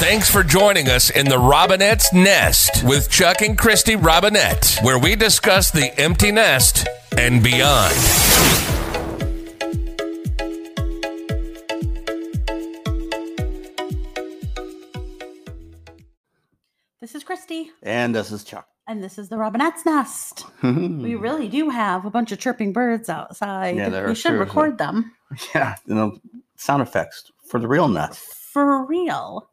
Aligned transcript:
Thanks 0.00 0.30
for 0.30 0.42
joining 0.42 0.88
us 0.88 1.10
in 1.10 1.26
the 1.28 1.36
Robinett's 1.36 2.12
Nest 2.12 2.82
with 2.84 3.10
Chuck 3.10 3.42
and 3.42 3.56
Kristy 3.58 3.96
Robinett, 4.00 4.82
where 4.82 4.98
we 4.98 5.14
discuss 5.14 5.70
the 5.70 5.98
empty 6.00 6.32
nest 6.32 6.86
and 7.18 7.42
beyond. 7.42 7.94
This 17.00 17.14
is 17.14 17.24
Kristy, 17.24 17.66
And 17.82 18.14
this 18.14 18.30
is 18.30 18.44
Chuck. 18.44 18.66
and 18.86 19.02
this 19.02 19.18
is 19.18 19.28
the 19.28 19.36
Robinett's 19.36 19.86
Nest. 19.86 20.46
We 20.62 21.14
really 21.14 21.48
do 21.48 21.70
have 21.70 22.04
a 22.04 22.10
bunch 22.10 22.30
of 22.32 22.38
chirping 22.38 22.72
birds 22.72 23.08
outside. 23.08 23.76
Yeah, 23.76 23.88
there 23.88 24.04
we 24.06 24.12
are 24.12 24.14
should 24.14 24.34
record 24.38 24.78
them 24.78 25.12
yeah, 25.54 25.76
you 25.86 25.94
know, 25.94 26.18
sound 26.56 26.82
effects 26.82 27.30
for 27.48 27.58
the 27.58 27.68
real 27.68 27.88
nest. 27.88 28.20
for 28.52 28.84
real. 28.84 29.49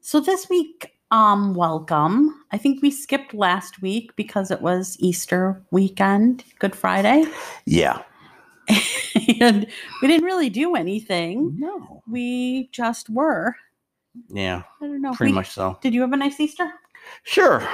So 0.00 0.20
this 0.20 0.48
week, 0.48 0.92
um, 1.10 1.54
welcome. 1.54 2.44
I 2.52 2.58
think 2.58 2.82
we 2.82 2.90
skipped 2.90 3.34
last 3.34 3.82
week 3.82 4.14
because 4.16 4.50
it 4.50 4.60
was 4.62 4.96
Easter 5.00 5.62
weekend, 5.70 6.44
Good 6.58 6.74
Friday, 6.74 7.24
Yeah. 7.66 8.02
and 9.40 9.66
we 10.00 10.08
didn't 10.08 10.24
really 10.24 10.48
do 10.50 10.74
anything. 10.76 11.54
No. 11.58 12.02
We 12.08 12.68
just 12.72 13.10
were. 13.10 13.56
Yeah, 14.28 14.62
I 14.80 14.86
don't 14.86 15.02
know. 15.02 15.12
pretty 15.12 15.32
we- 15.32 15.36
much 15.36 15.50
so. 15.50 15.78
Did 15.82 15.92
you 15.94 16.00
have 16.02 16.12
a 16.12 16.16
nice 16.16 16.38
Easter? 16.38 16.70
Sure. 17.24 17.66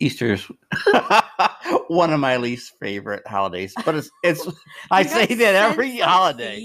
Easter's 0.00 0.48
one 1.88 2.12
of 2.12 2.20
my 2.20 2.36
least 2.36 2.74
favorite 2.80 3.26
holidays, 3.26 3.74
but 3.84 3.94
it's 3.96 4.10
it's 4.22 4.46
I 4.92 5.02
say 5.02 5.26
that 5.26 5.54
every 5.56 5.98
holiday. 5.98 6.60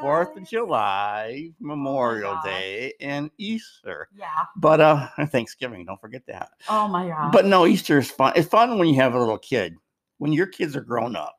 Fourth 0.00 0.36
of? 0.36 0.48
July, 0.48 1.50
Memorial 1.60 2.34
God. 2.34 2.44
Day, 2.44 2.92
and 3.00 3.30
Easter. 3.38 4.08
Yeah. 4.16 4.44
But 4.56 4.80
uh 4.80 5.08
Thanksgiving, 5.26 5.84
don't 5.84 6.00
forget 6.00 6.26
that. 6.26 6.50
Oh 6.68 6.88
my 6.88 7.08
god. 7.08 7.32
But 7.32 7.46
no, 7.46 7.66
Easter 7.66 7.98
is 7.98 8.10
fun. 8.10 8.32
It's 8.36 8.48
fun 8.48 8.78
when 8.78 8.88
you 8.88 8.96
have 8.96 9.14
a 9.14 9.18
little 9.18 9.38
kid. 9.38 9.76
When 10.18 10.32
your 10.32 10.46
kids 10.46 10.74
are 10.74 10.80
grown 10.80 11.14
up, 11.16 11.38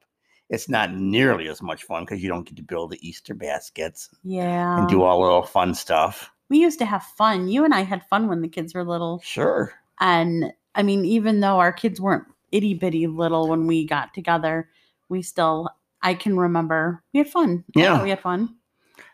it's 0.49 0.69
not 0.69 0.93
nearly 0.93 1.47
as 1.47 1.61
much 1.61 1.83
fun 1.83 2.03
because 2.03 2.23
you 2.23 2.30
don't 2.30 2.45
get 2.45 2.55
to 2.55 2.63
build 2.63 2.91
the 2.91 3.07
Easter 3.07 3.33
baskets 3.33 4.09
yeah. 4.23 4.80
and 4.80 4.87
do 4.87 5.03
all 5.03 5.19
the 5.19 5.25
little 5.25 5.43
fun 5.43 5.75
stuff. 5.75 6.31
we 6.49 6.59
used 6.59 6.80
to 6.80 6.85
have 6.85 7.03
fun. 7.03 7.47
You 7.47 7.65
and 7.65 7.73
I 7.73 7.81
had 7.81 8.05
fun 8.07 8.27
when 8.27 8.41
the 8.41 8.47
kids 8.47 8.73
were 8.73 8.83
little. 8.83 9.21
Sure. 9.23 9.73
And 9.99 10.52
I 10.75 10.83
mean, 10.83 11.05
even 11.05 11.39
though 11.39 11.59
our 11.59 11.71
kids 11.73 12.02
weren't 12.02 12.25
itty 12.52 12.73
bitty 12.73 13.05
little 13.07 13.47
when 13.47 13.67
we 13.67 13.85
got 13.85 14.13
together, 14.13 14.69
we 15.09 15.21
still, 15.21 15.69
I 16.02 16.14
can 16.14 16.38
remember 16.38 17.03
we 17.14 17.19
had 17.19 17.30
fun. 17.30 17.64
Yeah. 17.75 18.02
we 18.03 18.09
had 18.09 18.22
fun. 18.22 18.55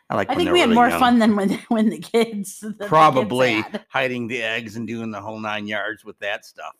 I 0.10 0.16
like. 0.16 0.30
I 0.30 0.36
think 0.36 0.52
we 0.52 0.60
had 0.60 0.66
really 0.70 0.76
more 0.76 0.90
young. 0.90 1.00
fun 1.00 1.20
than 1.20 1.36
when, 1.36 1.50
when 1.70 1.90
the 1.90 1.98
kids. 2.00 2.60
than 2.60 2.72
the 2.74 2.78
kids 2.78 2.88
Probably 2.90 3.64
hiding 3.90 4.28
the 4.28 4.42
eggs 4.44 4.76
and 4.76 4.88
doing 4.88 5.12
the 5.12 5.22
whole 5.22 5.40
nine 5.40 5.68
yards 5.68 6.06
with 6.06 6.20
that 6.20 6.46
stuff. 6.46 6.74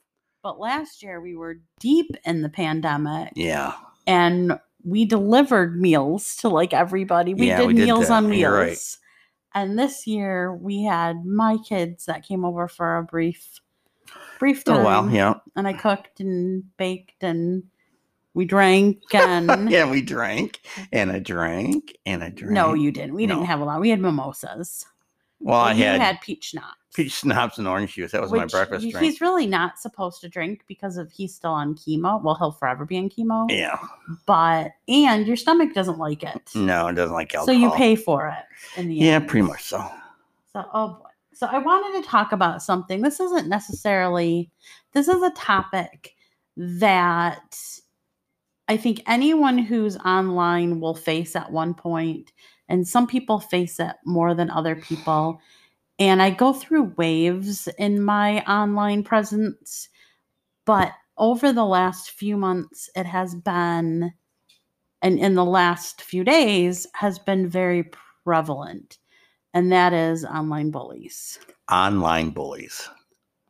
But 0.44 0.60
last 0.60 1.02
year 1.02 1.20
we 1.20 1.36
were 1.36 1.60
deep 1.80 2.12
in 2.24 2.44
the 2.44 2.50
pandemic 2.50 3.34
Yeah. 3.36 3.74
and 4.06 4.60
we 4.84 5.06
delivered 5.06 5.82
meals 5.82 6.36
to 6.38 6.50
like 6.50 6.72
everybody. 6.72 7.34
We 7.34 7.48
Yeah, 7.48 7.62
did 7.62 7.68
we 7.68 7.74
meals 7.74 8.12
on 8.12 8.30
wheels. 8.30 8.52
Right. 8.54 8.78
And 9.56 9.80
this 9.80 10.06
year 10.06 10.54
we 10.54 10.84
had 10.84 11.26
my 11.26 11.58
kids 11.68 12.06
that 12.06 12.28
came 12.28 12.46
over 12.46 12.68
for 12.68 12.98
a 12.98 13.04
brief 13.04 13.60
brief 14.38 14.64
time. 14.64 14.82
Oh 14.82 14.84
well. 14.84 15.10
Yeah. 15.10 15.36
And 15.56 15.68
I 15.68 15.74
cooked 15.74 16.20
and 16.20 16.64
baked 16.78 17.24
and 17.24 17.64
we 18.40 18.46
drank 18.46 19.02
and 19.14 19.72
yeah. 19.72 19.90
We 19.90 20.02
drank 20.02 20.60
and 20.92 21.12
I 21.12 21.20
drank 21.20 21.98
and 22.06 22.24
I 22.24 22.30
drank. 22.30 22.52
no, 22.54 22.74
you 22.74 22.92
didn't. 22.92 23.16
We 23.16 23.26
No. 23.26 23.36
didn't 23.36 23.48
have 23.48 23.62
a 23.62 23.66
lot. 23.66 23.82
We 23.82 23.90
had 23.90 24.00
mimosas. 24.00 24.86
Well, 25.40 25.60
I 25.60 25.74
you 25.74 25.84
had, 25.84 26.00
had 26.02 26.22
peach 26.22 26.46
schnapps. 26.52 26.76
peach 26.96 27.12
schnapps 27.12 27.58
and 27.58 27.68
orange 27.68 27.94
juice. 27.96 28.12
That 28.14 28.22
was 28.22 28.32
my 28.32 28.46
breakfast 28.46 28.90
drink. 28.90 28.98
He's 29.06 29.20
really 29.22 29.46
not 29.46 29.78
supposed 29.78 30.22
to 30.22 30.30
drink 30.30 30.64
because 30.68 30.96
of 30.98 31.12
he's 31.12 31.36
still 31.36 31.52
on 31.52 31.76
chemo. 31.76 32.22
Well, 32.24 32.36
he'll 32.36 32.52
forever 32.54 32.86
be 32.86 32.98
on 32.98 33.10
chemo. 33.10 33.46
Yeah. 33.52 33.78
But 34.26 34.72
and 34.88 35.28
your 35.28 35.36
stomach 35.36 35.74
doesn't 35.74 35.98
like 36.00 36.24
it. 36.24 36.52
No, 36.56 36.88
it 36.88 36.94
doesn't 36.94 37.14
like 37.14 37.36
alcohol. 37.36 37.46
So 37.48 37.52
you 37.52 37.70
pay 37.72 37.96
for 37.96 38.28
it 38.30 38.80
in 38.80 38.88
the 38.88 38.96
Yeah, 38.96 39.16
end. 39.16 39.28
pretty 39.28 39.46
much 39.46 39.64
so. 39.64 39.86
So 40.54 40.66
oh 40.74 40.88
boy. 41.00 41.10
So 41.34 41.48
I 41.48 41.58
wanted 41.58 42.02
to 42.02 42.08
talk 42.08 42.32
about 42.32 42.64
something. 42.64 43.02
This 43.02 43.20
isn't 43.20 43.50
necessarily 43.50 44.50
this 44.94 45.10
is 45.10 45.22
a 45.22 45.32
topic 45.32 46.16
that 46.58 47.60
I 48.68 48.78
think 48.78 49.02
anyone 49.06 49.58
who's 49.58 49.98
online 49.98 50.80
will 50.80 50.96
face 50.96 51.36
at 51.36 51.52
one 51.52 51.74
point, 51.74 52.32
and 52.68 52.88
some 52.88 53.06
people 53.06 53.40
face 53.40 53.80
it 53.80 53.96
more 54.06 54.34
than 54.34 54.50
other 54.50 54.76
people. 54.76 55.40
And 56.00 56.22
I 56.22 56.32
go 56.32 56.52
through 56.52 56.94
waves 56.98 57.68
in 57.78 58.02
my 58.02 58.44
online 58.46 59.04
presence, 59.04 59.88
but 60.66 60.92
over 61.18 61.54
the 61.54 61.66
last 61.66 62.12
few 62.12 62.38
months, 62.38 62.90
it 62.96 63.06
has 63.06 63.36
been, 63.36 64.14
and 65.02 65.20
in 65.20 65.36
the 65.36 65.46
last 65.46 66.02
few 66.02 66.24
days, 66.24 66.88
has 66.96 67.20
been 67.20 67.48
very 67.48 67.90
prevalent, 68.26 68.98
and 69.54 69.72
that 69.72 69.94
is 69.94 70.26
online 70.26 70.72
bullies. 70.72 71.40
Online 71.72 72.32
bullies. 72.32 72.90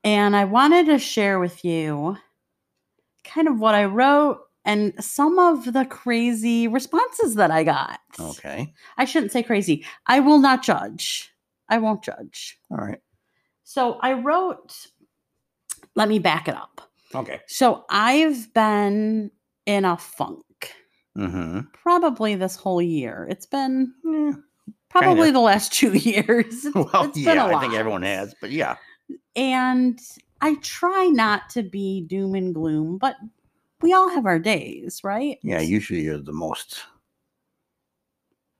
And 0.03 0.35
I 0.35 0.45
wanted 0.45 0.85
to 0.87 0.99
share 0.99 1.39
with 1.39 1.65
you 1.65 2.17
kind 3.23 3.47
of 3.47 3.59
what 3.59 3.73
I 3.73 3.85
wrote 3.85 4.44
and 4.65 4.93
some 5.03 5.39
of 5.39 5.71
the 5.73 5.85
crazy 5.85 6.67
responses 6.67 7.35
that 7.35 7.51
I 7.51 7.63
got. 7.63 7.99
Okay. 8.19 8.73
I 8.97 9.05
shouldn't 9.05 9.31
say 9.31 9.43
crazy. 9.43 9.85
I 10.07 10.19
will 10.19 10.39
not 10.39 10.63
judge. 10.63 11.31
I 11.69 11.77
won't 11.77 12.03
judge. 12.03 12.57
All 12.69 12.77
right. 12.77 12.99
So 13.63 13.93
I 14.01 14.13
wrote, 14.13 14.87
let 15.95 16.09
me 16.09 16.19
back 16.19 16.47
it 16.47 16.55
up. 16.55 16.81
Okay. 17.13 17.39
So 17.47 17.85
I've 17.89 18.53
been 18.53 19.31
in 19.65 19.85
a 19.85 19.97
funk 19.97 20.41
Mm-hmm. 21.17 21.61
probably 21.81 22.35
this 22.35 22.57
whole 22.57 22.81
year. 22.81 23.25
It's 23.29 23.45
been 23.45 23.93
Yeah. 24.03 24.33
probably 24.89 25.31
the 25.31 25.39
last 25.39 25.71
two 25.71 25.93
years. 25.97 26.65
It's- 26.65 26.71
Well, 26.75 27.05
it's 27.05 27.17
yeah, 27.17 27.45
I 27.45 27.61
think 27.61 27.73
everyone 27.73 28.01
has, 28.01 28.35
but 28.41 28.51
yeah. 28.51 28.75
and 29.33 29.97
I 30.41 30.55
try 30.55 31.05
not 31.07 31.49
to 31.51 31.63
be 31.63 32.01
doom 32.01 32.35
and 32.35 32.53
gloom, 32.53 32.97
but 32.97 33.15
we 33.85 33.93
all 33.93 34.09
have 34.09 34.25
our 34.25 34.39
days, 34.39 35.01
right? 35.03 35.37
Yeah, 35.43 35.59
usually 35.59 36.01
you're 36.01 36.17
the 36.17 36.33
most 36.33 36.81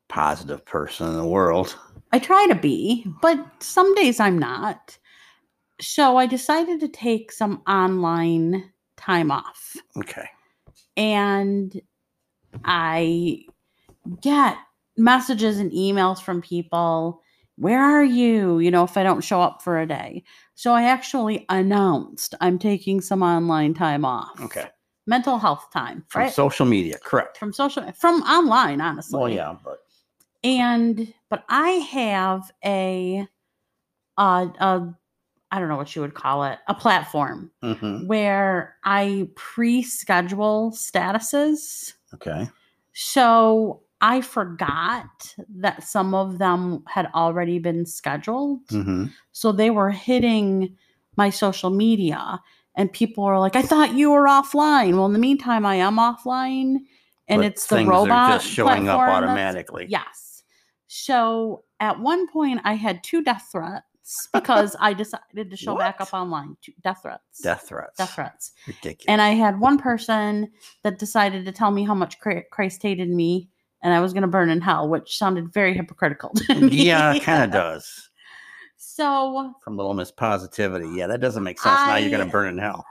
positive 0.07 0.63
person 0.65 1.07
in 1.07 1.17
the 1.17 1.25
world. 1.25 1.75
I 2.11 2.19
try 2.19 2.45
to 2.47 2.53
be, 2.53 3.07
but 3.23 3.43
some 3.57 3.95
days 3.95 4.19
I'm 4.19 4.37
not. 4.37 4.99
So 5.81 6.17
I 6.17 6.27
decided 6.27 6.79
to 6.81 6.87
take 6.87 7.31
some 7.31 7.63
online 7.67 8.71
time 8.97 9.31
off. 9.31 9.75
Okay. 9.97 10.29
And 10.95 11.81
I 12.63 13.45
get 14.21 14.57
messages 14.95 15.57
and 15.57 15.71
emails 15.71 16.21
from 16.21 16.39
people. 16.39 17.19
Where 17.55 17.81
are 17.81 18.03
you? 18.03 18.59
You 18.59 18.69
know, 18.69 18.83
if 18.83 18.95
I 18.95 19.01
don't 19.01 19.23
show 19.23 19.41
up 19.41 19.63
for 19.63 19.79
a 19.79 19.87
day. 19.87 20.23
So 20.53 20.71
I 20.71 20.83
actually 20.83 21.47
announced 21.49 22.35
I'm 22.41 22.59
taking 22.59 23.01
some 23.01 23.23
online 23.23 23.73
time 23.73 24.05
off. 24.05 24.39
Okay. 24.39 24.67
Mental 25.07 25.37
health 25.37 25.67
time, 25.71 26.03
From 26.09 26.23
right? 26.23 26.33
social 26.33 26.65
media, 26.65 26.97
correct. 27.03 27.37
from 27.37 27.53
social 27.53 27.91
from 27.93 28.21
online, 28.23 28.81
honestly. 28.81 29.19
Well, 29.19 29.29
yeah, 29.29 29.55
but 29.63 29.79
And 30.43 31.13
but 31.29 31.43
I 31.49 31.69
have 31.69 32.51
a 32.63 33.27
uh 34.17 34.47
a 34.59 34.93
I 35.51 35.59
don't 35.59 35.69
know 35.69 35.77
what 35.77 35.95
you 35.95 36.01
would 36.01 36.15
call 36.15 36.43
it, 36.45 36.57
a 36.67 36.73
platform 36.73 37.51
Mhm. 37.63 38.07
where 38.07 38.75
I 38.83 39.29
pre-schedule 39.35 40.71
statuses. 40.71 41.93
okay. 42.13 42.49
So 42.93 43.83
I 44.01 44.21
forgot 44.21 45.35
that 45.57 45.83
some 45.83 46.13
of 46.13 46.37
them 46.39 46.83
had 46.87 47.07
already 47.13 47.59
been 47.59 47.85
scheduled. 47.85 48.61
hmm 48.69 49.05
So 49.31 49.51
they 49.51 49.69
were 49.69 49.91
hitting 49.91 50.77
my 51.15 51.29
social 51.29 51.69
media 51.69 52.41
and 52.75 52.91
people 52.91 53.23
are 53.23 53.39
like, 53.39 53.55
I 53.55 53.61
thought 53.61 53.93
you 53.93 54.11
were 54.11 54.25
offline. 54.25 54.93
Well, 54.93 55.05
in 55.05 55.13
the 55.13 55.19
meantime, 55.19 55.65
I 55.65 55.75
am 55.75 55.97
offline 55.97 56.77
and 57.27 57.39
But 57.39 57.45
it's 57.45 57.65
the 57.67 57.85
robot 57.85 58.41
just 58.41 58.53
showing 58.53 58.87
up 58.87 58.99
automatically. 58.99 59.87
Yes. 59.89 60.43
So 60.87 61.63
at 61.79 61.99
one 61.99 62.27
point, 62.27 62.61
I 62.63 62.73
had 62.73 63.03
two 63.03 63.23
death 63.23 63.49
threats 63.51 64.27
because 64.33 64.75
I 64.79 64.93
decided 64.93 65.49
to 65.49 65.57
show 65.57 65.77
back 65.77 65.99
up 65.99 66.13
online. 66.13 66.55
Two 66.61 66.73
death 66.83 66.99
threats. 67.01 67.41
Death 67.41 67.67
threats. 67.67 67.97
Death 67.97 68.13
threats. 68.13 68.51
Ridiculous. 68.67 69.05
And 69.07 69.21
I 69.21 69.29
had 69.29 69.59
one 69.59 69.77
person 69.77 70.51
that 70.83 70.99
decided 70.99 71.45
to 71.45 71.51
tell 71.51 71.71
me 71.71 71.83
how 71.83 71.95
much 71.95 72.17
Christ 72.19 72.83
hated 72.83 73.09
me 73.09 73.49
and 73.81 73.93
I 73.93 73.99
was 74.01 74.13
going 74.13 74.23
to 74.23 74.27
burn 74.27 74.49
in 74.49 74.61
hell, 74.61 74.89
which 74.89 75.17
sounded 75.17 75.53
very 75.53 75.73
hypocritical 75.73 76.31
to 76.47 76.55
me. 76.55 76.85
yeah, 76.85 77.13
it 77.13 77.23
kind 77.23 77.43
of 77.43 77.51
does. 77.51 78.09
So 78.95 79.53
From 79.61 79.75
Little 79.75 79.93
Miss 79.93 80.09
Positivity. 80.09 80.87
Yeah, 80.95 81.07
that 81.07 81.19
doesn't 81.19 81.43
make 81.43 81.59
sense. 81.59 81.75
now 81.85 81.97
you're 81.97 82.09
gonna 82.09 82.31
burn 82.31 82.47
in 82.47 82.57
hell. 82.57 82.85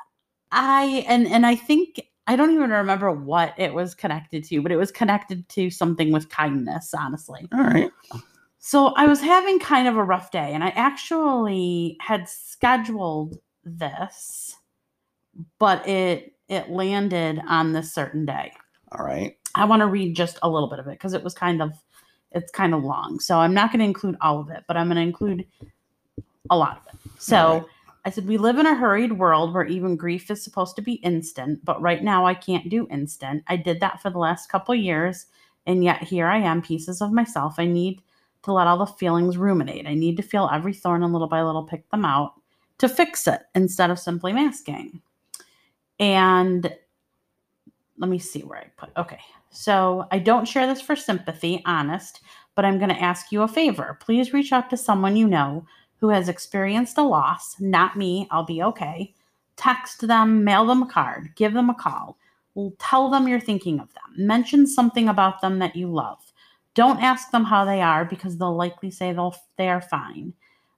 I 0.53 1.03
and 1.09 1.27
and 1.27 1.47
I 1.47 1.57
think 1.57 1.99
I 2.27 2.37
don't 2.37 2.51
even 2.51 2.69
remember 2.69 3.11
what 3.11 3.55
it 3.57 3.73
was 3.73 3.95
connected 3.95 4.45
to, 4.45 4.61
but 4.61 4.71
it 4.71 4.77
was 4.77 4.93
connected 4.93 5.49
to 5.49 5.71
something 5.71 6.13
with 6.13 6.29
kindness, 6.29 6.93
honestly. 6.93 7.49
All 7.55 7.65
right. 7.65 7.91
So 8.59 8.89
I 8.97 9.07
was 9.07 9.23
having 9.23 9.59
kind 9.59 9.89
of 9.89 9.97
a 9.97 10.05
rough 10.05 10.31
day, 10.31 10.53
and 10.53 10.63
I 10.63 10.69
actually 10.69 11.97
had 12.03 12.29
scheduled 12.29 13.39
this, 13.65 14.55
but 15.59 15.89
it 15.89 16.35
it 16.51 16.69
landed 16.69 17.41
on 17.49 17.73
this 17.73 17.95
certain 17.95 18.27
day. 18.27 18.53
All 18.93 19.07
right. 19.07 19.39
I 19.55 19.65
want 19.65 19.81
to 19.81 19.87
read 19.87 20.15
just 20.15 20.39
a 20.43 20.51
little 20.51 20.69
bit 20.69 20.81
of 20.81 20.87
it 20.87 20.99
because 20.99 21.15
it 21.15 21.25
was 21.25 21.33
kind 21.33 21.63
of 21.63 21.73
it's 22.33 22.53
kind 22.53 22.75
of 22.75 22.85
long. 22.85 23.21
So 23.21 23.39
I'm 23.39 23.55
not 23.55 23.71
going 23.71 23.81
to 23.81 23.87
include 23.87 24.17
all 24.21 24.39
of 24.39 24.51
it, 24.51 24.65
but 24.69 24.77
I'm 24.77 24.89
going 24.89 24.97
to 24.97 25.03
include 25.03 25.47
a 26.51 26.57
lot 26.57 26.79
of 26.79 26.95
it. 26.95 27.11
So 27.19 27.59
right. 27.59 27.65
I 28.05 28.11
said 28.11 28.27
we 28.27 28.37
live 28.37 28.59
in 28.59 28.67
a 28.67 28.75
hurried 28.75 29.13
world 29.13 29.55
where 29.55 29.65
even 29.65 29.97
grief 29.97 30.31
is 30.31 30.43
supposed 30.43 30.77
to 30.77 30.83
be 30.83 30.95
instant, 30.95 31.65
but 31.65 31.81
right 31.81 32.03
now 32.03 32.27
I 32.27 32.35
can't 32.35 32.69
do 32.69 32.87
instant. 32.91 33.45
I 33.49 33.57
did 33.57 33.81
that 33.81 34.03
for 34.03 34.11
the 34.11 34.19
last 34.19 34.51
couple 34.51 34.75
years, 34.75 35.27
and 35.67 35.83
yet 35.83 36.03
here 36.03 36.27
I 36.27 36.39
am, 36.39 36.61
pieces 36.61 37.01
of 37.01 37.13
myself. 37.13 37.55
I 37.59 37.67
need 37.67 38.03
to 38.43 38.53
let 38.53 38.67
all 38.67 38.79
the 38.79 38.87
feelings 38.87 39.39
ruminate. 39.39 39.87
I 39.87 39.95
need 39.95 40.17
to 40.19 40.23
feel 40.23 40.51
every 40.53 40.75
thorn 40.75 41.03
and 41.03 41.13
little 41.13 41.29
by 41.29 41.43
little 41.43 41.65
pick 41.65 41.89
them 41.91 42.05
out 42.05 42.35
to 42.79 42.89
fix 42.89 43.27
it 43.27 43.43
instead 43.55 43.91
of 43.91 43.99
simply 43.99 44.33
masking. 44.33 45.01
And 45.99 46.75
let 47.97 48.11
me 48.11 48.19
see 48.19 48.41
where 48.41 48.59
I 48.59 48.67
put. 48.77 48.91
Okay. 48.97 49.21
So 49.51 50.07
I 50.11 50.19
don't 50.19 50.49
share 50.49 50.67
this 50.67 50.81
for 50.81 50.97
sympathy, 50.97 51.63
honest, 51.65 52.21
but 52.55 52.65
I'm 52.65 52.79
going 52.79 52.91
to 52.91 53.01
ask 53.01 53.31
you 53.33 53.43
a 53.43 53.49
favor. 53.49 53.99
Please 54.01 54.33
reach 54.33 54.53
out 54.53 54.69
to 54.71 54.77
someone 54.77 55.17
you 55.17 55.29
know 55.29 55.65
who 56.01 56.09
has 56.09 56.29
experienced 56.29 56.99
a 56.99 57.03
loss, 57.03 57.57
not 57.61 57.97
me, 57.97 58.29
I'll 58.31 58.45
be 58.45 58.63
okay. 58.63 59.15
Text 59.57 60.07
them, 60.07 60.45
mail 60.45 60.67
them 60.67 60.83
a 60.83 60.87
card, 60.87 61.31
give 61.37 61.53
them 61.53 61.71
a 61.71 61.75
call. 61.75 62.19
Tell 62.79 63.11
them 63.11 63.27
you're 63.27 63.41
thinking 63.41 63.81
of 63.81 63.93
them. 63.95 64.27
Mention 64.27 64.67
something 64.67 65.09
about 65.09 65.41
them 65.41 65.59
that 65.59 65.77
you 65.77 65.89
love. 65.89 66.33
Don't 66.75 67.03
ask 67.03 67.31
them 67.31 67.45
how 67.45 67.65
they 67.65 67.81
are 67.81 68.05
because 68.05 68.37
they'll 68.37 68.55
likely 68.55 68.91
say 68.91 69.13
they'll 69.13 69.35
they 69.57 69.69
are 69.69 69.81
fine. 69.81 70.35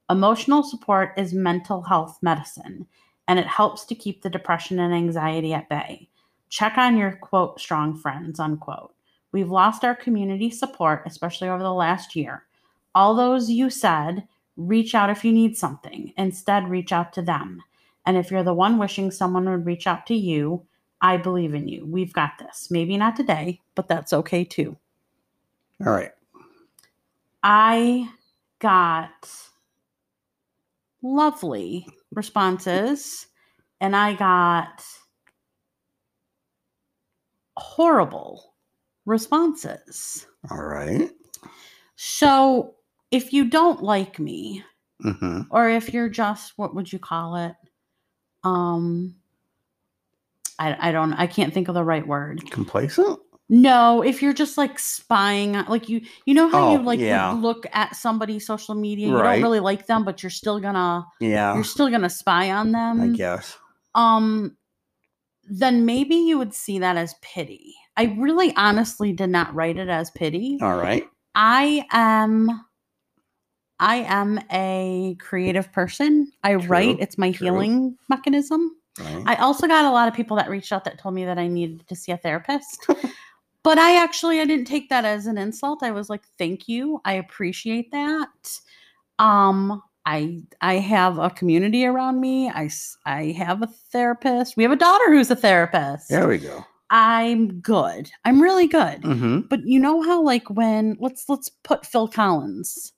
Emotional 0.08 0.62
support 0.62 1.12
is 1.16 1.32
mental 1.32 1.82
health 1.82 2.18
medicine 2.22 2.86
and 3.28 3.38
it 3.38 3.46
helps 3.46 3.84
to 3.86 3.94
keep 3.94 4.22
the 4.22 4.30
depression 4.30 4.78
and 4.78 4.94
anxiety 4.94 5.52
at 5.52 5.68
bay. 5.68 6.08
Check 6.48 6.78
on 6.78 6.96
your 6.96 7.12
quote 7.16 7.60
strong 7.60 7.96
friends 7.96 8.38
unquote. 8.38 8.94
We've 9.32 9.50
lost 9.50 9.84
our 9.84 9.94
community 9.94 10.50
support, 10.50 11.02
especially 11.06 11.48
over 11.48 11.62
the 11.62 11.72
last 11.72 12.14
year. 12.14 12.44
All 12.94 13.14
those 13.14 13.50
you 13.50 13.68
said, 13.68 14.26
reach 14.56 14.94
out 14.94 15.10
if 15.10 15.24
you 15.24 15.32
need 15.32 15.56
something. 15.56 16.12
Instead, 16.16 16.68
reach 16.68 16.92
out 16.92 17.12
to 17.14 17.22
them. 17.22 17.62
And 18.06 18.16
if 18.16 18.30
you're 18.30 18.42
the 18.42 18.54
one 18.54 18.78
wishing 18.78 19.10
someone 19.10 19.48
would 19.48 19.66
reach 19.66 19.86
out 19.86 20.06
to 20.06 20.14
you, 20.14 20.64
I 21.00 21.16
believe 21.16 21.54
in 21.54 21.68
you. 21.68 21.84
We've 21.84 22.12
got 22.12 22.38
this. 22.38 22.70
Maybe 22.70 22.96
not 22.96 23.16
today, 23.16 23.60
but 23.74 23.88
that's 23.88 24.12
okay 24.12 24.44
too. 24.44 24.76
All 25.84 25.92
right. 25.92 26.12
I 27.42 28.08
got 28.60 29.30
lovely 31.02 31.86
responses 32.12 33.26
and 33.80 33.94
I 33.94 34.14
got 34.14 34.84
horrible 37.56 38.54
responses. 39.04 40.26
All 40.50 40.62
right. 40.62 41.10
So 41.96 42.75
if 43.10 43.32
you 43.32 43.48
don't 43.48 43.82
like 43.82 44.18
me, 44.18 44.64
Mm-hmm. 45.04 45.42
or 45.50 45.68
if 45.68 45.92
you're 45.92 46.08
just 46.08 46.54
what 46.56 46.74
would 46.74 46.90
you 46.90 46.98
call 46.98 47.36
it? 47.36 47.54
Um 48.44 49.14
I, 50.58 50.88
I 50.88 50.92
don't 50.92 51.12
I 51.12 51.26
can't 51.26 51.52
think 51.52 51.68
of 51.68 51.74
the 51.74 51.84
right 51.84 52.06
word. 52.06 52.50
Complacent? 52.50 53.18
No, 53.48 54.02
if 54.02 54.22
you're 54.22 54.32
just 54.32 54.58
like 54.58 54.78
spying, 54.78 55.52
like 55.68 55.88
you, 55.88 56.00
you 56.24 56.34
know 56.34 56.48
how 56.48 56.72
you 56.72 56.78
Oh, 56.78 56.82
like 56.82 56.98
would 56.98 57.04
yeah. 57.04 57.30
look 57.32 57.64
at 57.72 57.94
somebody's 57.94 58.44
social 58.46 58.74
media, 58.74 59.06
you 59.08 59.14
Right. 59.14 59.34
don't 59.34 59.42
really 59.42 59.60
like 59.60 59.86
them, 59.86 60.04
but 60.04 60.22
you're 60.22 60.30
still 60.30 60.58
gonna, 60.58 61.06
Yeah. 61.20 61.54
you're 61.54 61.62
still 61.62 61.88
gonna 61.90 62.10
spy 62.10 62.50
on 62.50 62.72
them. 62.72 63.00
I 63.00 63.08
guess. 63.08 63.56
Um, 63.94 64.56
then 65.48 65.86
maybe 65.86 66.16
you 66.16 66.38
would 66.38 66.54
see 66.54 66.80
that 66.80 66.96
as 66.96 67.14
pity. 67.22 67.74
I 67.96 68.16
really, 68.18 68.52
honestly, 68.56 69.12
did 69.12 69.30
not 69.30 69.54
write 69.54 69.76
it 69.76 69.88
as 69.88 70.10
pity. 70.10 70.58
All 70.60 70.76
right. 70.76 71.06
I 71.36 71.84
am, 71.92 72.65
I 73.78 73.96
am 74.08 74.40
a 74.52 75.16
creative 75.18 75.70
person. 75.72 76.32
I 76.42 76.52
True, 76.52 76.68
write; 76.68 76.96
it's 77.00 77.18
my 77.18 77.32
true. 77.32 77.46
healing 77.46 77.96
mechanism. 78.08 78.76
Right. 78.98 79.22
I 79.26 79.34
also 79.36 79.66
got 79.66 79.84
a 79.84 79.90
lot 79.90 80.08
of 80.08 80.14
people 80.14 80.36
that 80.38 80.48
reached 80.48 80.72
out 80.72 80.84
that 80.84 80.98
told 80.98 81.14
me 81.14 81.24
that 81.26 81.38
I 81.38 81.48
needed 81.48 81.86
to 81.88 81.94
see 81.96 82.12
a 82.12 82.16
therapist. 82.16 82.86
but 83.62 83.78
I 83.78 84.02
actually 84.02 84.40
I 84.40 84.46
didn't 84.46 84.66
take 84.66 84.88
that 84.88 85.04
as 85.04 85.26
an 85.26 85.36
insult. 85.38 85.82
I 85.82 85.90
was 85.90 86.08
like, 86.08 86.22
"Thank 86.38 86.68
you. 86.68 87.00
I 87.04 87.14
appreciate 87.14 87.90
that." 87.92 88.60
Um 89.18 89.82
I 90.06 90.42
I 90.60 90.74
have 90.74 91.18
a 91.18 91.30
community 91.30 91.84
around 91.84 92.20
me. 92.20 92.48
I 92.48 92.70
I 93.04 93.32
have 93.32 93.62
a 93.62 93.66
therapist. 93.66 94.56
We 94.56 94.62
have 94.62 94.72
a 94.72 94.76
daughter 94.76 95.12
who's 95.12 95.30
a 95.30 95.36
therapist. 95.36 96.08
there 96.08 96.28
we 96.28 96.38
go. 96.38 96.64
I'm 96.90 97.60
good. 97.60 98.10
I'm 98.24 98.40
really 98.40 98.68
good. 98.68 99.02
Mm-hmm. 99.02 99.40
But 99.50 99.66
you 99.66 99.80
know 99.80 100.02
how 100.02 100.22
like 100.22 100.48
when 100.48 100.96
let's 101.00 101.28
let's 101.28 101.48
put 101.48 101.84
Phil 101.84 102.08
Collins. 102.08 102.92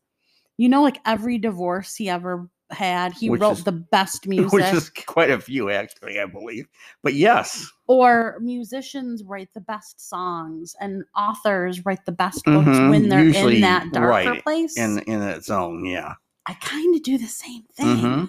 You 0.59 0.69
know 0.69 0.83
like 0.83 0.99
every 1.07 1.39
divorce 1.39 1.95
he 1.95 2.11
ever 2.11 2.49
had, 2.71 3.15
he 3.15 3.31
Which 3.31 3.41
wrote 3.41 3.59
is- 3.59 3.65
the 3.65 3.73
best 3.73 4.27
music. 4.29 4.53
Which 4.53 4.65
is 4.75 4.91
quite 4.91 5.31
a 5.31 5.41
few, 5.41 5.71
actually, 5.71 6.21
I 6.21 6.27
believe. 6.27 6.67
But 7.03 7.15
yes. 7.15 7.67
or 7.87 8.39
musicians 8.43 9.25
write 9.25 9.49
the 9.55 9.61
best 9.63 10.07
songs 10.07 10.77
and 10.81 11.03
authors 11.17 11.87
write 11.87 12.05
the 12.05 12.13
best 12.13 12.45
books 12.45 12.69
Mhm, 12.69 12.91
when 12.91 13.09
they're 13.09 13.25
usually, 13.25 13.55
in 13.57 13.61
that 13.63 13.91
darker 13.93 14.09
right, 14.09 14.43
place 14.43 14.77
In 14.77 14.99
in 15.07 15.23
its 15.23 15.49
own, 15.49 15.87
yeah. 15.87 16.13
i 16.47 16.53
kind 16.61 16.95
of 16.95 17.03
do 17.03 17.17
the 17.17 17.27
same 17.27 17.63
thing 17.75 17.97
Mhm. 18.05 18.29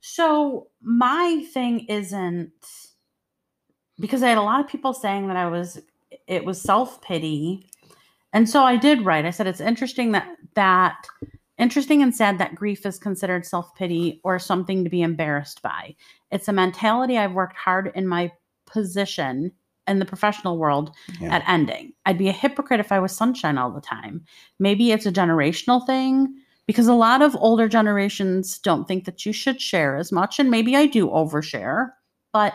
so 0.00 0.68
my 0.80 1.44
thing 1.52 1.80
isn't 1.88 2.50
because 3.98 4.22
i 4.22 4.28
had 4.28 4.38
a 4.38 4.42
lot 4.42 4.60
of 4.60 4.68
people 4.68 4.92
saying 4.94 5.28
that 5.28 5.36
i 5.36 5.46
was 5.46 5.78
it 6.26 6.44
was 6.44 6.60
self-pity 6.60 7.66
and 8.32 8.48
so 8.48 8.62
i 8.62 8.76
did 8.76 9.04
write 9.04 9.24
i 9.26 9.30
said 9.30 9.46
it's 9.46 9.60
interesting 9.60 10.12
that 10.12 10.28
that 10.54 11.06
interesting 11.58 12.02
and 12.02 12.14
sad 12.14 12.38
that 12.38 12.54
grief 12.54 12.84
is 12.86 12.98
considered 12.98 13.46
self-pity 13.46 14.20
or 14.24 14.38
something 14.38 14.84
to 14.84 14.90
be 14.90 15.02
embarrassed 15.02 15.62
by 15.62 15.94
it's 16.30 16.48
a 16.48 16.52
mentality 16.52 17.16
i've 17.18 17.32
worked 17.32 17.56
hard 17.56 17.90
in 17.94 18.06
my 18.06 18.30
position 18.66 19.50
in 19.88 19.98
the 20.00 20.04
professional 20.04 20.58
world 20.58 20.90
Yeah. 21.20 21.36
at 21.36 21.48
ending 21.48 21.92
i'd 22.06 22.18
be 22.18 22.28
a 22.28 22.32
hypocrite 22.32 22.80
if 22.80 22.92
i 22.92 22.98
was 22.98 23.16
sunshine 23.16 23.58
all 23.58 23.70
the 23.70 23.80
time 23.80 24.24
maybe 24.58 24.92
it's 24.92 25.06
a 25.06 25.12
generational 25.12 25.84
thing 25.86 26.34
because 26.66 26.88
a 26.88 26.94
lot 26.94 27.22
of 27.22 27.36
older 27.36 27.68
generations 27.68 28.58
don't 28.58 28.86
think 28.88 29.04
that 29.04 29.24
you 29.24 29.32
should 29.32 29.60
share 29.60 29.96
as 29.96 30.10
much 30.12 30.38
and 30.38 30.50
maybe 30.50 30.76
i 30.76 30.86
do 30.86 31.08
overshare 31.08 31.90
but 32.32 32.54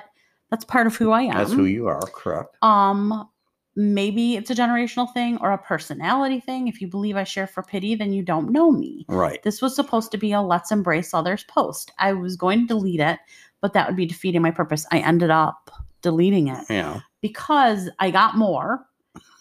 that's 0.49 0.65
part 0.65 0.85
of 0.85 0.95
who 0.95 1.11
i 1.11 1.21
am 1.21 1.33
That's 1.37 1.53
who 1.53 1.65
you 1.65 1.87
are, 1.87 2.01
correct. 2.13 2.55
um 2.61 3.27
maybe 3.75 4.35
it's 4.35 4.49
a 4.51 4.55
generational 4.55 5.11
thing 5.13 5.37
or 5.39 5.51
a 5.51 5.57
personality 5.57 6.39
thing 6.39 6.67
if 6.67 6.81
you 6.81 6.87
believe 6.87 7.15
i 7.15 7.23
share 7.23 7.47
for 7.47 7.63
pity 7.63 7.95
then 7.95 8.11
you 8.11 8.21
don't 8.21 8.51
know 8.51 8.71
me 8.71 9.05
Right. 9.07 9.41
this 9.43 9.61
was 9.61 9.75
supposed 9.75 10.11
to 10.11 10.17
be 10.17 10.33
a 10.33 10.41
let's 10.41 10.71
embrace 10.71 11.13
others 11.13 11.45
post 11.45 11.91
i 11.99 12.11
was 12.11 12.35
going 12.35 12.61
to 12.61 12.67
delete 12.67 12.99
it 12.99 13.19
but 13.61 13.73
that 13.73 13.87
would 13.87 13.95
be 13.95 14.05
defeating 14.05 14.41
my 14.41 14.51
purpose 14.51 14.85
i 14.91 14.99
ended 14.99 15.29
up 15.29 15.71
deleting 16.01 16.47
it 16.49 16.65
Yeah. 16.69 16.99
because 17.21 17.89
i 17.99 18.11
got 18.11 18.35
more 18.37 18.85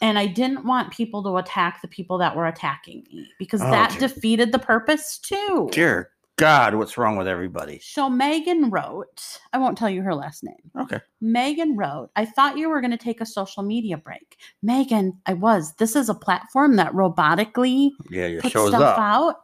and 0.01 0.17
i 0.19 0.27
didn't 0.27 0.65
want 0.65 0.93
people 0.93 1.23
to 1.25 1.37
attack 1.39 1.83
the 1.83 1.89
people 1.89 2.17
that 2.19 2.37
were 2.37 2.47
attacking 2.47 3.05
me 3.13 3.29
because 3.39 3.61
Oh, 3.63 3.71
that 3.73 3.91
dear. 3.99 4.09
defeated 4.09 4.53
the 4.53 4.59
purpose 4.61 5.19
too 5.19 5.69
Dear 5.73 6.11
God, 6.41 6.75
what's 6.75 6.97
wrong 6.99 7.17
with 7.17 7.29
everybody? 7.29 7.79
so 7.83 8.09
megan 8.11 8.71
wrote 8.71 9.39
i 9.53 9.59
won't 9.59 9.77
tell 9.79 9.91
you 9.91 10.03
her 10.03 10.15
last 10.15 10.43
name 10.45 10.57
Okay. 10.81 10.99
Megan 11.21 11.77
wrote, 11.77 12.09
I 12.17 12.25
thought 12.25 12.57
you 12.57 12.71
were 12.71 12.81
going 12.81 12.93
to 12.93 12.97
take 12.97 13.21
a 13.21 13.27
social 13.27 13.63
media 13.63 13.99
break. 13.99 14.39
Megan, 14.63 15.21
I 15.27 15.35
was. 15.35 15.75
This 15.75 15.95
is 15.95 16.09
a 16.09 16.15
platform 16.15 16.77
that 16.77 16.93
robotically 16.95 17.91
Yeah, 18.09 18.41
puts 18.41 18.53
show's 18.55 18.71
stuff 18.71 18.81
up. 18.81 18.99
out. 18.99 19.35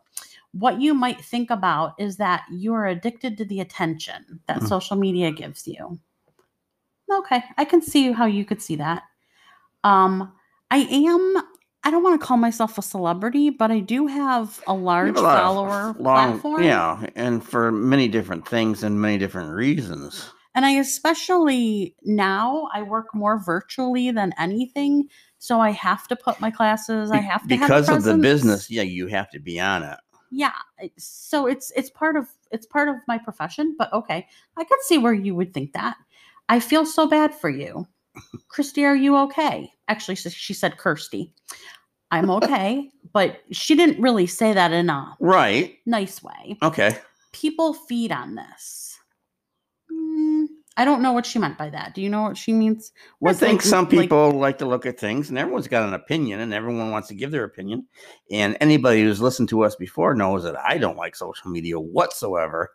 What 0.53 0.81
you 0.81 0.95
might 0.95 1.21
think 1.23 1.51
about 1.51 1.93
is 1.99 2.17
that 2.17 2.45
you 2.51 2.73
are 2.73 2.87
addicted 2.87 3.37
to 3.37 3.45
the 3.45 3.61
attention 3.61 4.41
that 4.47 4.61
Mhm. 4.63 4.69
social 4.69 4.97
media 4.97 5.31
gives 5.31 5.69
you. 5.69 6.01
Okay, 7.13 7.45
I 7.59 7.67
can 7.67 7.83
see 7.83 8.11
how 8.13 8.25
you 8.25 8.47
could 8.47 8.63
see 8.63 8.77
that. 8.77 9.03
Um, 9.85 10.33
I 10.71 10.79
am. 10.79 11.43
I 11.87 11.91
don't 11.93 12.03
want 12.03 12.21
to 12.21 12.27
call 12.27 12.37
myself 12.37 12.79
a 12.79 12.83
celebrity, 12.83 13.49
but 13.49 13.71
I 13.71 13.79
do 13.79 14.09
have 14.09 14.61
a 14.67 14.75
large 14.75 15.15
have 15.15 15.19
a 15.19 15.21
follower 15.21 15.95
long- 16.01 16.33
platform. 16.41 16.65
Yeah, 16.65 17.07
and 17.15 17.45
for 17.45 17.71
many 17.71 18.09
different 18.09 18.49
things 18.49 18.83
and 18.83 19.01
many 19.01 19.19
different 19.19 19.53
reasons. 19.53 20.33
And 20.57 20.67
I 20.67 20.73
especially 20.73 21.95
now 22.03 22.69
I 22.75 22.83
work 22.83 23.15
more 23.15 23.39
virtually 23.39 24.11
than 24.11 24.35
anything. 24.37 25.09
So 25.39 25.61
I 25.61 25.71
have 25.71 26.09
to 26.09 26.17
put 26.17 26.41
my 26.41 26.51
classes, 26.51 27.13
I 27.13 27.19
have 27.19 27.47
to 27.47 27.57
have 27.57 27.69
because 27.69 27.89
of 27.89 28.03
the 28.03 28.19
business. 28.19 28.69
Yeah, 28.69 28.83
you 28.83 29.07
have 29.07 29.31
to 29.31 29.39
be 29.39 29.61
on 29.61 29.85
it. 29.85 29.99
Yeah. 30.33 30.55
So 30.99 31.47
it's 31.47 31.71
it's 31.77 31.91
part 31.91 32.17
of 32.17 32.27
it's 32.51 32.67
part 32.67 32.89
of 32.89 32.97
my 33.07 33.17
profession, 33.17 33.77
but 33.79 33.93
okay. 33.93 34.27
I 34.57 34.65
could 34.65 34.83
see 34.83 34.99
where 34.99 35.13
you 35.13 35.37
would 35.37 35.55
think 35.55 35.73
that. 35.75 35.97
I 36.49 36.59
feel 36.59 36.85
so 36.85 37.07
bad 37.07 37.33
for 37.33 37.49
you. 37.49 37.87
Christy, 38.49 38.85
are 38.85 38.97
you 38.97 39.17
okay? 39.19 39.71
Actually, 39.89 40.17
she 40.17 40.31
she 40.31 40.55
said 40.55 40.77
Kirsty. 40.79 41.33
I'm 42.11 42.31
okay. 42.31 42.89
but 43.13 43.41
she 43.51 43.75
didn't 43.75 44.01
really 44.01 44.27
say 44.27 44.53
that 44.53 44.73
in 44.73 44.89
a 44.91 45.17
Right. 45.21 45.79
nice 45.87 46.23
way. 46.23 46.57
Okay. 46.63 46.97
People 47.33 47.75
feed 47.75 48.13
on 48.13 48.35
this. 48.37 48.99
Mm, 49.93 50.47
I 50.77 50.85
don't 50.85 51.03
know 51.03 51.13
what 51.13 51.27
she 51.27 51.39
meant 51.39 51.59
by 51.59 51.71
that. 51.71 51.95
Do 51.95 52.03
you 52.03 52.09
know 52.09 52.23
what 52.23 52.37
she 52.37 52.53
means? 52.53 52.93
Well, 53.21 53.35
I 53.35 53.37
think 53.37 53.61
like- 53.61 53.67
some 53.67 53.85
like- 53.85 53.91
people 53.91 54.31
like 54.33 54.59
to 54.59 54.67
look 54.67 54.87
at 54.87 54.99
things, 55.01 55.29
and 55.29 55.39
everyone's 55.39 55.69
got 55.69 55.87
an 55.89 55.95
opinion, 55.95 56.41
and 56.41 56.53
everyone 56.55 56.91
wants 56.91 57.09
to 57.09 57.15
give 57.15 57.31
their 57.31 57.45
opinion. 57.45 57.87
And 58.31 58.57
anybody 58.61 59.03
who's 59.03 59.21
listened 59.21 59.49
to 59.51 59.65
us 59.65 59.75
before 59.77 60.15
knows 60.15 60.43
that 60.45 60.57
I 60.59 60.79
don't 60.79 60.97
like 60.97 61.17
social 61.17 61.51
media 61.51 61.79
whatsoever. 61.81 62.71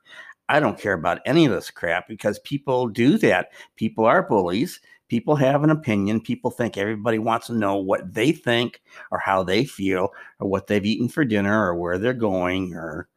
I 0.50 0.60
don't 0.60 0.78
care 0.80 0.94
about 0.94 1.22
any 1.26 1.46
of 1.46 1.52
this 1.54 1.72
crap 1.72 2.08
because 2.10 2.40
people 2.40 2.88
do 2.90 3.18
that. 3.20 3.50
People 3.78 4.06
are 4.06 4.24
bullies. 4.24 4.82
People 5.12 5.36
have 5.36 5.62
an 5.66 5.72
opinion. 5.72 6.22
People 6.22 6.52
think 6.52 6.78
everybody 6.78 7.20
wants 7.20 7.48
to 7.48 7.54
know 7.54 7.76
what 7.76 8.14
they 8.14 8.32
think 8.32 8.82
or 9.12 9.20
how 9.20 9.44
they 9.44 9.66
feel 9.66 10.14
or 10.40 10.48
what 10.48 10.68
they've 10.68 10.86
eaten 10.86 11.10
for 11.10 11.26
dinner 11.26 11.68
or 11.68 11.76
where 11.76 11.98
they're 11.98 12.14
going 12.14 12.74
or 12.74 13.10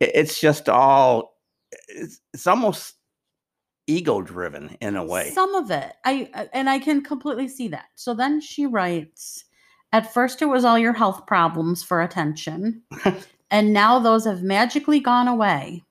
it's 0.00 0.40
just 0.40 0.70
all 0.70 1.36
it's, 1.88 2.22
it's 2.32 2.46
almost 2.46 2.94
ego 3.86 4.22
driven 4.22 4.78
in 4.80 4.96
a 4.96 5.04
way. 5.04 5.28
Some 5.32 5.54
of 5.54 5.70
it. 5.70 5.92
I 6.06 6.30
I- 6.34 6.48
and 6.54 6.70
I 6.70 6.78
can 6.78 7.02
completely 7.02 7.48
see 7.48 7.68
that. 7.68 7.88
So 7.96 8.14
then 8.14 8.40
she 8.40 8.64
writes, 8.64 9.44
at 9.92 10.10
first 10.10 10.40
it 10.40 10.46
was 10.46 10.64
all 10.64 10.78
your 10.78 10.94
health 10.94 11.26
problems 11.26 11.82
for 11.82 12.00
attention, 12.00 12.80
and 13.50 13.74
now 13.74 13.98
those 13.98 14.24
have 14.24 14.42
magically 14.42 15.00
gone 15.00 15.28
away. 15.28 15.84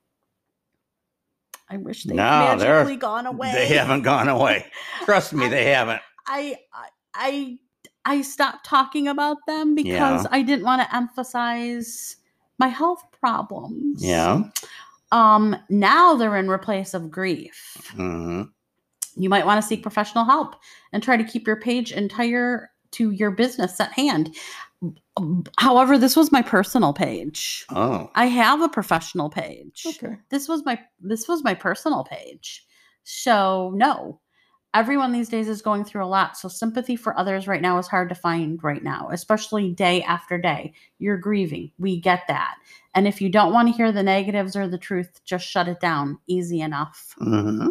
I 1.72 1.78
wish 1.78 2.04
they'd 2.04 2.14
No, 2.14 2.22
magically 2.22 2.96
gone 2.96 3.26
away. 3.26 3.50
They 3.52 3.66
haven't 3.68 4.02
gone 4.02 4.28
away. 4.28 4.66
Trust 5.04 5.32
me, 5.32 5.46
I- 5.46 5.48
they 5.48 5.64
haven't. 5.66 6.02
I 6.26 6.56
I 6.72 6.88
I, 7.14 7.58
I 8.04 8.20
stopped 8.22 8.64
talking 8.66 9.08
about 9.08 9.38
them 9.46 9.74
because 9.74 10.22
Yeah. 10.24 10.28
I 10.30 10.42
didn't 10.42 10.64
want 10.64 10.82
to 10.82 10.94
emphasize 10.94 12.16
my 12.58 12.68
health 12.68 13.02
problems. 13.20 14.04
Yeah. 14.04 14.42
Um 15.12 15.56
now 15.68 16.14
they're 16.14 16.36
in 16.36 16.48
replace 16.50 16.94
of 16.94 17.10
grief. 17.10 17.76
hmm 17.94 18.42
You 19.16 19.28
might 19.30 19.46
want 19.46 19.60
to 19.60 19.66
seek 19.66 19.82
professional 19.82 20.24
help 20.24 20.56
and 20.92 21.02
try 21.02 21.16
to 21.16 21.24
keep 21.24 21.46
your 21.46 21.56
page 21.60 21.92
entire 21.92 22.70
to 22.92 23.10
your 23.10 23.30
business 23.30 23.80
at 23.80 23.92
hand. 23.92 24.36
However, 25.58 25.98
this 25.98 26.16
was 26.16 26.32
my 26.32 26.42
personal 26.42 26.92
page. 26.92 27.64
Oh. 27.70 28.10
I 28.14 28.26
have 28.26 28.62
a 28.62 28.68
professional 28.68 29.30
page. 29.30 29.84
Okay. 29.86 30.16
This 30.30 30.48
was 30.48 30.64
my 30.64 30.78
this 31.00 31.28
was 31.28 31.44
my 31.44 31.54
personal 31.54 32.04
page. 32.04 32.66
So, 33.04 33.72
no. 33.74 34.20
Everyone 34.74 35.12
these 35.12 35.28
days 35.28 35.48
is 35.48 35.60
going 35.60 35.84
through 35.84 36.02
a 36.02 36.06
lot. 36.06 36.38
So, 36.38 36.48
sympathy 36.48 36.96
for 36.96 37.18
others 37.18 37.46
right 37.46 37.60
now 37.60 37.78
is 37.78 37.86
hard 37.88 38.08
to 38.08 38.14
find 38.14 38.62
right 38.64 38.82
now, 38.82 39.08
especially 39.12 39.70
day 39.70 40.02
after 40.02 40.38
day. 40.38 40.72
You're 40.98 41.18
grieving. 41.18 41.72
We 41.78 42.00
get 42.00 42.22
that. 42.28 42.54
And 42.94 43.06
if 43.06 43.20
you 43.20 43.28
don't 43.28 43.52
want 43.52 43.68
to 43.68 43.74
hear 43.74 43.92
the 43.92 44.02
negatives 44.02 44.56
or 44.56 44.66
the 44.68 44.78
truth, 44.78 45.20
just 45.24 45.46
shut 45.46 45.68
it 45.68 45.80
down. 45.80 46.18
Easy 46.26 46.60
enough. 46.60 47.14
hmm 47.18 47.68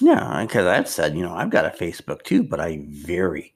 Yeah, 0.00 0.42
because 0.42 0.66
I've 0.66 0.88
said, 0.88 1.16
you 1.16 1.22
know, 1.22 1.34
I've 1.34 1.50
got 1.50 1.64
a 1.64 1.70
Facebook 1.70 2.22
too, 2.22 2.42
but 2.42 2.60
I 2.60 2.84
very, 2.90 3.54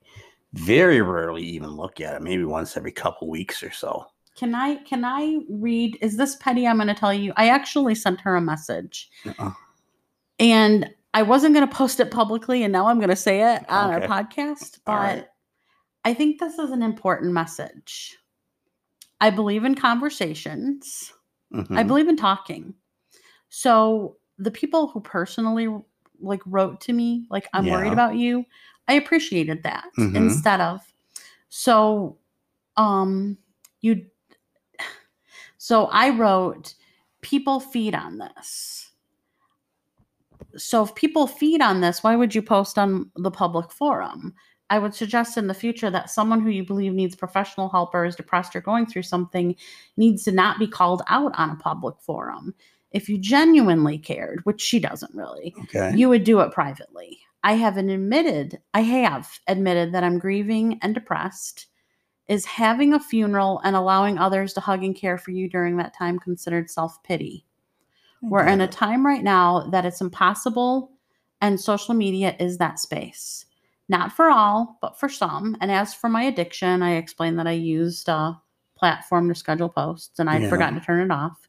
very 0.53 1.01
rarely 1.01 1.43
even 1.43 1.71
look 1.71 2.01
at 2.01 2.15
it. 2.15 2.23
Maybe 2.23 2.45
once 2.45 2.77
every 2.77 2.93
couple 2.93 3.29
weeks 3.29 3.63
or 3.63 3.71
so. 3.71 4.07
Can 4.37 4.55
I 4.55 4.77
can 4.77 5.05
I 5.05 5.41
read 5.49 5.99
is 6.01 6.17
this 6.17 6.37
petty 6.37 6.67
I'm 6.67 6.77
going 6.77 6.89
to 6.89 6.95
tell 6.95 7.13
you. 7.13 7.33
I 7.37 7.49
actually 7.49 7.95
sent 7.95 8.21
her 8.23 8.37
a 8.37 8.41
message. 8.41 9.11
Uh-uh. 9.27 9.53
And 10.39 10.91
I 11.13 11.23
wasn't 11.23 11.55
going 11.55 11.69
to 11.69 11.75
post 11.75 12.01
it 12.01 12.11
publicly 12.11 12.63
and 12.63 12.73
now 12.73 12.87
I'm 12.87 12.99
going 12.99 13.11
to 13.11 13.17
say 13.17 13.43
it 13.55 13.69
on 13.69 13.93
Okay. 13.95 14.07
our 14.07 14.23
podcast, 14.25 14.79
but 14.85 14.93
right. 14.93 15.27
I 16.05 16.15
think 16.15 16.39
this 16.41 16.59
is 16.59 16.71
an 16.71 16.83
important 16.83 17.33
message. 17.33 18.17
I 19.21 19.31
believe 19.31 19.65
in 19.65 19.75
conversations. 19.75 21.13
I 21.53 21.57
Mhm. 21.59 21.87
believe 21.89 22.09
in 22.09 22.17
talking. 22.17 22.75
So 23.51 24.17
the 24.39 24.51
people 24.53 24.87
who 24.89 25.01
personally 25.01 25.69
like 26.23 26.41
wrote 26.47 26.81
to 26.83 26.93
me 26.93 27.27
like 27.31 27.49
I'm 27.53 27.67
worried 27.67 27.93
about 27.93 28.15
you, 28.15 28.45
I 28.89 28.95
appreciated 28.95 29.63
that 29.63 29.87
Mhm. 29.97 30.17
instead 30.17 30.61
of 30.61 30.81
so 31.49 32.17
um 32.77 33.37
you 33.81 34.07
so 35.59 35.87
I 35.87 36.11
wrote 36.11 36.75
people 37.21 37.61
feed 37.61 37.95
on 37.95 38.19
this. 38.19 38.91
So 40.57 40.83
if 40.83 40.95
people 40.95 41.27
feed 41.27 41.61
on 41.61 41.81
this, 41.81 42.03
why 42.03 42.17
would 42.17 42.35
you 42.35 42.43
post 42.43 42.79
on 42.79 43.11
the 43.17 43.31
public 43.31 43.71
forum? 43.71 44.35
I 44.71 44.79
would 44.79 44.95
suggest 44.95 45.37
in 45.37 45.49
the 45.49 45.55
future 45.55 45.91
that 45.91 46.11
someone 46.11 46.41
who 46.41 46.49
you 46.51 46.65
believe 46.65 46.93
needs 46.93 47.15
professional 47.17 47.69
help 47.69 47.95
or 47.95 48.05
is 48.05 48.17
depressed 48.17 48.55
or 48.57 48.61
going 48.61 48.87
through 48.87 49.03
something 49.03 49.55
needs 49.97 50.23
to 50.25 50.33
not 50.33 50.59
be 50.59 50.67
called 50.67 51.03
out 51.09 51.33
on 51.37 51.51
a 51.51 51.57
public 51.57 51.97
forum. 52.01 52.55
If 52.93 53.09
you 53.09 53.19
genuinely 53.19 53.99
cared, 53.99 54.41
which 54.45 54.61
she 54.61 54.79
doesn't 54.81 55.15
really, 55.15 55.55
Okay. 55.65 55.93
you 55.95 56.09
would 56.09 56.25
do 56.25 56.41
it 56.41 56.53
privately. 56.53 57.19
I 57.43 57.55
haven't 57.55 57.91
admitted, 57.91 58.61
I 58.75 58.81
have 58.83 59.39
admitted 59.47 59.93
that 59.95 60.05
I'm 60.05 60.19
grieving 60.19 60.79
and 60.83 60.95
depressed. 60.95 61.67
Is 62.29 62.45
having 62.45 62.95
a 62.95 63.01
funeral 63.01 63.61
and 63.65 63.75
allowing 63.75 64.17
others 64.19 64.53
to 64.55 64.61
hug 64.61 64.85
and 64.85 64.95
care 64.95 65.19
for 65.19 65.33
you 65.33 65.49
during 65.49 65.77
that 65.79 65.95
time 65.97 66.19
considered 66.19 66.71
self 66.71 67.03
pity? 67.03 67.45
We're 68.23 68.47
in 68.47 68.61
a 68.61 68.69
time 68.69 69.05
right 69.07 69.25
now 69.25 69.69
that 69.73 69.87
it's 69.87 70.01
impossible, 70.01 70.93
and 71.41 71.59
social 71.61 71.95
media 71.95 72.37
is 72.39 72.59
that 72.59 72.79
space. 72.79 73.47
Not 73.89 74.13
for 74.13 74.31
all, 74.31 74.79
but 74.81 75.01
for 75.01 75.09
some. 75.09 75.57
And 75.61 75.71
as 75.73 75.95
for 75.95 76.09
my 76.09 76.23
addiction, 76.23 76.83
I 76.83 76.93
explained 76.97 77.39
that 77.39 77.47
I 77.49 77.53
used 77.53 78.09
a 78.09 78.41
platform 78.77 79.29
to 79.29 79.35
schedule 79.35 79.69
posts 79.69 80.19
and 80.19 80.31
I'd 80.31 80.43
Yeah. 80.43 80.49
forgotten 80.51 80.79
to 80.79 80.85
turn 80.85 81.11
it 81.11 81.13
off. 81.13 81.49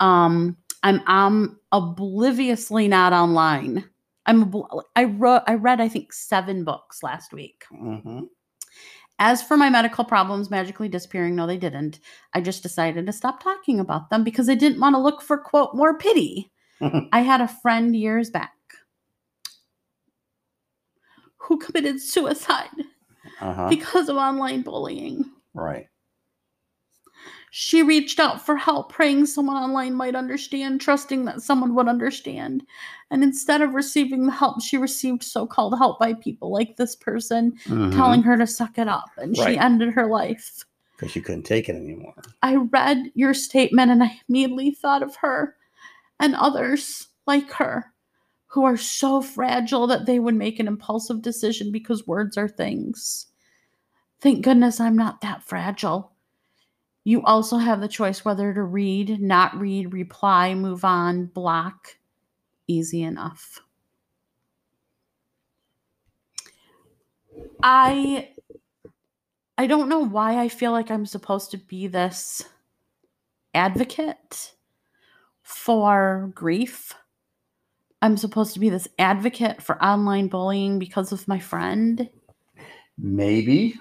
Um, 0.00 0.56
I'm 0.82 1.02
I'm 1.06 1.60
obliviously 1.72 2.88
not 2.88 3.12
online. 3.12 3.84
I'm 4.26 4.52
I 4.96 5.04
wrote 5.04 5.42
I 5.46 5.54
read 5.54 5.80
I 5.80 5.88
think 5.88 6.12
seven 6.12 6.64
books 6.64 7.02
last 7.02 7.32
week. 7.32 7.64
hmm 7.70 8.20
As 9.18 9.42
for 9.42 9.56
my 9.56 9.68
medical 9.70 10.04
problems 10.04 10.50
magically 10.50 10.88
disappearing, 10.88 11.36
no, 11.36 11.46
they 11.46 11.58
didn't. 11.58 12.00
I 12.34 12.40
just 12.40 12.62
decided 12.62 13.06
to 13.06 13.12
stop 13.12 13.42
talking 13.42 13.80
about 13.80 14.08
them 14.10 14.24
because 14.24 14.48
I 14.48 14.54
didn't 14.54 14.80
want 14.80 14.94
to 14.94 15.00
look 15.00 15.20
for 15.22 15.36
quote 15.38 15.74
more 15.74 15.98
pity. 15.98 16.50
I 17.12 17.20
had 17.20 17.40
a 17.40 17.48
friend 17.48 17.94
years 17.94 18.30
back 18.30 18.52
who 21.38 21.58
committed 21.58 22.00
suicide 22.00 22.68
Uh-huh. 23.40 23.68
because 23.68 24.08
of 24.08 24.16
online 24.16 24.62
bullying. 24.62 25.24
Right. 25.54 25.88
She 27.52 27.82
reached 27.82 28.20
out 28.20 28.44
for 28.44 28.56
help, 28.56 28.92
praying 28.92 29.26
someone 29.26 29.56
online 29.56 29.94
might 29.94 30.14
understand, 30.14 30.80
trusting 30.80 31.24
that 31.24 31.42
someone 31.42 31.74
would 31.74 31.88
understand. 31.88 32.64
And 33.10 33.24
instead 33.24 33.60
of 33.60 33.74
receiving 33.74 34.26
the 34.26 34.32
help, 34.32 34.62
she 34.62 34.76
received 34.76 35.24
so 35.24 35.46
called 35.46 35.76
help 35.76 35.98
by 35.98 36.14
people 36.14 36.52
like 36.52 36.76
this 36.76 36.94
person 36.94 37.58
telling 37.92 38.22
her 38.22 38.36
to 38.36 38.46
suck 38.46 38.78
it 38.78 38.86
up. 38.88 39.10
And 39.16 39.36
she 39.36 39.42
Mm-hmm. 39.42 39.62
Ended 39.62 39.94
her 39.94 40.06
life. 40.06 40.64
because 40.96 41.10
she 41.10 41.20
couldn't 41.20 41.42
take 41.42 41.68
it 41.68 41.74
anymore. 41.74 42.14
I 42.42 42.54
read 42.56 43.10
your 43.14 43.34
statement 43.34 43.90
and 43.90 44.02
I 44.02 44.20
immediately 44.28 44.70
thought 44.70 45.02
of 45.02 45.16
her 45.16 45.56
and 46.20 46.36
others 46.36 47.08
like 47.26 47.50
her 47.52 47.92
who 48.46 48.64
are 48.64 48.76
so 48.76 49.22
fragile 49.22 49.86
that 49.88 50.06
they 50.06 50.18
would 50.20 50.34
make 50.34 50.58
an 50.60 50.68
impulsive 50.68 51.20
decision 51.22 51.70
because 51.72 52.06
words 52.06 52.36
are 52.36 52.48
things. 52.48 53.26
Thank 54.20 54.44
goodness 54.44 54.80
I'm 54.80 54.96
not 54.96 55.20
that 55.22 55.42
fragile. 55.42 56.09
You 57.04 57.22
also 57.22 57.56
have 57.56 57.80
the 57.80 57.88
choice 57.88 58.24
whether 58.24 58.52
to 58.52 58.62
read, 58.62 59.20
not 59.20 59.58
read, 59.58 59.92
reply, 59.92 60.54
move 60.54 60.84
on, 60.84 61.26
block. 61.26 61.96
Easy 62.66 63.02
enough. 63.02 63.60
I 67.62 68.30
I 69.58 69.66
don't 69.66 69.88
know 69.88 70.00
why 70.00 70.38
I 70.38 70.48
feel 70.48 70.72
like 70.72 70.90
I'm 70.90 71.04
supposed 71.04 71.50
to 71.50 71.58
be 71.58 71.86
this 71.86 72.42
advocate 73.54 74.54
for 75.42 76.30
grief. 76.34 76.94
I'm 78.02 78.16
supposed 78.16 78.54
to 78.54 78.60
be 78.60 78.70
this 78.70 78.88
advocate 78.98 79.62
for 79.62 79.82
online 79.84 80.28
bullying 80.28 80.78
because 80.78 81.12
of 81.12 81.28
my 81.28 81.38
friend. 81.38 82.08
Maybe 82.96 83.78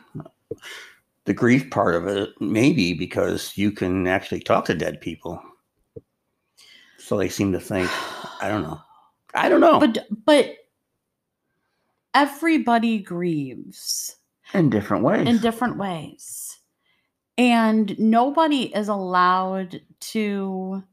the 1.26 1.34
grief 1.34 1.70
part 1.70 1.96
of 1.96 2.08
it, 2.08 2.30
maybe 2.40 2.94
because 2.94 3.58
you 3.58 3.72
can 3.72 4.08
actually 4.08 4.40
talk 4.40 4.66
to 4.66 4.76
dead 4.76 5.02
people. 5.02 5.42
So 6.98 7.18
they 7.18 7.30
seem 7.30 7.52
to 7.54 7.60
think, 7.60 7.90
I 8.42 8.50
don't 8.50 8.62
know. 8.62 8.80
I 9.34 9.50
don't 9.50 9.62
know. 9.62 9.80
But 9.80 10.08
but 10.26 10.56
everybody 12.14 13.00
grieves 13.00 14.16
in 14.54 14.70
different 14.70 15.04
ways. 15.04 15.28
in 15.28 15.38
different 15.38 15.78
ways. 15.78 16.58
And 17.38 17.98
nobody 18.00 18.76
is 18.76 18.90
allowed 18.90 19.82
to 20.00 20.84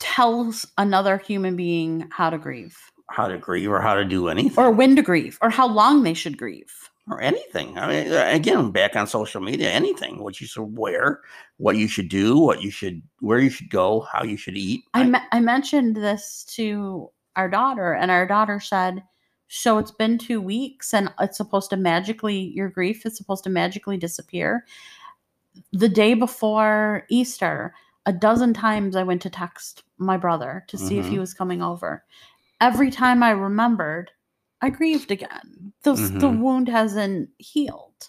tell 0.00 0.52
another 0.76 1.18
human 1.18 1.54
being 1.54 2.08
how 2.10 2.30
to 2.30 2.38
grieve 2.38 2.76
how 3.10 3.28
to 3.28 3.38
grieve 3.38 3.70
or 3.70 3.80
how 3.80 3.94
to 3.94 4.04
do 4.04 4.28
anything. 4.28 4.62
or 4.62 4.70
when 4.70 4.96
to 4.96 5.02
grieve 5.02 5.38
or 5.42 5.50
how 5.50 5.68
long 5.68 6.02
they 6.02 6.14
should 6.14 6.38
grieve. 6.38 6.90
Or 7.10 7.20
anything. 7.20 7.78
I 7.78 7.86
mean, 7.88 8.12
uh, 8.12 8.28
again, 8.30 8.70
back 8.70 8.96
on 8.96 9.06
social 9.06 9.40
media, 9.40 9.70
anything 9.70 10.22
what 10.22 10.40
you 10.40 10.46
should 10.46 10.76
wear, 10.76 11.20
what 11.58 11.76
you 11.76 11.86
should 11.88 12.08
do, 12.08 12.38
what 12.38 12.62
you 12.62 12.70
should, 12.70 13.02
where 13.20 13.38
you 13.38 13.50
should 13.50 13.70
go, 13.70 14.00
how 14.00 14.24
you 14.24 14.36
should 14.36 14.56
eat. 14.56 14.84
I, 14.94 15.04
me- 15.04 15.18
I 15.32 15.40
mentioned 15.40 15.96
this 15.96 16.44
to 16.56 17.10
our 17.36 17.48
daughter, 17.48 17.92
and 17.92 18.10
our 18.10 18.26
daughter 18.26 18.60
said, 18.60 19.02
So 19.48 19.78
it's 19.78 19.90
been 19.90 20.18
two 20.18 20.40
weeks, 20.40 20.94
and 20.94 21.12
it's 21.20 21.36
supposed 21.36 21.70
to 21.70 21.76
magically, 21.76 22.38
your 22.54 22.70
grief 22.70 23.04
is 23.04 23.16
supposed 23.16 23.44
to 23.44 23.50
magically 23.50 23.96
disappear. 23.96 24.64
The 25.72 25.88
day 25.88 26.14
before 26.14 27.04
Easter, 27.10 27.74
a 28.06 28.12
dozen 28.12 28.54
times 28.54 28.96
I 28.96 29.02
went 29.02 29.22
to 29.22 29.30
text 29.30 29.82
my 29.98 30.16
brother 30.16 30.64
to 30.68 30.78
see 30.78 30.98
if 30.98 31.06
he 31.06 31.16
Mhm. 31.16 31.20
was 31.20 31.34
coming 31.34 31.62
over. 31.62 32.04
Every 32.60 32.90
time 32.90 33.22
I 33.22 33.30
remembered, 33.30 34.10
I 34.60 34.70
grieved 34.70 35.10
again. 35.10 35.72
The, 35.82 35.92
the 35.94 36.26
Mhm. 36.28 36.40
wound 36.40 36.68
hasn't 36.68 37.30
healed. 37.38 38.08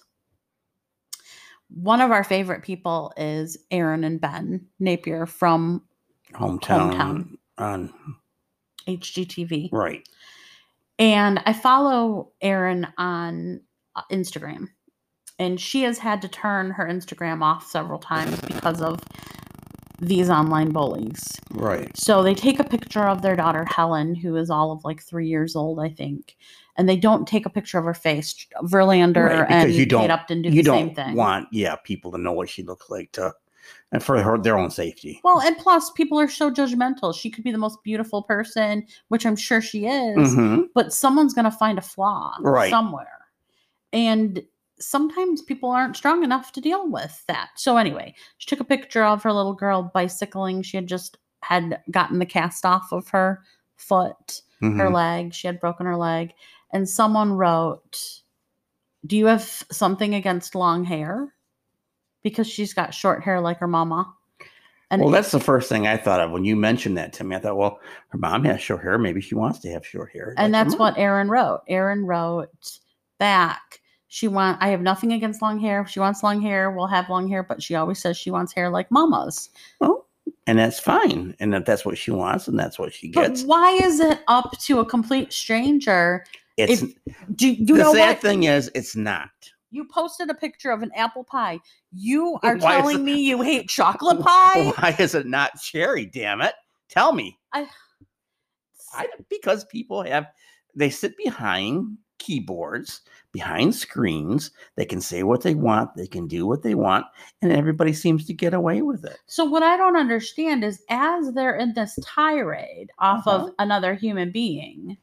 One 1.69 1.99
of 2.01 2.11
our 2.11 2.23
favorite 2.23 2.61
people 2.63 3.11
is 3.17 3.57
Erin 3.71 4.03
and 4.03 4.21
Ben 4.21 4.67
Napier 4.79 5.25
from 5.25 5.83
hometown, 6.33 6.93
Hometown. 6.93 7.37
on 7.57 7.93
HGTV. 8.87 9.69
right. 9.71 10.07
And 10.99 11.41
I 11.45 11.51
follow 11.53 12.31
Erin 12.41 12.87
on 12.97 13.61
uh, 13.95 14.03
Instagram. 14.11 14.67
And 15.39 15.59
she 15.59 15.81
has 15.83 15.97
had 15.97 16.21
to 16.21 16.29
turn 16.29 16.71
her 16.71 16.85
Instagram 16.85 17.41
off 17.41 17.65
several 17.67 17.99
times 17.99 18.39
because 18.41 18.81
of 18.81 19.01
these 19.99 20.29
online 20.29 20.71
bullies. 20.71 21.39
Right. 21.51 21.95
So 21.97 22.21
they 22.23 22.33
take 22.35 22.59
a 22.59 22.63
picture 22.63 23.03
of 23.07 23.21
their 23.21 23.35
daughter 23.35 23.65
Helen, 23.65 24.15
who 24.15 24.35
is 24.35 24.49
all 24.49 24.71
of 24.71 24.83
like 24.83 25.01
three 25.01 25.27
years 25.27 25.55
old, 25.55 25.79
I 25.79 25.89
think, 25.89 26.35
and 26.77 26.87
they 26.89 26.97
don't 26.97 27.27
take 27.27 27.45
a 27.45 27.49
picture 27.49 27.77
of 27.77 27.85
her 27.85 27.93
face. 27.93 28.45
Verlander 28.63 29.29
Right, 29.41 29.49
and 29.51 29.73
you 29.73 29.85
don't- 29.85 30.01
Kate 30.01 30.11
Upton 30.11 30.41
do 30.41 30.49
you 30.49 30.55
the 30.57 30.63
don't 30.63 30.77
same 30.87 30.95
thing. 30.95 31.15
want, 31.15 31.47
yeah, 31.51 31.75
people 31.77 32.11
to 32.11 32.17
know 32.17 32.33
what 32.33 32.49
she 32.49 32.63
looks 32.63 32.89
like 32.89 33.11
to, 33.13 33.33
and 33.91 34.03
for 34.03 34.21
her 34.21 34.37
their 34.37 34.57
own 34.57 34.69
safety. 34.69 35.21
well, 35.23 35.39
and 35.41 35.57
plus, 35.57 35.89
people 35.91 36.19
are 36.19 36.27
so 36.27 36.51
judgmental. 36.51 37.15
She 37.17 37.29
could 37.29 37.43
be 37.43 37.51
the 37.51 37.57
most 37.57 37.81
beautiful 37.83 38.23
person, 38.23 38.85
which 39.07 39.25
I'm 39.25 39.35
sure 39.37 39.61
she 39.61 39.85
is. 39.87 40.17
Mhm. 40.35 40.65
but 40.75 40.93
someone's 40.93 41.33
going 41.33 41.45
to 41.45 41.51
find 41.51 41.77
a 41.77 41.81
flaw 41.81 42.35
Right. 42.41 42.69
somewhere. 42.69 43.07
And 43.93 44.43
sometimes 44.79 45.41
people 45.41 45.69
aren't 45.69 45.95
strong 45.97 46.23
enough 46.23 46.51
to 46.53 46.61
deal 46.61 46.89
with 46.89 47.23
that. 47.27 47.49
So 47.55 47.77
anyway, 47.77 48.13
she 48.37 48.47
took 48.47 48.59
a 48.59 48.65
picture 48.65 49.03
of 49.03 49.23
her 49.23 49.33
little 49.33 49.53
girl 49.53 49.91
bicycling. 49.93 50.61
She 50.63 50.77
had 50.77 50.87
just 50.87 51.17
had 51.41 51.81
gotten 51.91 52.19
the 52.19 52.25
cast 52.25 52.65
off 52.65 52.91
of 52.91 53.07
her 53.09 53.41
foot, 53.77 54.41
her 54.61 54.67
Mhm. 54.69 54.93
leg. 54.93 55.33
She 55.33 55.47
had 55.47 55.59
broken 55.59 55.85
her 55.85 55.97
leg. 55.97 56.33
And 56.71 56.89
someone 56.89 57.33
wrote, 57.33 58.21
"Do 59.05 59.15
you 59.15 59.27
have 59.27 59.43
something 59.43 60.15
against 60.15 60.55
long 60.55 60.83
hair?" 60.85 61.33
Because 62.23 62.47
she's 62.47 62.73
got 62.73 62.93
short 62.93 63.23
hair 63.23 63.39
like 63.39 63.59
her 63.59 63.67
mama. 63.67 64.11
And 64.91 65.01
well, 65.01 65.11
that's 65.11 65.31
the 65.31 65.39
first 65.39 65.67
thing 65.69 65.87
I 65.87 65.97
thought 65.97 66.19
of 66.19 66.31
when 66.31 66.45
you 66.45 66.55
mentioned 66.55 66.97
that 66.97 67.11
to 67.13 67.23
me. 67.23 67.35
I 67.35 67.39
thought, 67.39 67.57
well, 67.57 67.79
her 68.09 68.17
mom 68.19 68.43
has 68.45 68.61
short 68.61 68.83
hair. 68.83 68.97
Maybe 68.97 69.19
she 69.19 69.33
wants 69.35 69.59
to 69.59 69.71
have 69.71 69.85
short 69.85 70.11
hair. 70.11 70.33
and 70.37 70.53
like 70.53 70.63
that's 70.65 70.77
what 70.77 70.97
Erin 70.97 71.27
wrote. 71.29 71.61
Erin 71.67 72.05
wrote 72.05 72.79
back. 73.19 73.81
She 74.07 74.27
want 74.27 74.61
I 74.61 74.69
have 74.69 74.81
nothing 74.81 75.13
against 75.13 75.41
long 75.41 75.59
hair. 75.59 75.81
If 75.81 75.89
she 75.89 75.99
wants 75.99 76.23
long 76.23 76.41
hair, 76.41 76.71
we'll 76.71 76.87
have 76.87 77.09
long 77.09 77.27
hair, 77.27 77.43
but 77.43 77.61
she 77.61 77.75
always 77.75 77.99
says 77.99 78.17
she 78.17 78.31
wants 78.31 78.53
hair 78.53 78.69
like 78.69 78.89
mama's. 78.91 79.49
Oh, 79.81 80.05
and 80.47 80.59
that's 80.59 80.79
fine. 80.79 81.35
And 81.39 81.53
if 81.55 81.65
that's 81.65 81.85
what 81.85 81.97
she 81.97 82.11
wants, 82.11 82.47
and 82.47 82.57
that's 82.57 82.77
what 82.79 82.93
she 82.93 83.09
But 83.11 83.29
gets. 83.29 83.43
why 83.43 83.71
is 83.71 83.99
it 83.99 84.19
up 84.27 84.57
to 84.59 84.79
a 84.79 84.85
complete 84.85 85.33
stranger? 85.33 86.23
It's 86.57 86.83
if- 86.83 86.93
Do 87.35 87.49
you 87.49 87.65
the 87.65 87.73
know 87.83 87.93
sad 87.93 88.09
what? 88.15 88.21
thing 88.21 88.43
is, 88.43 88.71
it's 88.75 88.95
not. 88.95 89.29
You 89.71 89.85
posted 89.85 90.29
a 90.29 90.33
picture 90.35 90.71
of 90.71 90.83
an 90.83 90.91
apple 90.95 91.23
pie. 91.25 91.59
You 91.91 92.37
are 92.43 92.55
Why 92.57 92.77
telling 92.77 92.99
it- 92.99 93.03
me 93.03 93.21
you 93.21 93.41
hate 93.41 93.67
chocolate 93.67 94.21
pie? 94.21 94.71
Why 94.77 94.95
is 94.99 95.15
it 95.15 95.25
not 95.25 95.59
cherry? 95.59 96.05
Damn 96.05 96.41
it! 96.41 96.53
Tell 96.89 97.11
me. 97.11 97.37
I, 97.51 97.67
I, 98.93 99.07
because 99.29 99.65
people 99.65 100.03
have 100.03 100.27
they 100.75 100.89
sit 100.89 101.17
behind 101.17 101.97
keyboards 102.19 103.01
behind 103.35 103.75
screens 103.75 104.51
they 104.77 104.85
can 104.85 105.01
say 105.01 105.21
what 105.23 105.41
they 105.43 105.55
want 105.55 105.89
they 105.97 106.07
can 106.07 106.25
do 106.25 106.47
what 106.47 106.63
they 106.63 106.73
want 106.73 107.05
and 107.41 107.51
everybody 107.51 107.91
seems 107.91 108.25
to 108.25 108.33
get 108.33 108.53
away 108.53 108.81
with 108.81 109.03
it 109.03 109.17
So 109.27 109.43
what 109.43 109.61
I 109.61 109.75
don't 109.75 109.97
understand 109.97 110.63
is 110.63 110.81
as 110.89 111.33
they're 111.33 111.57
in 111.57 111.73
this 111.73 111.99
tirade 112.01 112.89
off 112.99 113.27
Uh-huh. 113.27 113.47
of 113.47 113.53
another 113.59 113.93
human 113.93 114.31
being, 114.31 114.97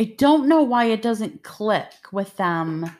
I 0.00 0.14
don't 0.16 0.48
know 0.48 0.62
why 0.62 0.84
it 0.86 1.02
doesn't 1.02 1.42
click 1.42 1.92
with 2.12 2.36
them 2.36 2.90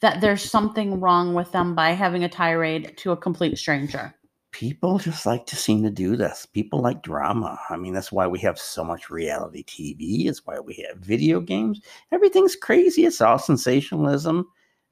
that 0.00 0.20
there's 0.20 0.42
something 0.42 0.98
wrong 1.00 1.34
with 1.34 1.52
them 1.52 1.74
by 1.74 1.90
having 1.90 2.24
a 2.24 2.28
tirade 2.28 2.96
to 2.98 3.12
a 3.12 3.16
complete 3.16 3.58
stranger. 3.58 4.14
People 4.52 4.98
just 4.98 5.26
like 5.26 5.46
to 5.46 5.56
seem 5.56 5.82
to 5.82 5.90
do 5.90 6.16
this. 6.16 6.46
People 6.46 6.80
like 6.80 7.02
drama. 7.02 7.58
I 7.68 7.76
mean 7.76 7.92
that's 7.92 8.12
why 8.12 8.26
we 8.26 8.38
have 8.40 8.58
so 8.58 8.84
much 8.84 9.10
reality 9.10 9.64
tv 9.64 10.26
it's 10.26 10.46
why 10.46 10.58
we 10.58 10.84
have 10.88 10.98
video 10.98 11.40
games. 11.40 11.80
Everything's 12.12 12.56
crazy. 12.56 13.04
It's 13.04 13.20
all 13.20 13.38
sensationalism. 13.38 14.46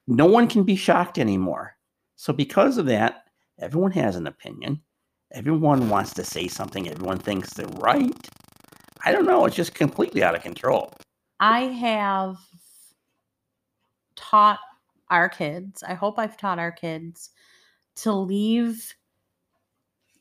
No 0.06 0.26
one 0.26 0.48
can 0.48 0.64
be 0.64 0.76
shocked 0.76 1.18
anymore. 1.18 1.76
So 2.16 2.32
because 2.32 2.78
of 2.78 2.86
that 2.86 3.24
everyone 3.58 3.92
has 3.92 4.16
an 4.16 4.26
opinion. 4.26 4.80
Everyone 5.32 5.90
wants 5.90 6.14
to 6.14 6.24
say 6.24 6.48
something. 6.48 6.88
Everyone 6.88 7.18
thinks 7.18 7.52
they're 7.52 7.66
right. 7.78 8.28
I 9.04 9.12
don't 9.12 9.26
know. 9.26 9.44
It's 9.44 9.56
just 9.56 9.74
completely 9.74 10.22
out 10.22 10.34
of 10.34 10.42
control. 10.42 10.92
I 11.40 11.60
have 11.60 12.38
taught 14.16 14.58
our 15.10 15.28
kids, 15.28 15.82
I 15.82 15.94
hope 15.94 16.18
I've 16.18 16.36
taught 16.36 16.58
our 16.58 16.72
kids 16.72 17.30
to 17.96 18.12
leave 18.12 18.94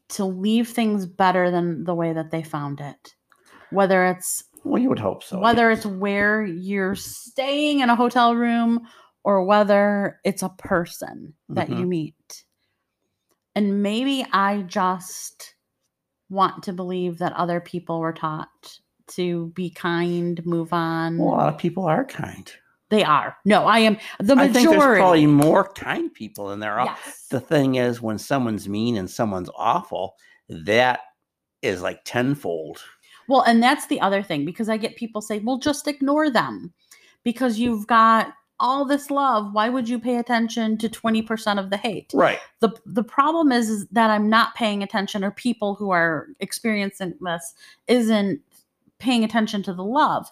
to 0.10 0.26
leave 0.26 0.70
things 0.70 1.06
better 1.06 1.52
than 1.52 1.84
the 1.84 1.96
way 1.96 2.14
that 2.14 2.32
they 2.32 2.44
found 2.44 2.80
it. 2.80 3.16
Whether 3.72 4.06
it's 4.06 4.44
well 4.64 4.82
you 4.82 4.90
would 4.90 5.00
hope 5.00 5.24
so 5.24 5.40
whether 5.40 5.70
it's 5.72 5.86
where 5.86 6.44
you're 6.46 6.96
staying 6.96 7.80
in 7.82 7.90
a 7.90 7.96
hotel 7.96 8.36
room 8.36 8.88
or 9.24 9.44
whether 9.46 10.20
it's 10.24 10.44
a 10.44 10.50
person 10.50 11.34
that 11.50 11.70
you 11.70 11.86
Mhm. 11.86 11.90
meet. 11.90 12.44
And 13.56 13.82
maybe 13.84 14.26
I 14.32 14.62
just 14.64 15.56
want 16.30 16.64
to 16.64 16.74
believe 16.74 17.18
that 17.20 17.34
other 17.34 17.60
people 17.60 18.00
were 18.00 18.14
taught 18.14 18.80
to 19.08 19.48
be 19.56 19.70
kind, 19.70 20.46
move 20.46 20.74
on. 20.74 21.18
well, 21.18 21.30
a 21.30 21.38
lot 21.38 21.54
of 21.54 21.60
people 21.60 21.86
are 21.86 22.06
kind 22.06 22.52
They 22.90 23.04
are. 23.04 23.36
No, 23.44 23.66
I 23.66 23.80
am 23.80 23.98
the 24.20 24.36
majority. 24.36 24.50
i 24.50 24.54
think 24.54 24.70
there's 24.70 24.98
probably 24.98 25.26
more 25.26 25.68
kind 25.74 26.14
people 26.14 26.48
than 26.48 26.60
there 26.60 26.80
are 26.80 26.86
yes. 26.86 27.28
the 27.30 27.40
thing 27.40 27.76
is 27.76 28.02
when 28.02 28.18
someone's 28.18 28.70
mean 28.70 28.96
and 28.96 29.10
someone's 29.10 29.50
awful 29.58 30.16
that 30.50 31.02
is 31.62 31.82
like 31.82 32.02
tenfold 32.06 32.82
Well, 33.28 33.42
and 33.42 33.62
that's 33.62 33.88
the 33.88 34.00
other 34.00 34.24
thing 34.24 34.46
because 34.46 34.70
I 34.70 34.78
get 34.78 34.96
people 34.96 35.22
say, 35.22 35.40
well, 35.40 35.58
just 35.58 35.88
ignore 35.88 36.30
them 36.30 36.74
because 37.24 37.60
you've 37.60 37.88
got 37.88 38.34
all 38.60 38.86
this 38.86 39.12
love. 39.12 39.54
Why 39.54 39.70
would 39.70 39.88
you 39.88 40.00
pay 40.00 40.16
attention 40.16 40.78
to 40.80 40.90
20% 40.90 41.60
of 41.60 41.70
the 41.70 41.78
hate? 41.78 42.12
right 42.14 42.40
The, 42.62 42.70
the 42.86 43.04
problem 43.04 43.52
is, 43.52 43.70
is 43.70 43.88
that 43.92 44.10
I'm 44.10 44.30
not 44.30 44.56
paying 44.56 44.82
attention, 44.82 45.24
or 45.24 45.32
people 45.32 45.76
who 45.76 45.92
are 45.92 46.28
experiencing 46.40 47.14
this 47.22 47.54
isn't 47.88 48.42
paying 49.00 49.24
attention 49.24 49.62
to 49.64 49.74
the 49.74 49.84
love. 49.84 50.28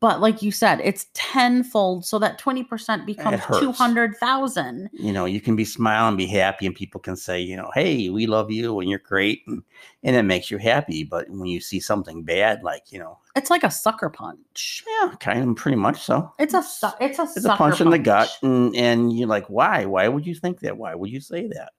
But 0.00 0.20
like 0.20 0.40
you 0.40 0.50
said, 0.50 0.80
it's 0.82 1.06
tenfold. 1.12 2.06
So 2.06 2.18
that 2.18 2.40
20% 2.40 3.04
becomes 3.04 3.40
hurts. 3.40 3.60
200,000. 3.60 4.88
you 4.92 5.12
know 5.12 5.24
you 5.24 5.40
can 5.40 5.56
be 5.56 5.64
smiling 5.64 6.16
be 6.16 6.26
happy 6.26 6.66
and 6.66 6.74
people 6.74 7.00
can 7.00 7.16
say 7.16 7.40
you 7.40 7.56
know 7.56 7.70
hey 7.74 8.08
we 8.10 8.26
love 8.26 8.50
you 8.50 8.80
and 8.80 8.88
you're 8.88 8.98
great 8.98 9.42
and, 9.46 9.62
and 10.02 10.16
it 10.16 10.22
makes 10.22 10.50
you 10.50 10.58
happy 10.58 11.04
but 11.04 11.28
when 11.28 11.46
you 11.46 11.60
see 11.60 11.80
something 11.80 12.22
bad 12.22 12.62
like 12.62 12.82
you 12.90 12.98
know 12.98 13.18
It's 13.36 13.50
like 13.50 13.64
a 13.64 13.70
sucker 13.70 14.08
punch. 14.10 14.84
yeah 15.02 15.12
kind 15.20 15.48
of 15.50 15.56
pretty 15.56 15.76
much 15.76 16.00
so 16.02 16.32
It's 16.38 16.54
a 16.54 16.62
su- 16.62 16.88
it's 17.00 17.18
a 17.18 17.22
it's 17.22 17.36
a 17.38 17.40
sucker 17.42 17.56
punch 17.56 17.80
in 17.80 17.90
the 17.90 17.98
gut 17.98 18.30
and, 18.42 18.74
and 18.76 19.16
you're 19.16 19.28
like 19.28 19.46
why 19.50 19.84
why 19.84 20.08
would 20.08 20.26
you 20.26 20.34
think 20.34 20.60
that 20.60 20.76
why 20.76 20.94
would 20.94 21.10
you 21.10 21.20
say 21.20 21.46
that 21.48 21.72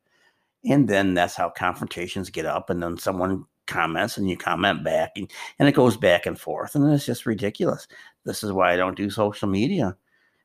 and 0.63 0.87
then 0.87 1.13
that's 1.13 1.35
how 1.35 1.49
confrontations 1.49 2.29
get 2.29 2.45
up 2.45 2.69
and 2.69 2.81
then 2.83 2.97
someone 2.97 3.45
comments 3.67 4.17
and 4.17 4.29
you 4.29 4.37
comment 4.37 4.83
back 4.83 5.11
and, 5.15 5.31
and 5.59 5.67
it 5.67 5.73
goes 5.73 5.97
back 5.97 6.25
and 6.25 6.39
forth 6.39 6.75
and 6.75 6.91
it's 6.91 7.05
just 7.05 7.25
ridiculous 7.25 7.87
this 8.23 8.43
is 8.43 8.51
why 8.51 8.73
i 8.73 8.75
don't 8.75 8.97
do 8.97 9.09
social 9.09 9.47
media 9.47 9.95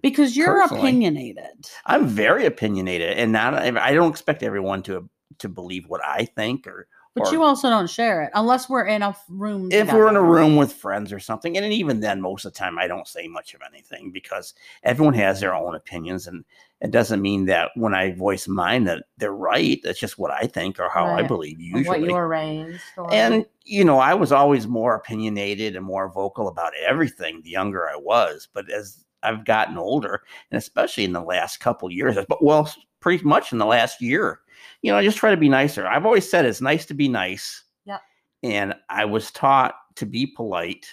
because 0.03 0.37
you're 0.37 0.63
personally. 0.63 0.89
opinionated. 0.89 1.71
i'm 1.87 2.07
very 2.07 2.47
opinionated 2.47 3.17
and 3.17 3.33
not 3.33 3.55
i 3.55 3.93
don't 3.93 4.11
expect 4.11 4.43
everyone 4.43 4.83
to 4.83 5.09
to 5.39 5.49
believe 5.49 5.89
what 5.89 6.05
i 6.05 6.25
think 6.25 6.67
or 6.67 6.87
But 7.15 7.27
or- 7.27 7.33
you 7.33 7.43
also 7.43 7.69
don't 7.69 7.91
share 7.91 8.23
it 8.23 8.31
unless 8.35 8.69
we're 8.69 8.87
in 8.87 9.03
a 9.03 9.17
room. 9.29 9.69
if 9.73 9.93
we're 9.93 10.09
in 10.09 10.17
a 10.17 10.23
room 10.23 10.55
with 10.55 10.73
friends 10.73 11.13
or 11.13 11.19
something, 11.19 11.57
and 11.57 11.73
even 11.73 12.01
then, 12.01 12.21
most 12.21 12.45
of 12.45 12.53
the 12.53 12.59
time, 12.59 12.79
I 12.79 12.87
don't 12.87 13.09
say 13.09 13.27
much 13.27 13.53
of 13.53 13.63
anything 13.69 14.13
because 14.13 14.55
everyone 14.85 15.15
has 15.15 15.41
their 15.41 15.55
own 15.55 15.75
opinions, 15.75 16.29
and 16.29 16.45
it 16.81 16.93
doesn't 16.93 17.21
mean 17.21 17.47
that 17.47 17.71
when 17.75 17.95
I 17.95 18.13
voice 18.13 18.47
mine 18.47 18.85
that 18.85 19.05
they're 19.19 19.33
right. 19.33 19.81
That's 19.83 19.99
just 19.99 20.19
what 20.19 20.31
I 20.31 20.47
think 20.47 20.79
or 20.79 20.89
how 20.89 21.07
I 21.07 21.23
believe 21.23 21.61
usually. 21.61 21.85
what 21.85 22.01
you 22.01 22.15
were 22.15 22.29
raised. 22.29 22.81
Or, 22.97 23.13
and 23.13 23.45
you 23.65 23.85
know, 23.85 23.99
I 23.99 24.15
was 24.15 24.31
always 24.31 24.69
more 24.69 24.95
opinionated 24.95 25.75
and 25.75 25.85
more 25.85 26.11
vocal 26.11 26.47
about 26.47 26.73
everything 26.77 27.43
the 27.43 27.51
younger 27.51 27.89
I 27.89 27.97
was. 27.97 28.49
But 28.53 28.71
as 28.71 29.05
I've 29.23 29.45
gotten 29.45 29.77
older, 29.77 30.23
and 30.51 30.59
especially 30.59 31.05
in 31.05 31.13
the 31.13 31.21
last 31.21 31.59
couple 31.59 31.91
years, 31.91 32.17
but 32.29 32.43
well, 32.43 32.73
pretty 33.01 33.25
much 33.25 33.53
in 33.53 33.59
the 33.59 33.67
last 33.67 34.01
year, 34.01 34.41
you 34.83 34.91
know, 34.91 34.99
I 34.99 35.05
just 35.05 35.19
try 35.19 35.31
to 35.31 35.37
be 35.37 35.49
nicer. 35.49 35.87
I've 35.87 36.07
always 36.07 36.29
said 36.29 36.45
it's 36.45 36.61
nice 36.61 36.87
to 36.87 36.95
be 36.95 37.09
nice. 37.09 37.65
Yep. 37.85 38.01
And 38.43 38.75
I 38.89 39.05
was 39.05 39.31
taught 39.31 39.75
to 39.97 40.07
be 40.07 40.27
polite. 40.27 40.87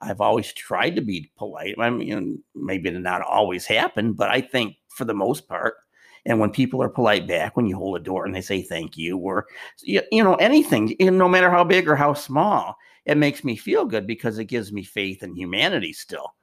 I've 0.00 0.20
always 0.20 0.52
tried 0.52 0.96
to 0.96 1.02
be 1.02 1.30
polite. 1.36 1.76
I 1.78 1.90
mean, 1.90 2.42
maybe 2.54 2.88
it 2.88 2.92
did 2.92 3.02
not 3.02 3.22
always 3.22 3.64
happen, 3.64 4.14
but 4.14 4.30
I 4.30 4.40
think 4.40 4.76
for 4.88 5.04
the 5.04 5.14
most 5.14 5.48
part, 5.48 5.74
and 6.24 6.38
when 6.38 6.50
people 6.50 6.82
are 6.82 6.88
polite 6.88 7.26
back, 7.26 7.56
when 7.56 7.66
you 7.66 7.76
hold 7.76 7.96
a 7.96 8.02
door 8.02 8.26
and 8.26 8.34
they 8.34 8.40
say 8.40 8.62
thank 8.62 8.96
you, 8.96 9.16
or 9.16 9.46
you, 9.82 10.02
you 10.12 10.22
know 10.22 10.34
anything, 10.36 10.94
you 10.98 11.10
know, 11.10 11.18
no 11.18 11.28
matter 11.28 11.50
how 11.50 11.64
big 11.64 11.88
or 11.88 11.96
how 11.96 12.14
small, 12.14 12.76
it 13.06 13.16
makes 13.16 13.42
me 13.42 13.56
feel 13.56 13.84
good 13.84 14.06
because 14.06 14.38
it 14.38 14.44
gives 14.44 14.72
me 14.72 14.84
faith 14.84 15.22
in 15.22 15.34
humanity. 15.34 15.92
Still, 15.92 16.34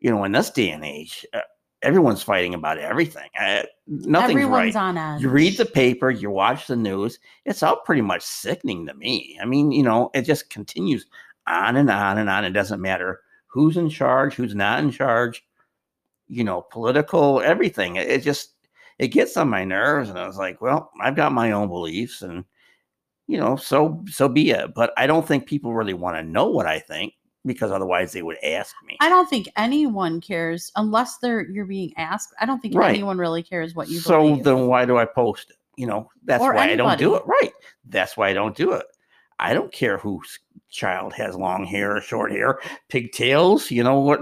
you 0.00 0.10
know, 0.10 0.24
in 0.24 0.32
this 0.32 0.50
day 0.50 0.70
and 0.70 0.84
age, 0.84 1.24
uh, 1.32 1.40
everyone's 1.82 2.22
fighting 2.22 2.54
about 2.54 2.78
everything. 2.78 3.28
Uh, 3.38 3.62
nothing's 3.86 4.32
everyone's 4.32 4.74
right. 4.74 4.82
on 4.82 4.98
edge. 4.98 5.22
You 5.22 5.28
read 5.28 5.56
the 5.56 5.64
paper, 5.64 6.10
you 6.10 6.30
watch 6.30 6.66
the 6.66 6.76
news. 6.76 7.18
It's 7.44 7.62
all 7.62 7.76
pretty 7.76 8.02
much 8.02 8.22
sickening 8.22 8.86
to 8.86 8.94
me. 8.94 9.38
I 9.40 9.44
mean, 9.44 9.72
you 9.72 9.82
know, 9.82 10.10
it 10.14 10.22
just 10.22 10.50
continues 10.50 11.06
on 11.46 11.76
and 11.76 11.90
on 11.90 12.18
and 12.18 12.30
on. 12.30 12.44
It 12.44 12.50
doesn't 12.50 12.80
matter 12.80 13.20
who's 13.46 13.76
in 13.76 13.90
charge, 13.90 14.34
who's 14.34 14.54
not 14.54 14.80
in 14.80 14.90
charge. 14.90 15.44
You 16.28 16.44
know, 16.44 16.62
political, 16.62 17.40
everything. 17.42 17.96
It, 17.96 18.08
it 18.08 18.22
just 18.22 18.54
it 18.98 19.08
gets 19.08 19.36
on 19.36 19.48
my 19.48 19.64
nerves, 19.64 20.08
and 20.08 20.18
I 20.18 20.26
was 20.26 20.36
like, 20.36 20.60
well, 20.60 20.90
I've 21.00 21.16
got 21.16 21.32
my 21.32 21.52
own 21.52 21.68
beliefs, 21.68 22.22
and 22.22 22.44
you 23.26 23.38
know, 23.38 23.56
so 23.56 24.04
so 24.08 24.28
be 24.28 24.50
it. 24.50 24.74
But 24.74 24.92
I 24.96 25.06
don't 25.06 25.26
think 25.26 25.46
people 25.46 25.74
really 25.74 25.94
want 25.94 26.16
to 26.16 26.22
know 26.22 26.48
what 26.48 26.66
I 26.66 26.78
think 26.78 27.14
because 27.44 27.70
otherwise 27.72 28.12
they 28.12 28.22
would 28.22 28.38
ask 28.44 28.74
me. 28.86 28.96
I 29.00 29.08
don't 29.08 29.28
think 29.28 29.48
anyone 29.56 30.20
cares 30.20 30.70
unless 30.76 31.18
they're 31.18 31.48
you're 31.50 31.66
being 31.66 31.92
asked. 31.96 32.32
I 32.40 32.46
don't 32.46 32.60
think 32.60 32.74
Right. 32.74 32.90
anyone 32.90 33.18
really 33.18 33.42
cares 33.42 33.74
what 33.74 33.88
you 33.88 33.98
so 33.98 34.20
believe. 34.22 34.44
then 34.44 34.66
why 34.68 34.84
do 34.84 34.96
I 34.98 35.04
post 35.04 35.50
it? 35.50 35.56
You 35.76 35.86
know, 35.86 36.10
that's 36.24 36.42
Or 36.42 36.52
why 36.54 36.70
I 36.70 36.76
don't 36.76 36.98
do 36.98 37.16
it. 37.16 37.22
Right. 37.26 37.52
That's 37.88 38.16
why 38.16 38.28
I 38.28 38.32
don't 38.32 38.56
do 38.56 38.72
it. 38.72 38.86
I 39.38 39.54
don't 39.54 39.72
care 39.72 39.98
whose 39.98 40.38
child 40.70 41.12
has 41.14 41.34
long 41.34 41.64
hair 41.64 41.96
or 41.96 42.00
short 42.00 42.30
hair, 42.30 42.60
pigtails, 42.88 43.70
you 43.70 43.82
know 43.82 43.98
what 44.00 44.20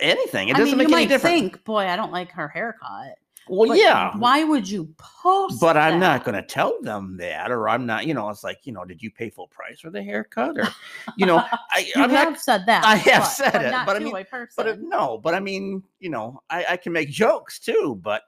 anything. 0.00 0.48
It 0.48 0.56
I 0.56 0.58
doesn't 0.60 0.78
mean, 0.78 0.88
you 0.88 0.94
any 0.94 1.04
might 1.04 1.08
difference. 1.10 1.40
think, 1.40 1.64
boy, 1.64 1.86
I 1.88 1.96
don't 1.96 2.12
like 2.12 2.30
her 2.30 2.48
haircut. 2.48 3.18
Well, 3.48 3.68
But 3.68 3.78
yeah. 3.78 4.16
Why 4.16 4.44
would 4.44 4.68
you 4.68 4.88
post? 4.96 5.60
But 5.60 5.76
I'm 5.76 6.00
that? 6.00 6.06
not 6.18 6.24
going 6.24 6.34
to 6.34 6.42
tell 6.42 6.80
them 6.82 7.16
that, 7.18 7.50
or 7.50 7.68
I'm 7.68 7.86
not, 7.86 8.06
you 8.06 8.14
know, 8.14 8.28
it's 8.30 8.44
like, 8.44 8.60
you 8.64 8.72
know, 8.72 8.84
did 8.84 9.02
you 9.02 9.10
pay 9.10 9.30
full 9.30 9.48
price 9.48 9.80
for 9.80 9.90
the 9.90 10.02
haircut? 10.02 10.58
Or, 10.58 10.68
you 11.16 11.26
know, 11.26 11.36
I, 11.70 11.90
You 11.94 12.02
I'm 12.02 12.10
have 12.10 12.30
not, 12.32 12.40
said 12.40 12.64
that. 12.66 12.84
I 12.84 12.96
have 12.96 13.22
but- 13.22 13.28
said 13.28 13.52
but 13.52 13.64
it, 13.64 13.72
but 13.86 13.96
I 13.96 13.98
mean- 13.98 14.48
but 14.56 14.66
it, 14.66 14.80
no, 14.80 15.18
but 15.18 15.34
I 15.34 15.40
mean, 15.40 15.82
you 16.00 16.10
know, 16.10 16.42
I, 16.50 16.64
I 16.70 16.76
can 16.76 16.92
make 16.92 17.10
jokes 17.10 17.58
too, 17.58 17.98
but 18.02 18.22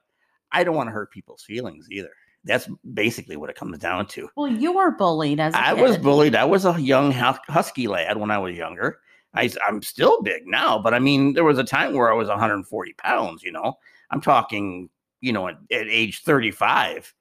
I 0.51 0.63
don't 0.63 0.75
want 0.75 0.87
to 0.87 0.91
hurt 0.93 1.11
people's 1.11 1.43
feelings 1.43 1.87
either. 1.91 2.11
That's 2.43 2.69
basically 2.93 3.35
what 3.35 3.49
it 3.49 3.57
comes 3.57 3.77
down 3.77 4.07
to. 4.07 4.29
well, 4.37 4.47
you 4.47 4.71
were 4.71 4.91
bullied 4.91 5.39
as 5.39 5.53
a 5.53 5.57
I 5.59 5.73
was 5.73 5.97
bullied. 5.97 6.33
I 6.35 6.45
was 6.45 6.63
a 6.65 6.79
young 6.79 7.11
husky 7.11 7.87
lad 7.87 8.15
when 8.17 8.31
I 8.31 8.37
was 8.37 8.55
younger. 8.55 8.99
I, 9.33 9.51
I, 9.65 9.67
am 9.69 9.81
still 9.83 10.21
big 10.21 10.43
now, 10.47 10.79
but 10.79 10.93
I 10.93 10.99
mean, 10.99 11.33
there 11.33 11.43
was 11.43 11.57
a 11.57 11.63
time 11.63 11.93
where 11.93 12.09
I 12.09 12.15
was 12.15 12.29
140 12.29 12.93
pounds. 12.93 13.43
You 13.43 13.51
know, 13.51 13.73
I'm 14.11 14.21
talking, 14.21 14.89
you 15.21 15.33
know, 15.33 15.47
at, 15.47 15.57
at 15.71 15.87
age 15.87 16.23
35, 16.23 17.13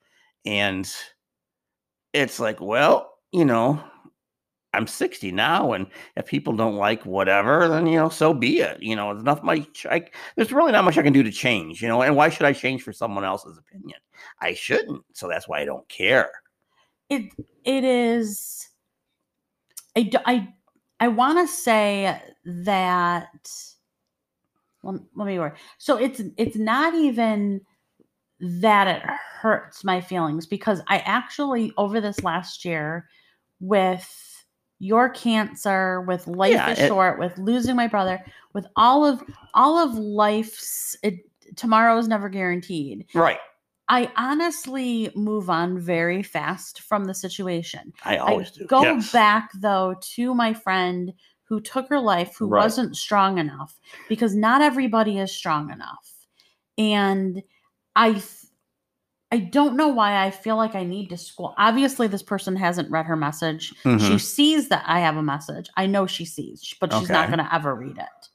and 0.45 0.91
it's 2.13 2.41
like, 2.41 2.61
well, 2.61 3.13
you 3.33 3.45
know, 3.45 3.83
I'm 4.73 4.87
60 4.87 5.33
now, 5.33 5.73
and 5.73 5.87
if 6.17 6.27
people 6.27 6.55
don't 6.55 6.77
like 6.77 7.07
whatever, 7.07 7.67
then 7.69 7.87
you 7.87 7.97
know, 7.97 8.09
so 8.11 8.35
be 8.35 8.61
it. 8.61 8.83
You 8.83 8.95
know, 8.95 9.15
there's 9.15 9.25
not 9.25 9.45
much. 9.45 9.87
I, 9.87 10.07
there's 10.37 10.53
really 10.53 10.73
not 10.73 10.85
much 10.85 10.99
I 10.99 11.03
can 11.03 11.15
do 11.15 11.23
to 11.23 11.31
change. 11.31 11.81
You 11.81 11.89
know, 11.89 12.03
and 12.03 12.15
why 12.15 12.29
should 12.29 12.47
I 12.47 12.53
change 12.53 12.83
for 12.83 12.93
someone 12.93 13.25
else's 13.25 13.59
opinion? 13.59 13.99
I 14.41 14.55
shouldn't. 14.55 15.03
So 15.15 15.29
that's 15.29 15.49
why 15.49 15.61
I 15.61 15.65
don't 15.65 15.89
care. 15.89 16.31
it 17.09 17.33
it 17.65 17.85
is. 17.85 18.69
I 19.97 20.11
I 20.27 20.55
I 21.01 21.09
want 21.09 21.39
to 21.39 21.53
say 21.53 22.21
that 22.45 23.51
well, 24.83 25.01
let 25.15 25.27
me 25.27 25.39
work 25.39 25.59
so 25.79 25.97
it's 25.97 26.21
it's 26.37 26.57
not 26.57 26.95
even 26.95 27.61
that 28.41 28.87
it 28.87 29.03
hurts 29.41 29.83
my 29.85 30.01
feelings 30.01 30.47
because 30.47 30.81
i 30.89 30.99
actually 30.99 31.73
over 31.79 32.01
this 32.01 32.23
last 32.23 32.65
year 32.65 33.07
with 33.61 34.45
your 34.79 35.09
cancer 35.09 36.03
with 36.03 36.27
life 36.27 36.53
Yeah, 36.53 36.71
is 36.71 36.79
it- 36.79 36.89
short 36.89 37.19
with 37.19 37.37
losing 37.39 37.77
my 37.77 37.87
brother 37.87 38.23
with 38.53 38.67
all 38.77 39.05
of 39.07 39.23
all 39.55 39.79
of 39.79 39.95
life's 39.95 40.97
it, 41.03 41.15
tomorrow 41.57 41.97
is 41.99 42.09
never 42.09 42.29
guaranteed 42.29 43.07
Right. 43.15 43.39
I 43.89 44.11
honestly 44.17 45.11
move 45.15 45.49
on 45.49 45.79
very 45.79 46.21
fast 46.21 46.81
from 46.81 47.05
the 47.05 47.15
situation. 47.15 47.93
I 48.05 48.17
always 48.17 48.49
I 48.49 48.59
do. 48.59 48.67
go 48.67 48.83
yes. 48.83 49.13
back 49.13 49.51
though 49.61 49.95
to 50.17 50.35
my 50.35 50.53
friend 50.55 51.13
who 51.45 51.61
took 51.61 51.89
her 51.89 52.01
life 52.01 52.35
who 52.37 52.49
Right. 52.49 52.63
wasn't 52.65 52.97
strong 52.97 53.39
enough 53.39 53.79
because 54.09 54.35
not 54.35 54.61
everybody 54.61 55.21
is 55.21 55.31
strong 55.33 55.71
enough. 55.71 56.27
And 56.77 57.43
I 57.97 58.23
I 59.33 59.39
don't 59.39 59.77
know 59.77 59.89
why 59.89 60.25
I 60.25 60.31
feel 60.31 60.57
like 60.57 60.77
I 60.77 60.85
need 60.85 61.09
to 61.09 61.17
school. 61.17 61.53
Obviously 61.59 62.07
this 62.07 62.23
person 62.23 62.55
hasn't 62.55 62.91
read 62.93 63.07
her 63.07 63.17
message. 63.17 63.71
She 63.83 63.89
Mhm. 63.89 64.21
sees 64.21 64.69
that 64.69 64.85
I 64.87 65.01
have 65.01 65.17
a 65.17 65.23
message. 65.23 65.69
I 65.77 65.87
know 65.87 66.07
she 66.07 66.25
sees, 66.25 66.75
but 66.81 66.93
she's 66.93 67.11
not 67.11 67.27
going 67.29 67.41
to 67.45 67.53
ever 67.55 67.75
read 67.75 67.99
it. 67.99 68.29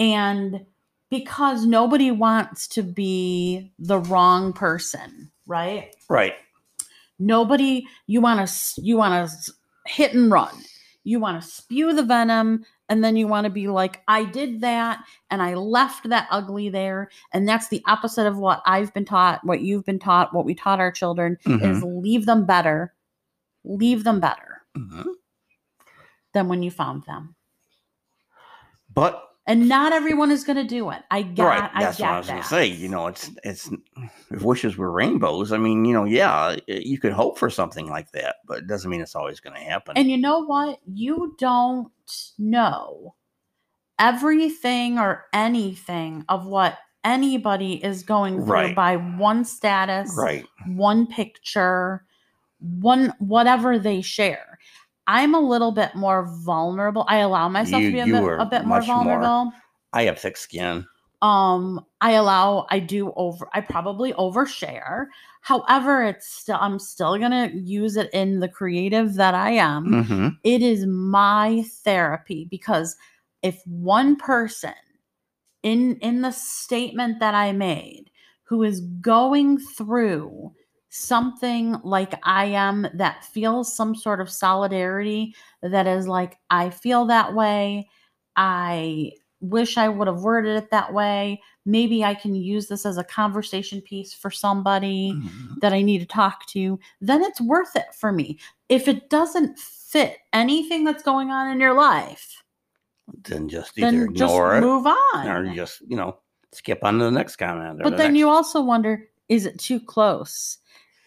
And 0.00 0.66
because 1.10 1.64
nobody 1.64 2.10
wants 2.10 2.66
to 2.68 2.82
be 2.82 3.72
the 3.78 4.00
wrong 4.00 4.52
person, 4.52 5.30
right? 5.46 5.94
Right. 6.08 6.34
Nobody 7.20 7.86
you 8.08 8.20
want 8.20 8.48
to 8.48 8.82
you 8.82 8.96
want 8.96 9.30
to 9.30 9.52
hit 9.86 10.12
and 10.12 10.30
run. 10.30 10.54
You 11.06 11.20
want 11.20 11.40
to 11.40 11.48
spew 11.48 11.92
the 11.92 12.02
venom 12.02 12.64
and 12.88 13.04
then 13.04 13.14
you 13.14 13.28
want 13.28 13.44
to 13.44 13.50
be 13.50 13.68
like 13.68 14.02
I 14.08 14.24
did 14.24 14.60
that 14.62 15.04
and 15.30 15.40
I 15.40 15.54
left 15.54 16.08
that 16.08 16.26
ugly 16.32 16.68
there 16.68 17.10
and 17.32 17.48
that's 17.48 17.68
the 17.68 17.80
opposite 17.86 18.26
of 18.26 18.38
what 18.38 18.60
I've 18.66 18.92
been 18.92 19.04
taught, 19.04 19.44
what 19.44 19.60
you've 19.60 19.84
been 19.84 20.00
taught, 20.00 20.34
what 20.34 20.44
we 20.44 20.56
taught 20.56 20.80
our 20.80 20.90
children 20.90 21.38
is 21.62 21.80
leave 21.84 22.26
them 22.26 22.44
better. 22.44 22.92
Leave 23.62 24.02
them 24.02 24.18
better 24.18 24.62
Mhm. 24.76 25.06
than 26.32 26.48
when 26.48 26.64
you 26.64 26.72
found 26.72 27.04
them. 27.04 27.36
But 28.92 29.25
And 29.48 29.68
not 29.68 29.92
everyone 29.92 30.32
is 30.32 30.42
going 30.42 30.56
to 30.56 30.64
do 30.64 30.90
it. 30.90 31.02
I 31.10 31.22
get 31.22 31.44
right, 31.44 31.70
I 31.72 31.82
that's 31.84 31.98
get 31.98 32.04
what 32.06 32.14
I 32.14 32.18
was 32.18 32.26
gonna 32.28 32.42
say. 32.42 32.66
You 32.66 32.88
know, 32.88 33.06
it's 33.06 33.30
it's 33.44 33.70
if 34.30 34.42
wishes 34.42 34.76
were 34.76 34.90
rainbows. 34.90 35.52
I 35.52 35.58
mean, 35.58 35.84
you 35.84 35.94
know, 35.94 36.04
yeah, 36.04 36.56
you 36.66 36.98
could 36.98 37.12
hope 37.12 37.38
for 37.38 37.48
something 37.48 37.88
like 37.88 38.10
that, 38.10 38.36
but 38.44 38.58
it 38.58 38.66
doesn't 38.66 38.90
mean 38.90 39.00
it's 39.00 39.14
always 39.14 39.38
going 39.38 39.54
to 39.54 39.62
happen. 39.62 39.96
And 39.96 40.10
you 40.10 40.16
know 40.18 40.44
what? 40.44 40.80
You 40.92 41.36
don't 41.38 41.92
know 42.38 43.14
everything 43.98 44.98
or 44.98 45.26
anything 45.32 46.24
of 46.28 46.46
what 46.46 46.78
anybody 47.04 47.82
is 47.84 48.02
going 48.02 48.34
through 48.44 48.52
Right. 48.52 48.74
by 48.76 48.96
one 48.96 49.44
status, 49.44 50.12
right. 50.16 50.44
one 50.66 51.06
picture, 51.06 52.04
one 52.58 53.12
whatever 53.20 53.78
they 53.78 54.02
share. 54.02 54.58
I'm 55.06 55.34
a 55.34 55.40
little 55.40 55.72
bit 55.72 55.94
more 55.94 56.26
vulnerable. 56.44 57.04
I 57.08 57.18
allow 57.18 57.48
myself 57.48 57.82
You- 57.82 57.90
to 57.90 57.94
be 57.94 58.00
a 58.00 58.06
bit, 58.06 58.38
a 58.40 58.46
bit 58.46 58.64
more 58.64 58.78
much 58.78 58.86
more- 58.88 58.96
vulnerable. 59.04 59.52
I 59.92 60.02
have 60.04 60.18
thick 60.18 60.36
skin. 60.36 60.86
um 61.22 61.82
i 62.02 62.10
allow 62.10 62.66
i 62.70 62.78
do 62.78 63.10
over 63.16 63.48
i 63.54 63.60
probably 63.62 64.12
overshare 64.12 65.06
however 65.40 66.04
it's 66.04 66.28
still 66.28 66.58
i'm 66.60 66.78
still 66.78 67.16
gonna 67.16 67.50
use 67.54 67.96
it 67.96 68.10
in 68.12 68.38
the 68.40 68.48
creative 68.48 69.14
that 69.14 69.32
i 69.34 69.50
am 69.50 70.04
hmm 70.04 70.28
it 70.44 70.60
is 70.60 70.84
my 70.84 71.64
therapy 71.84 72.46
because 72.50 72.96
if 73.42 73.62
one 73.66 74.14
person 74.16 74.74
in 75.62 75.96
in 76.02 76.20
the 76.20 76.32
statement 76.32 77.18
that 77.18 77.34
i 77.34 77.50
made 77.50 78.10
who 78.44 78.62
is 78.62 78.82
going 79.00 79.58
through 79.58 80.52
something 80.96 81.76
like 81.84 82.14
i 82.22 82.44
am 82.46 82.86
that 82.94 83.24
feels 83.24 83.74
some 83.74 83.94
sort 83.94 84.20
of 84.20 84.30
solidarity 84.30 85.34
that 85.62 85.86
is 85.86 86.08
like 86.08 86.38
i 86.50 86.70
feel 86.70 87.04
that 87.06 87.34
way 87.34 87.88
i 88.36 89.10
wish 89.42 89.76
I 89.76 89.86
would 89.86 90.08
have 90.08 90.22
worded 90.22 90.56
it 90.56 90.70
that 90.70 90.94
way. 90.94 91.42
Maybe 91.66 92.02
I 92.02 92.14
can 92.14 92.34
use 92.34 92.68
this 92.68 92.86
as 92.86 92.96
a 92.96 93.04
conversation 93.04 93.82
piece 93.82 94.14
for 94.14 94.30
somebody 94.30 95.12
Mhm. 95.12 95.60
that 95.60 95.74
I 95.74 95.82
need 95.82 95.98
to 95.98 96.06
talk 96.06 96.46
to. 96.46 96.80
Then 97.02 97.22
it's 97.22 97.40
worth 97.40 97.76
it 97.76 97.94
for 97.94 98.12
me. 98.12 98.38
If 98.70 98.88
it 98.88 99.10
doesn't 99.10 99.58
fit 99.58 100.16
anything 100.32 100.84
that's 100.84 101.02
going 101.02 101.30
on 101.30 101.50
in 101.50 101.60
your 101.60 101.74
life, 101.74 102.42
Then 103.24 103.46
just 103.50 103.76
either 103.78 104.06
then 104.06 104.14
just 104.14 104.34
it 104.34 104.60
move 104.62 104.86
on. 104.86 105.28
or 105.28 105.54
just, 105.54 105.82
you 105.82 105.96
know, 105.98 106.16
skip 106.52 106.82
on 106.82 106.98
to 106.98 107.04
the 107.04 107.10
next 107.10 107.36
comment. 107.36 107.78
but 107.82 107.90
the 107.90 107.96
then 107.96 108.12
next- 108.14 108.18
you 108.18 108.30
also 108.30 108.62
wonder 108.62 109.06
is 109.28 109.44
it 109.44 109.58
too 109.58 109.80
close? 109.80 110.58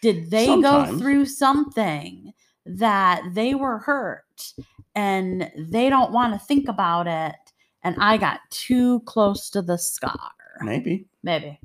Did 0.01 0.29
they 0.31 0.45
Sometimes. 0.45 0.91
go 0.91 0.97
through 0.97 1.25
something 1.25 2.31
that 2.65 3.21
they 3.33 3.55
were 3.55 3.79
hurt 3.79 4.53
and 4.95 5.51
they 5.57 5.89
don't 5.89 6.11
want 6.11 6.33
to 6.33 6.45
think 6.45 6.67
about 6.69 7.07
it? 7.07 7.35
And 7.83 7.95
I 7.99 8.17
got 8.17 8.39
too 8.49 8.99
close 9.01 9.49
to 9.51 9.61
the 9.61 9.77
scar. 9.77 10.31
maybe, 10.61 11.07
Maybe. 11.23 11.59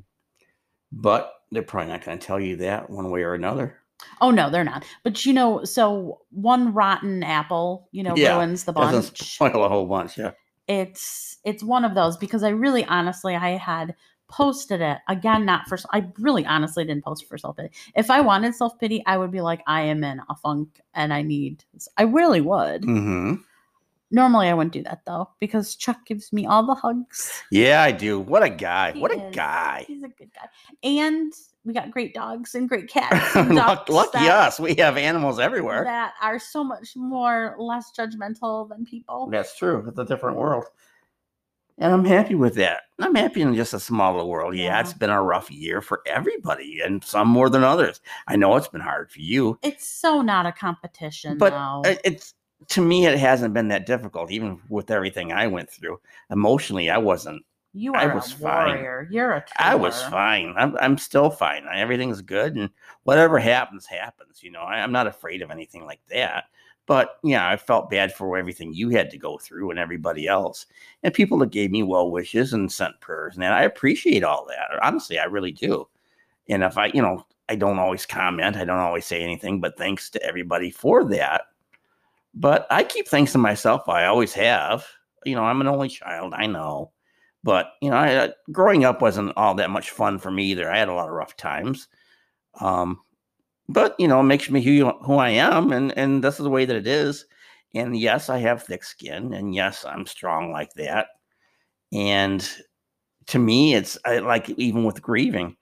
but 0.92 1.32
they're 1.50 1.62
probably 1.62 1.90
not 1.92 2.04
going 2.04 2.18
to 2.18 2.26
tell 2.26 2.40
you 2.40 2.56
that 2.56 2.88
one 2.90 3.10
way 3.10 3.22
or 3.22 3.34
another. 3.34 3.78
Oh 4.20 4.30
no, 4.30 4.50
they're 4.50 4.64
not. 4.64 4.84
But 5.02 5.24
you 5.24 5.32
know, 5.32 5.64
so 5.64 6.20
one 6.30 6.72
rotten 6.74 7.22
apple, 7.22 7.88
you 7.92 8.02
know, 8.02 8.16
Yeah, 8.16 8.36
ruins 8.36 8.64
the 8.64 8.72
Doesn't 8.72 9.14
bunch. 9.14 9.22
spoil 9.34 9.64
a 9.64 9.68
whole 9.68 9.86
bunch. 9.86 10.18
Yeah. 10.18 10.32
it's 10.68 11.38
it's 11.44 11.62
one 11.62 11.84
of 11.84 11.94
those 11.94 12.16
because 12.16 12.42
I 12.42 12.48
really 12.50 12.84
honestly 12.86 13.34
I 13.36 13.50
had 13.50 13.94
posted 14.36 14.80
it 14.80 14.98
again 15.08 15.44
not 15.44 15.68
for 15.68 15.78
I 15.92 16.06
really 16.18 16.44
honestly 16.44 16.84
didn't 16.84 17.04
post 17.04 17.26
for 17.28 17.38
self 17.38 17.56
pity. 17.56 17.70
If 17.94 18.10
I 18.10 18.20
wanted 18.20 18.54
self 18.54 18.78
pity, 18.80 19.02
I 19.06 19.16
would 19.16 19.30
be 19.30 19.40
like 19.40 19.62
I 19.66 19.82
am 19.82 20.02
in 20.02 20.20
a 20.28 20.34
funk 20.34 20.80
and 20.94 21.12
I 21.12 21.22
need 21.22 21.62
I 21.96 22.02
really 22.02 22.40
would. 22.40 22.84
hmm 22.84 23.34
Normally 24.10 24.48
I 24.48 24.54
wouldn't 24.54 24.72
do 24.72 24.82
that 24.84 25.00
though 25.06 25.30
because 25.40 25.74
Chuck 25.76 26.04
gives 26.06 26.32
me 26.32 26.46
all 26.46 26.64
the 26.66 26.74
hugs. 26.74 27.42
Yeah, 27.50 27.82
I 27.82 27.90
do. 27.92 28.20
What 28.20 28.42
a 28.44 28.50
guy. 28.50 28.92
He 28.92 29.00
what 29.00 29.12
a 29.12 29.30
guy. 29.32 29.84
He's 29.88 30.02
a 30.04 30.08
good 30.08 30.30
guy. 30.34 30.48
And 30.84 31.32
we 31.64 31.72
got 31.72 31.90
great 31.90 32.14
dogs 32.14 32.54
and 32.54 32.68
great 32.68 32.88
cats. 32.88 33.34
And 33.36 33.54
Luck- 33.54 33.88
Lucky 33.88 34.18
that- 34.18 34.46
us. 34.48 34.60
We 34.60 34.74
have 34.76 34.96
animals 34.96 35.38
everywhere. 35.40 35.84
That 35.84 36.14
are 36.22 36.38
so 36.38 36.62
much 36.62 36.94
more 36.96 37.56
less 37.58 37.90
judgmental 37.96 38.68
than 38.68 38.84
people. 38.84 39.28
That's 39.30 39.56
true. 39.56 39.84
It's 39.88 39.98
a 39.98 40.04
different 40.04 40.36
world. 40.36 40.64
And 41.78 41.92
I'm 41.92 42.04
happy 42.04 42.34
with 42.36 42.54
that. 42.54 42.82
I'm 43.00 43.14
happy 43.16 43.40
in 43.42 43.54
just 43.54 43.74
a 43.74 43.80
smaller 43.80 44.24
world. 44.24 44.54
Yeah, 44.56 44.64
Yeah. 44.64 44.80
it's 44.80 44.92
been 44.92 45.10
a 45.10 45.20
rough 45.22 45.50
year 45.50 45.80
for 45.80 46.02
everybody 46.06 46.80
and 46.84 47.02
some 47.02 47.26
more 47.28 47.50
than 47.50 47.64
others. 47.64 48.00
I 48.28 48.36
know 48.36 48.54
it's 48.56 48.68
been 48.68 48.80
hard 48.80 49.10
for 49.10 49.20
you, 49.20 49.58
It's 49.62 49.86
so 49.88 50.22
not 50.22 50.46
a 50.46 50.52
competition 50.52 51.36
but 51.38 51.50
though. 51.50 51.82
Uh, 51.90 51.96
it's 52.04 52.34
to 52.68 52.80
me 52.80 53.06
it 53.06 53.18
hasn't 53.18 53.52
been 53.54 53.68
that 53.68 53.86
difficult 53.86 54.30
even 54.30 54.60
with 54.68 54.90
everything 54.90 55.32
I 55.32 55.48
went 55.48 55.68
through. 55.68 55.98
Emotionally, 56.30 56.90
I 56.90 56.98
wasn't 56.98 57.44
You 57.72 57.92
are 57.94 58.00
I 58.02 58.14
was 58.14 58.32
a 58.32 58.36
fine. 58.36 58.66
warrior. 58.76 59.08
You're 59.10 59.32
a 59.32 59.44
I 59.58 59.74
was 59.74 60.00
fine. 60.04 60.54
I'm 60.56 60.76
I'm 60.78 60.96
still 60.96 61.28
fine. 61.28 61.66
Everything's 61.72 62.22
good 62.22 62.54
and 62.54 62.70
whatever 63.02 63.38
happens 63.40 63.84
happens, 63.84 64.44
you 64.44 64.52
know. 64.52 64.60
I, 64.62 64.76
I'm 64.80 64.92
not 64.92 65.08
afraid 65.08 65.42
of 65.42 65.50
anything 65.50 65.84
like 65.84 66.00
that. 66.10 66.44
But 66.86 67.18
yeah, 67.22 67.48
I 67.48 67.56
felt 67.56 67.90
bad 67.90 68.12
for 68.12 68.36
everything 68.36 68.74
you 68.74 68.90
had 68.90 69.10
to 69.10 69.18
go 69.18 69.38
through 69.38 69.70
and 69.70 69.78
everybody 69.78 70.26
else. 70.26 70.66
And 71.02 71.14
people 71.14 71.38
that 71.38 71.50
gave 71.50 71.70
me 71.70 71.82
well 71.82 72.10
wishes 72.10 72.52
and 72.52 72.70
sent 72.70 73.00
prayers 73.00 73.36
and. 73.36 73.44
I 73.44 73.62
appreciate 73.62 74.22
all 74.22 74.46
that. 74.48 74.78
Honestly, 74.82 75.18
I 75.18 75.24
really 75.24 75.52
do. 75.52 75.88
And 76.48 76.62
if 76.62 76.76
I, 76.76 76.86
you 76.86 77.00
know, 77.00 77.24
I 77.48 77.56
don't 77.56 77.78
always 77.78 78.04
comment, 78.04 78.56
I 78.56 78.64
don't 78.64 78.78
always 78.78 79.06
say 79.06 79.22
anything, 79.22 79.60
but 79.60 79.78
thanks 79.78 80.10
to 80.10 80.22
everybody 80.22 80.70
for 80.70 81.04
that. 81.04 81.42
But 82.34 82.66
I 82.70 82.84
keep 82.84 83.08
things 83.08 83.32
to 83.32 83.38
myself. 83.38 83.88
I 83.88 84.06
always 84.06 84.32
have. 84.34 84.84
You 85.24 85.36
know, 85.36 85.44
I'm 85.44 85.60
an 85.60 85.68
only 85.68 85.88
child. 85.88 86.34
I 86.36 86.46
know. 86.46 86.90
But, 87.44 87.72
you 87.80 87.90
know, 87.90 87.96
I, 87.96 88.14
uh, 88.14 88.28
growing 88.52 88.84
up 88.84 89.02
wasn't 89.02 89.32
all 89.36 89.54
that 89.54 89.70
much 89.70 89.90
fun 89.90 90.18
for 90.18 90.30
me 90.30 90.46
either. 90.46 90.70
I 90.70 90.78
had 90.78 90.88
a 90.88 90.94
lot 90.94 91.08
of 91.08 91.14
rough 91.14 91.36
times. 91.36 91.88
Um, 92.60 93.00
but, 93.68 93.94
you 93.98 94.08
know, 94.08 94.20
it 94.20 94.24
makes 94.24 94.50
me 94.50 94.62
who, 94.62 94.90
who 95.02 95.14
I 95.14 95.30
am. 95.30 95.72
And, 95.72 95.96
and 95.96 96.22
this 96.22 96.38
is 96.38 96.44
the 96.44 96.50
way 96.50 96.64
that 96.64 96.76
it 96.76 96.86
is. 96.86 97.26
And 97.74 97.96
yes, 97.96 98.28
I 98.28 98.38
have 98.38 98.62
thick 98.62 98.84
skin. 98.84 99.32
And 99.34 99.54
yes, 99.54 99.84
I'm 99.84 100.06
strong 100.06 100.52
like 100.52 100.72
that. 100.74 101.08
And 101.92 102.48
to 103.26 103.38
me, 103.38 103.74
it's 103.74 103.98
I, 104.04 104.18
like 104.18 104.50
even 104.50 104.84
with 104.84 105.02
grieving, 105.02 105.56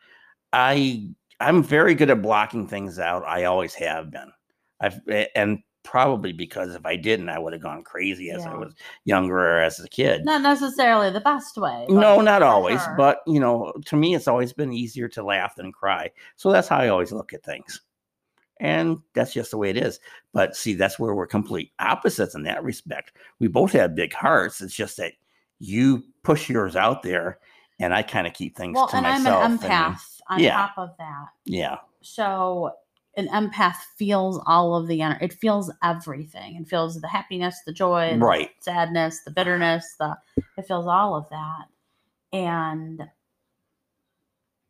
I 0.52 1.08
I'm 1.40 1.62
very 1.62 1.94
good 1.94 2.10
at 2.10 2.22
blocking 2.22 2.66
things 2.66 2.98
out. 2.98 3.24
I 3.26 3.44
always 3.44 3.74
have 3.74 4.10
been. 4.10 4.32
I've 4.80 5.00
and 5.34 5.60
probably 5.84 6.32
because 6.32 6.74
if 6.74 6.86
I 6.86 6.96
didn't, 6.96 7.28
I 7.28 7.38
would 7.38 7.52
have 7.52 7.62
gone 7.62 7.82
crazy 7.82 8.30
as 8.30 8.46
I 8.46 8.54
was 8.54 8.72
younger 9.04 9.36
or 9.36 9.60
as 9.60 9.80
a 9.80 9.88
kid. 9.88 10.24
Not 10.24 10.42
necessarily 10.42 11.10
the 11.10 11.20
best 11.20 11.56
way. 11.56 11.86
No, 11.88 12.20
not 12.20 12.42
always, 12.42 12.82
sure. 12.82 12.94
but 12.96 13.20
you 13.26 13.40
know, 13.40 13.72
to 13.86 13.96
me, 13.96 14.14
it's 14.14 14.28
always 14.28 14.52
been 14.52 14.72
easier 14.72 15.08
to 15.08 15.24
laugh 15.24 15.56
than 15.56 15.72
cry. 15.72 16.10
So 16.36 16.52
that's 16.52 16.68
how 16.68 16.78
I 16.78 16.88
always 16.88 17.12
look 17.12 17.32
at 17.32 17.42
things. 17.42 17.80
And 18.60 18.98
that's 19.14 19.32
just 19.32 19.50
the 19.50 19.58
way 19.58 19.70
it 19.70 19.76
is. 19.76 19.98
But 20.32 20.54
see, 20.56 20.74
that's 20.74 20.98
where 20.98 21.14
we're 21.14 21.26
complete 21.26 21.72
opposites 21.80 22.34
in 22.34 22.44
that 22.44 22.62
respect. 22.62 23.12
We 23.40 23.48
both 23.48 23.72
have 23.72 23.94
big 23.96 24.12
hearts. 24.12 24.60
It's 24.60 24.74
just 24.74 24.96
that 24.98 25.12
you 25.58 26.04
push 26.22 26.48
yours 26.48 26.76
out 26.76 27.02
there, 27.02 27.38
and 27.80 27.92
I 27.94 28.02
kind 28.02 28.26
of 28.26 28.34
keep 28.34 28.56
things 28.56 28.74
well, 28.76 28.88
to 28.88 28.96
and 28.96 29.06
I'm 29.06 29.22
myself. 29.24 29.44
an 29.44 29.52
and- 29.52 29.62
empath 29.62 30.20
on 30.28 30.38
yeah. 30.40 30.52
top 30.56 30.72
of 30.78 30.90
that. 30.98 31.26
yeah, 31.44 31.78
So 32.02 32.70
an 33.16 33.28
empath 33.28 33.76
feels 33.98 34.40
all 34.46 34.74
of 34.76 34.86
the 34.86 35.02
energy. 35.02 35.24
It 35.26 35.32
feels 35.34 35.70
everything. 35.82 36.56
It 36.56 36.68
feels 36.68 37.00
the 37.00 37.08
happiness, 37.08 37.60
the 37.66 37.72
joy, 37.72 38.12
the 38.14 38.24
Right. 38.24 38.50
sadness, 38.60 39.20
the 39.24 39.30
bitterness, 39.32 39.94
the 39.98 40.16
it 40.56 40.66
feels 40.66 40.86
all 40.86 41.14
of 41.16 41.28
that. 41.30 41.66
And 42.32 43.08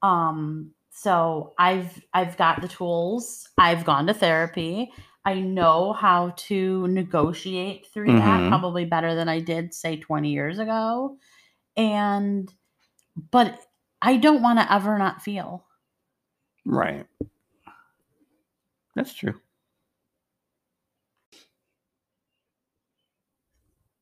um 0.02 0.72
so 0.92 1.54
I've 1.58 2.04
I've 2.14 2.36
got 2.38 2.62
the 2.62 2.68
tools. 2.68 3.48
I've 3.58 3.84
gone 3.84 4.06
to 4.08 4.14
therapy. 4.14 4.92
I 5.24 5.40
know 5.40 5.92
how 5.94 6.30
to 6.36 6.88
negotiate 6.88 7.86
through 7.88 8.14
that 8.14 8.44
Mhm. 8.44 8.48
probably 8.48 8.84
better 8.84 9.14
than 9.14 9.28
I 9.28 9.40
did 9.40 9.74
say 9.74 9.96
20 9.98 10.32
years 10.32 10.58
ago. 10.58 11.18
And 11.76 12.52
but 13.30 13.60
I 14.02 14.18
don't 14.18 14.42
want 14.42 14.60
to 14.60 14.72
ever 14.72 14.98
not 14.98 15.22
feel. 15.22 15.66
right. 16.64 17.06
That's 18.94 19.12
true. 19.14 19.40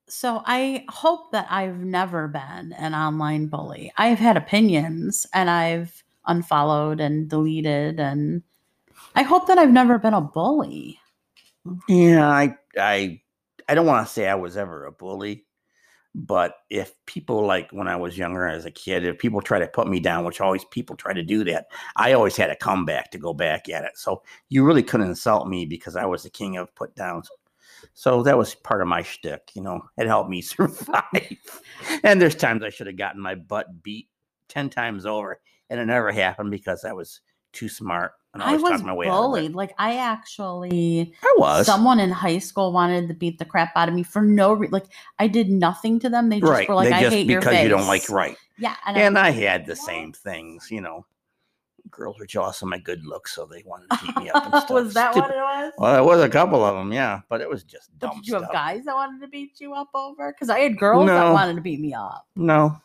So 0.08 0.42
I 0.44 0.84
hope 0.88 1.30
that 1.32 1.46
I've 1.50 1.78
never 1.78 2.26
been 2.26 2.72
an 2.72 2.94
online 2.94 3.46
bully. 3.46 3.92
I've 3.96 4.18
had 4.18 4.36
opinions 4.36 5.26
and 5.32 5.48
I've 5.48 6.02
unfollowed 6.30 7.00
and 7.00 7.28
deleted 7.28 8.00
and 8.00 8.42
I 9.14 9.22
hope 9.22 9.46
that 9.48 9.58
I've 9.58 9.72
never 9.72 9.98
been 9.98 10.14
a 10.14 10.20
bully. 10.20 10.98
Yeah, 11.88 12.28
I 12.28 12.56
I 12.78 13.20
I 13.68 13.74
don't 13.74 13.86
want 13.86 14.06
to 14.06 14.12
say 14.12 14.28
I 14.28 14.34
was 14.34 14.56
ever 14.56 14.86
a 14.86 14.92
bully, 14.92 15.46
but 16.14 16.54
if 16.70 16.94
people 17.06 17.44
like 17.46 17.70
when 17.70 17.88
I 17.88 17.96
was 17.96 18.18
younger 18.18 18.46
as 18.46 18.64
a 18.64 18.70
kid, 18.70 19.04
if 19.04 19.18
people 19.18 19.40
try 19.40 19.58
to 19.58 19.66
put 19.66 19.88
me 19.88 20.00
down, 20.00 20.24
which 20.24 20.40
always 20.40 20.64
people 20.66 20.96
try 20.96 21.12
to 21.12 21.22
do 21.22 21.44
that, 21.44 21.66
I 21.96 22.12
always 22.12 22.36
had 22.36 22.50
a 22.50 22.56
comeback 22.56 23.10
to 23.12 23.18
go 23.18 23.34
back 23.34 23.68
at 23.68 23.84
it. 23.84 23.96
So 23.96 24.22
you 24.48 24.64
really 24.64 24.82
couldn't 24.82 25.08
insult 25.08 25.48
me 25.48 25.66
because 25.66 25.96
I 25.96 26.04
was 26.06 26.22
the 26.22 26.30
king 26.30 26.56
of 26.56 26.74
put 26.74 26.94
downs. 26.94 27.28
So 27.94 28.22
that 28.22 28.38
was 28.38 28.54
part 28.54 28.82
of 28.82 28.88
my 28.88 29.02
shtick, 29.02 29.50
you 29.54 29.62
know. 29.62 29.82
It 29.96 30.06
helped 30.06 30.30
me 30.30 30.40
survive. 30.42 31.36
and 32.02 32.20
there's 32.20 32.34
times 32.34 32.62
I 32.62 32.70
should 32.70 32.86
have 32.86 32.96
gotten 32.96 33.20
my 33.20 33.34
butt 33.34 33.82
beat 33.82 34.08
ten 34.48 34.70
times 34.70 35.06
over, 35.06 35.40
and 35.70 35.80
it 35.80 35.86
never 35.86 36.12
happened 36.12 36.50
because 36.50 36.84
I 36.84 36.92
was 36.92 37.20
too 37.52 37.68
smart 37.68 38.12
and 38.32 38.42
I 38.42 38.46
always 38.48 38.62
was 38.62 38.70
talked 38.72 38.84
my 38.84 38.92
way 38.94 39.08
out 39.08 39.10
bullied. 39.12 39.50
it. 39.50 39.56
Like 39.56 39.74
I 39.78 39.96
actually 39.96 41.12
I 41.22 41.34
was 41.38 41.66
someone 41.66 41.98
in 41.98 42.10
high 42.10 42.38
school 42.38 42.72
wanted 42.72 43.08
to 43.08 43.14
beat 43.14 43.38
the 43.38 43.44
crap 43.44 43.72
out 43.76 43.88
of 43.88 43.94
me 43.94 44.02
for 44.04 44.22
no 44.22 44.52
reason. 44.52 44.72
Like 44.72 44.86
I 45.18 45.26
did 45.26 45.50
nothing 45.50 45.98
to 46.00 46.08
them. 46.08 46.28
They 46.28 46.38
just 46.40 46.50
right. 46.52 46.68
were 46.68 46.74
like, 46.76 46.90
they 46.90 46.94
I 47.06 47.10
hate 47.10 47.26
your 47.26 47.40
because 47.40 47.54
face. 47.54 47.62
you 47.64 47.68
don't 47.70 47.86
like 47.88 48.08
right. 48.08 48.36
Yeah. 48.58 48.76
And, 48.86 48.96
and 48.96 49.18
I'm 49.18 49.24
I 49.24 49.30
had 49.30 49.66
the 49.66 49.74
same 49.74 50.12
things, 50.12 50.70
you 50.70 50.80
know. 50.80 51.06
Girls 51.90 52.20
were 52.20 52.26
jealous 52.26 52.62
of 52.62 52.68
my 52.68 52.78
good 52.78 53.04
looks, 53.04 53.34
so 53.34 53.46
they 53.46 53.64
wanted 53.66 53.90
to 53.90 53.98
beat 54.06 54.16
me 54.16 54.30
up 54.30 54.44
and 54.44 54.54
stuff. 54.62 54.70
was 54.70 54.94
that 54.94 55.12
Stupid- 55.12 55.30
what 55.30 55.36
it 55.36 55.40
was? 55.40 55.72
Well, 55.78 55.92
there 55.94 56.04
was 56.04 56.20
a 56.20 56.28
couple 56.28 56.62
of 56.64 56.76
them, 56.76 56.92
yeah, 56.92 57.20
but 57.28 57.40
it 57.40 57.48
was 57.50 57.64
just 57.64 57.90
But 57.98 58.08
dumb 58.08 58.16
did 58.18 58.28
you 58.28 58.34
have 58.34 58.42
stuff. 58.44 58.52
guys 58.52 58.84
that 58.84 58.94
wanted 58.94 59.20
to 59.22 59.26
beat 59.28 59.58
you 59.60 59.74
up 59.74 59.88
over? 59.92 60.30
Because 60.32 60.50
I 60.50 60.60
had 60.60 60.78
girls 60.78 61.08
that 61.08 61.32
wanted 61.32 61.56
to 61.56 61.60
beat 61.62 61.80
me 61.80 61.92
up. 61.92 62.26
No, 62.36 62.80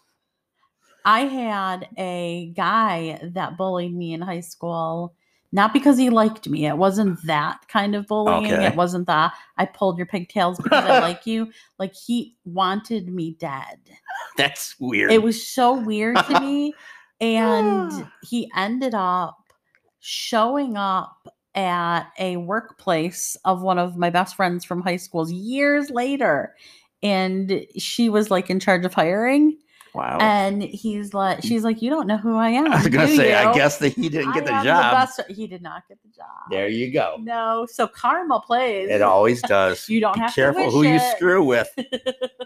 I 1.06 1.22
had 1.22 1.88
a 1.98 2.52
guy 2.56 3.20
that 3.34 3.58
bullied 3.58 3.96
me 3.96 4.14
in 4.14 4.22
high 4.22 4.40
school, 4.40 5.14
not 5.52 5.72
because 5.72 5.98
he 5.98 6.10
liked 6.10 6.50
me. 6.50 6.66
It 6.66 6.78
wasn't 6.78 7.24
that 7.28 7.68
kind 7.68 7.96
of 7.96 8.08
bullying. 8.08 8.52
Okay. 8.52 8.66
It 8.66 8.76
wasn't 8.76 9.06
the 9.06 9.32
I 9.58 9.66
pulled 9.66 9.98
your 9.98 10.08
pigtails 10.08 10.58
because 10.58 10.84
I 10.84 11.00
like 11.00 11.26
you. 11.26 11.52
Like 11.80 11.94
he 11.94 12.36
wanted 12.46 13.14
me 13.14 13.36
dead. 13.40 13.78
that's 14.38 14.76
weird. 14.80 15.12
It 15.12 15.22
was 15.22 15.48
so 15.48 15.74
weird 15.74 16.18
to 16.18 16.40
me. 16.40 16.74
And 17.22 18.08
he 18.24 18.50
ended 18.56 18.94
up 18.96 19.38
showing 20.00 20.78
up 20.78 21.28
at 21.54 22.08
a 22.20 22.38
workplace 22.38 23.38
of 23.46 23.62
one 23.62 23.78
of 23.78 23.96
my 23.98 24.10
best 24.10 24.36
friends 24.36 24.66
from 24.66 24.82
high 24.82 24.98
schools 24.98 25.32
years 25.32 25.90
later 25.90 26.56
and 27.04 27.66
she 27.78 28.10
was 28.10 28.32
like 28.32 28.50
in 28.50 28.60
charge 28.60 28.84
of 28.84 28.94
hiring. 28.94 29.58
Wow. 29.96 30.18
And 30.20 30.62
he's 30.62 31.14
like, 31.14 31.42
she's 31.42 31.64
like, 31.64 31.82
you 31.82 31.90
don't 31.90 32.06
know 32.06 32.18
who 32.18 32.36
I 32.36 32.50
am. 32.50 32.72
I 32.72 32.78
was 32.78 32.88
gonna 32.90 33.08
say, 33.08 33.34
I 33.34 33.54
guess 33.54 33.78
that 33.78 33.94
he 33.94 34.10
didn't 34.10 34.34
get 34.34 34.46
the 34.46 34.52
job. 34.62 34.94
best- 34.94 35.22
he 35.30 35.48
did 35.48 35.62
not 35.62 35.88
get 35.88 36.02
the 36.04 36.10
job. 36.10 36.28
there 36.50 36.68
you 36.68 36.92
go. 36.92 37.16
No, 37.22 37.66
so 37.70 37.88
karma 37.88 38.42
plays. 38.42 38.90
It 38.90 39.02
always 39.02 39.42
does. 39.44 39.88
You 39.88 40.02
don't 40.02 40.16
Be 40.16 40.20
have 40.20 40.32
to 40.32 40.36
be 40.36 40.42
careful 40.42 40.66
wish 40.66 40.74
who 40.74 40.84
you 40.84 41.00
screw 41.16 41.44
with. 41.44 41.70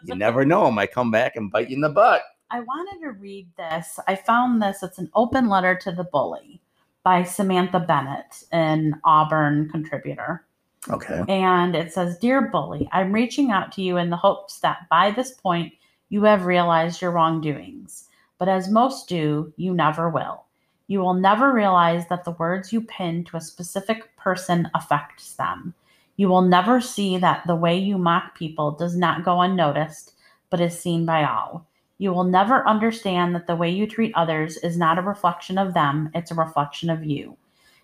You 0.06 0.16
never 0.16 0.46
know. 0.46 0.68
It 0.68 0.72
might 0.72 0.92
come 0.92 1.12
back 1.12 1.36
and 1.36 1.52
bite 1.52 1.70
you 1.70 1.76
in 1.76 1.82
the 1.82 1.90
butt. 1.90 2.24
I 2.52 2.62
wanted 2.62 3.00
to 3.02 3.12
read 3.12 3.48
this. 3.58 4.00
I 4.08 4.16
found 4.16 4.62
this. 4.62 4.82
It's 4.82 4.98
an 4.98 5.10
open 5.14 5.50
letter 5.50 5.76
to 5.76 5.92
the 5.92 6.06
bully 6.06 6.62
by 7.04 7.24
Samantha 7.24 7.80
Bennett, 7.82 8.44
an 8.52 9.00
Auburn 9.04 9.70
contributor. 9.70 10.46
Okay. 10.90 11.24
And 11.28 11.76
it 11.76 11.92
says, 11.94 12.18
Dear 12.18 12.42
bully, 12.50 12.88
I'm 12.92 13.12
reaching 13.12 13.52
out 13.52 13.72
to 13.74 13.82
you 13.82 13.98
in 13.98 14.10
the 14.10 14.16
hopes 14.18 14.60
that 14.62 14.88
by 14.90 15.12
this 15.12 15.32
point 15.32 15.74
you 16.10 16.24
have 16.24 16.46
realized 16.46 17.02
your 17.02 17.12
wrongdoings. 17.12 18.10
But 18.38 18.50
as 18.50 18.70
most 18.70 19.08
do, 19.08 19.54
you 19.58 19.74
never 19.74 20.10
will. 20.10 20.46
You 20.88 21.00
will 21.00 21.14
never 21.14 21.54
realize 21.54 22.08
that 22.08 22.24
the 22.24 22.32
words 22.32 22.74
you 22.74 22.82
pin 22.82 23.24
to 23.26 23.38
a 23.38 23.42
specific 23.42 24.16
person 24.18 24.70
affects 24.74 25.34
them. 25.36 25.74
You 26.16 26.28
will 26.28 26.42
never 26.42 26.82
see 26.82 27.18
that 27.18 27.46
the 27.46 27.56
way 27.56 27.78
you 27.78 27.98
mock 27.98 28.36
people 28.36 28.72
does 28.72 28.96
not 28.96 29.24
go 29.24 29.42
unnoticed, 29.42 30.14
but 30.50 30.60
is 30.60 30.78
seen 30.78 31.06
by 31.06 31.26
all. 31.26 31.68
You 32.00 32.12
will 32.12 32.24
never 32.24 32.68
understand 32.68 33.36
that 33.36 33.46
the 33.46 33.56
way 33.56 33.70
you 33.70 33.86
treat 33.86 34.16
others 34.16 34.58
is 34.58 34.78
not 34.78 34.98
a 34.98 35.04
reflection 35.04 35.58
of 35.58 35.74
them, 35.74 36.10
it's 36.16 36.32
a 36.32 36.36
reflection 36.36 36.90
of 36.90 37.04
you. 37.04 37.38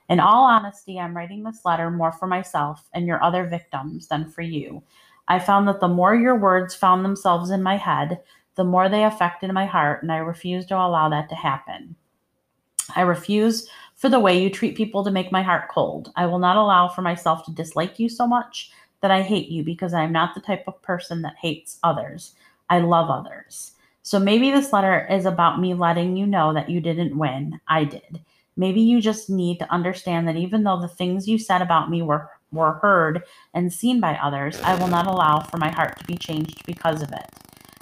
In 0.10 0.20
all 0.20 0.46
honesty, 0.46 1.00
I'm 1.00 1.16
writing 1.16 1.44
this 1.44 1.66
letter 1.66 1.90
more 1.92 2.12
for 2.12 2.28
myself 2.28 2.88
and 2.94 3.08
your 3.08 3.24
other 3.24 3.46
victims 3.46 4.08
than 4.08 4.30
for 4.30 4.42
you. 4.42 4.84
I 5.28 5.40
found 5.40 5.68
that 5.68 5.80
the 5.80 5.88
more 5.88 6.16
your 6.16 6.36
words 6.36 6.76
found 6.76 7.04
themselves 7.04 7.50
in 7.50 7.64
my 7.64 7.78
head, 7.78 8.22
the 8.56 8.64
more 8.64 8.88
they 8.90 9.04
affected 9.04 9.52
my 9.52 9.66
heart, 9.66 10.02
and 10.02 10.12
I 10.12 10.18
refuse 10.18 10.66
to 10.68 10.76
allow 10.76 11.10
that 11.10 11.30
to 11.30 11.36
happen. 11.36 11.96
I 12.96 13.02
refuse 13.02 13.68
for 13.96 14.10
the 14.10 14.20
way 14.20 14.42
you 14.42 14.50
treat 14.50 14.78
people 14.78 15.04
to 15.04 15.12
make 15.12 15.32
my 15.32 15.42
heart 15.42 15.70
cold. 15.70 16.12
I 16.16 16.26
will 16.26 16.40
not 16.40 16.58
allow 16.58 16.88
for 16.88 17.02
myself 17.02 17.46
to 17.46 17.52
dislike 17.52 18.00
you 18.00 18.10
so 18.10 18.28
much 18.28 18.72
that 19.02 19.12
I 19.12 19.22
hate 19.22 19.50
you 19.50 19.64
because 19.64 19.94
I 19.94 20.04
am 20.04 20.12
not 20.12 20.36
the 20.36 20.42
type 20.42 20.64
of 20.68 20.82
person 20.82 21.22
that 21.24 21.36
hates 21.42 21.80
others. 21.84 22.36
I 22.70 22.80
love 22.80 23.10
others. 23.10 23.72
So 24.04 24.20
maybe 24.20 24.52
this 24.52 24.72
letter 24.72 25.08
is 25.10 25.26
about 25.26 25.60
me 25.60 25.74
letting 25.74 26.16
you 26.16 26.28
know 26.28 26.54
that 26.54 26.70
you 26.70 26.80
didn't 26.80 27.18
win. 27.18 27.60
I 27.68 27.86
did. 27.86 28.22
Maybe 28.58 28.82
you 28.82 29.02
just 29.02 29.30
need 29.30 29.60
to 29.60 29.72
understand 29.72 30.28
that 30.28 30.38
even 30.38 30.64
though 30.64 30.80
the 30.80 30.88
things 30.88 31.28
you 31.28 31.38
said 31.38 31.62
about 31.62 31.90
me 31.90 32.02
were, 32.02 32.30
were 32.52 32.74
heard 32.74 33.24
and 33.54 33.72
seen 33.72 34.00
by 34.00 34.16
others, 34.16 34.60
I 34.62 34.76
will 34.76 34.88
not 34.88 35.08
allow 35.08 35.42
for 35.42 35.58
my 35.58 35.70
heart 35.70 36.00
to 36.00 36.06
be 36.06 36.18
changed 36.18 36.66
because 36.66 37.02
of 37.02 37.12
it. 37.12 37.28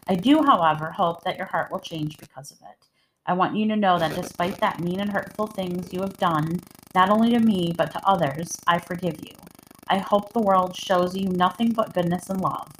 I 0.07 0.15
do, 0.15 0.43
however, 0.43 0.91
hope 0.91 1.23
that 1.23 1.37
your 1.37 1.47
heart 1.47 1.71
will 1.71 1.79
change 1.79 2.17
because 2.17 2.51
of 2.51 2.57
it. 2.61 2.87
I 3.25 3.33
want 3.33 3.55
you 3.55 3.67
to 3.69 3.75
know 3.75 3.97
that 3.99 4.15
despite 4.15 4.59
that 4.59 4.81
mean 4.81 4.99
and 4.99 5.11
hurtful 5.11 5.47
things 5.47 5.93
you 5.93 6.01
have 6.01 6.17
done, 6.17 6.59
not 6.93 7.09
only 7.09 7.31
to 7.31 7.39
me, 7.39 7.73
but 7.75 7.91
to 7.91 8.07
others, 8.07 8.51
I 8.67 8.79
forgive 8.79 9.15
you. 9.23 9.35
I 9.87 9.99
hope 9.99 10.33
the 10.33 10.41
world 10.41 10.75
shows 10.75 11.15
you 11.15 11.29
nothing 11.29 11.71
but 11.71 11.93
goodness 11.93 12.29
and 12.29 12.41
love. 12.41 12.71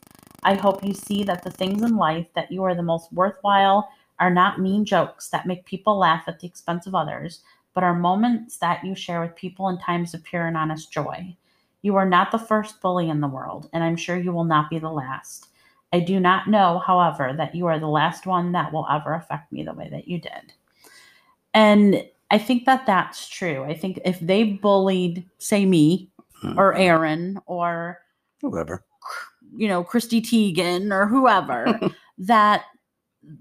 I 0.44 0.56
hope 0.56 0.84
you 0.84 0.94
see 0.94 1.24
that 1.24 1.44
the 1.44 1.52
things 1.52 1.82
in 1.82 1.96
life 1.96 2.28
that 2.36 2.52
you 2.52 2.64
are 2.64 2.76
the 2.76 2.84
most 2.84 3.14
worthwhile 3.14 3.90
are 4.20 4.30
not 4.30 4.60
mean 4.60 4.84
jokes 4.84 5.30
that 5.30 5.46
make 5.46 5.66
people 5.66 5.98
laugh 5.98 6.26
at 6.28 6.40
the 6.40 6.48
expense 6.48 6.86
of 6.88 6.96
others, 6.96 7.42
but 7.74 7.84
are 7.84 7.96
moments 7.96 8.58
that 8.58 8.84
you 8.84 8.96
share 8.96 9.22
with 9.22 9.36
people 9.36 9.70
in 9.70 9.78
times 9.78 10.14
of 10.14 10.24
pure 10.24 10.46
and 10.46 10.58
honest 10.58 10.92
joy. 10.92 11.36
You 11.84 11.96
are 11.98 12.10
not 12.10 12.32
the 12.32 12.40
first 12.40 12.82
bully 12.82 13.10
in 13.10 13.22
the 13.22 13.28
world, 13.28 13.70
and 13.74 13.84
I'm 13.84 13.96
sure 13.98 14.18
you 14.18 14.32
will 14.32 14.46
not 14.46 14.70
be 14.70 14.80
the 14.80 14.90
last. 14.90 15.50
I 15.94 16.00
do 16.00 16.20
not 16.20 16.48
know, 16.48 16.80
however, 16.80 17.34
that 17.38 17.54
you 17.54 17.68
are 17.68 17.78
the 17.78 17.88
last 17.88 18.26
one 18.26 18.52
that 18.54 18.74
will 18.74 18.88
ever 18.90 19.14
affect 19.14 19.52
me 19.52 19.64
the 19.64 19.74
way 19.74 19.90
that 19.90 20.08
you 20.08 20.20
did. 20.20 20.54
And 21.54 22.04
I 22.32 22.40
think 22.40 22.66
that 22.66 22.88
that's 22.88 23.30
true. 23.30 23.64
I 23.64 23.76
think 23.76 24.00
if 24.04 24.20
they 24.20 24.44
bullied, 24.44 25.24
say, 25.38 25.66
me 25.68 26.10
or 26.58 26.74
mm-hmm. 26.74 26.82
Erin 26.82 27.40
or, 27.46 28.00
Whoever. 28.42 28.84
you 29.56 29.68
know, 29.68 29.84
Christy 29.84 30.20
Teigen 30.20 30.92
or 30.92 31.06
whoever, 31.06 31.80
that 32.18 32.64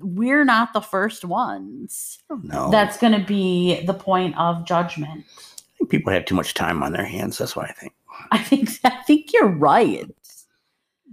we're 0.01 0.45
not 0.45 0.75
the 0.75 0.83
first 0.83 1.25
ones. 1.25 2.19
Oh, 2.29 2.41
no. 2.43 2.71
That's 2.71 2.99
going 2.99 3.19
to 3.19 3.27
be 3.27 3.85
the 3.87 3.95
point 3.95 4.37
of 4.37 4.67
judgment. 4.67 5.25
I 5.27 5.79
think 5.79 5.91
people 5.91 6.13
have 6.13 6.27
too 6.27 6.35
much 6.35 6.53
time 6.53 6.83
on 6.83 6.93
their 6.93 7.07
hands. 7.07 7.39
That's 7.39 7.57
what 7.57 7.71
I 7.71 7.73
think. 7.73 7.95
I 8.31 8.39
think 8.39 8.71
I 8.85 8.91
think 9.07 9.33
you're 9.33 9.49
right. 9.49 10.07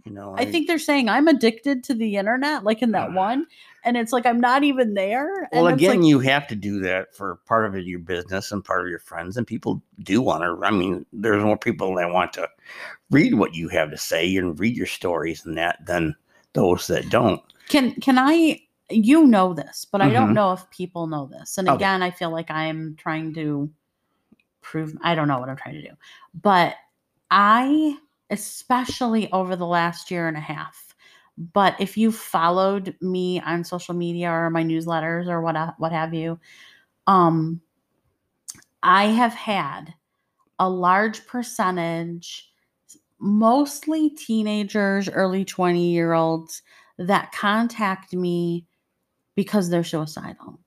You 0.06 0.14
know, 0.14 0.34
I 0.38 0.46
think 0.46 0.68
they're 0.68 0.80
saying 0.80 1.10
I'm 1.10 1.28
addicted 1.28 1.84
to 1.86 1.94
the 1.94 2.16
internet, 2.16 2.64
like 2.64 2.82
in 2.82 2.92
that 2.92 3.14
one, 3.14 3.46
and 3.84 3.98
it's 3.98 4.14
like 4.14 4.26
I'm 4.26 4.40
not 4.40 4.64
even 4.64 4.94
there. 4.94 5.50
Well, 5.52 5.68
again, 5.68 5.98
like, 6.02 6.08
you 6.08 6.20
have 6.20 6.48
to 6.48 6.56
do 6.56 6.80
that 6.82 7.14
for 7.14 7.36
part 7.46 7.66
of 7.66 7.76
your 7.86 8.00
business 8.00 8.52
and 8.52 8.64
part 8.64 8.82
of 8.82 8.90
your 8.90 9.00
friends, 9.00 9.36
and 9.36 9.46
people 9.46 9.82
do 10.04 10.22
want 10.22 10.44
to. 10.44 10.66
I 10.66 10.72
mean, 10.72 11.06
there's 11.12 11.44
more 11.44 11.58
people 11.58 11.94
that 11.96 12.10
want 12.12 12.32
to 12.34 12.48
read 13.12 13.34
what 13.34 13.56
you 13.56 13.68
have 13.70 13.92
to 13.92 13.98
say 13.98 14.36
and 14.38 14.58
read 14.60 14.78
your 14.78 14.86
stories 14.86 15.46
and 15.46 15.58
that 15.58 15.86
than 15.86 16.16
those 16.54 16.88
that 16.88 17.10
don't. 17.10 17.42
can 17.68 17.94
can 17.96 18.18
I? 18.18 18.62
You 18.92 19.28
know 19.28 19.54
this, 19.54 19.86
but 19.86 20.02
I 20.02 20.10
don't 20.10 20.32
Mhm. 20.32 20.34
know 20.34 20.54
if 20.54 20.68
people 20.72 21.06
know 21.06 21.28
this. 21.28 21.60
And 21.60 21.68
Okay. 21.68 21.76
again, 21.76 22.02
I 22.02 22.10
feel 22.10 22.32
like 22.32 22.50
I'm 22.50 22.96
trying 22.96 23.34
to 23.36 23.70
prove. 24.62 24.96
I 25.04 25.14
don't 25.14 25.28
know 25.28 25.40
what 25.40 25.50
I'm 25.50 25.58
trying 25.58 25.76
to 25.76 25.82
do, 25.82 25.96
but 26.34 26.76
I, 27.32 27.98
especially 28.30 29.32
over 29.32 29.56
the 29.56 29.66
last 29.66 30.12
year 30.12 30.28
and 30.28 30.38
a 30.38 30.42
half. 30.42 30.96
But 31.54 31.76
if 31.80 31.98
you 31.98 32.12
followed 32.12 32.96
me 33.02 33.40
on 33.42 33.64
social 33.64 33.94
media 33.94 34.30
or 34.30 34.50
my 34.50 34.64
newsletters 34.64 35.28
or 35.28 35.42
what 35.42 35.76
what 35.78 35.92
have 35.92 36.14
you, 36.14 36.40
um, 37.08 37.62
I 38.84 39.06
have 39.06 39.34
had 39.34 39.94
a 40.60 40.70
large 40.70 41.26
percentage, 41.26 42.52
mostly 43.20 44.10
teenagers, 44.10 45.08
early 45.08 45.46
20 45.46 45.92
year 45.92 46.14
olds, 46.14 46.62
that 46.98 47.32
contact 47.32 48.14
me 48.14 48.66
because 49.36 49.70
they're 49.70 49.84
suicidal. 49.86 50.60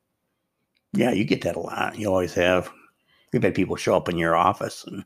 Yeah, 0.95 1.13
you 1.13 1.25
get 1.25 1.43
that 1.43 1.57
a 1.57 1.61
lot. 1.61 1.99
You 1.99 2.09
always 2.09 2.35
have. 2.35 2.71
You've 3.33 3.43
had 3.43 3.55
people 3.55 3.77
show 3.77 3.97
up 3.97 4.09
in 4.09 4.19
your 4.19 4.37
office, 4.37 4.85
and 4.87 5.05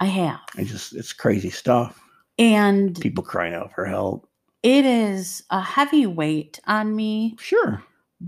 I 0.00 0.06
have. 0.06 0.40
it 0.58 0.64
just 0.64 0.94
it's 0.94 1.12
crazy 1.12 1.50
stuff. 1.50 2.00
And 2.38 2.98
People 3.00 3.22
crying 3.24 3.54
out 3.54 3.72
for 3.74 3.84
help. 3.84 4.28
it 4.62 4.84
is 4.84 5.42
a 5.50 5.60
heavy 5.60 6.06
weight 6.06 6.58
on 6.66 6.94
me, 6.96 7.36
Sure. 7.38 7.82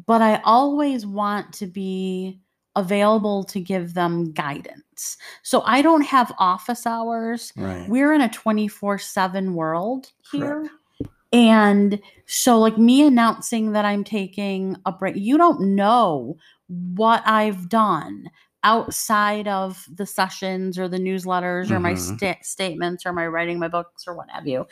but 0.06 0.22
I 0.22 0.40
always 0.44 1.04
want 1.06 1.52
to 1.54 1.66
be 1.66 2.40
available 2.76 3.42
to 3.44 3.58
give 3.60 3.94
them 3.94 4.32
guidance. 4.32 5.16
So 5.42 5.62
I 5.62 5.82
don't 5.82 6.02
have 6.02 6.32
office 6.38 6.86
hours. 6.86 7.52
Right. 7.56 7.88
we're 7.88 8.12
in 8.12 8.20
a 8.20 8.28
24 8.30 8.98
7 8.98 9.54
world 9.54 10.12
here. 10.30 10.60
Correct. 10.60 10.72
And 11.32 12.00
so, 12.26 12.58
like 12.58 12.78
me 12.78 13.04
announcing 13.06 13.72
that 13.72 13.84
I'm 13.84 14.04
taking 14.04 14.76
a 14.86 14.92
break, 14.92 15.16
you 15.16 15.36
don't 15.36 15.74
know 15.74 16.36
what 16.68 17.22
I've 17.26 17.68
done 17.68 18.30
outside 18.66 19.46
of 19.46 19.86
the 19.94 20.04
sessions 20.04 20.76
or 20.76 20.88
the 20.88 20.98
newsletters 20.98 21.70
or 21.70 21.78
my 21.78 21.92
Mhm. 21.94 22.18
sta- 22.18 22.42
statements 22.42 23.06
or 23.06 23.12
my 23.12 23.26
writing 23.26 23.60
my 23.60 23.68
books 23.68 24.06
or 24.08 24.14
what 24.16 24.28
have 24.30 24.46
you. 24.48 24.66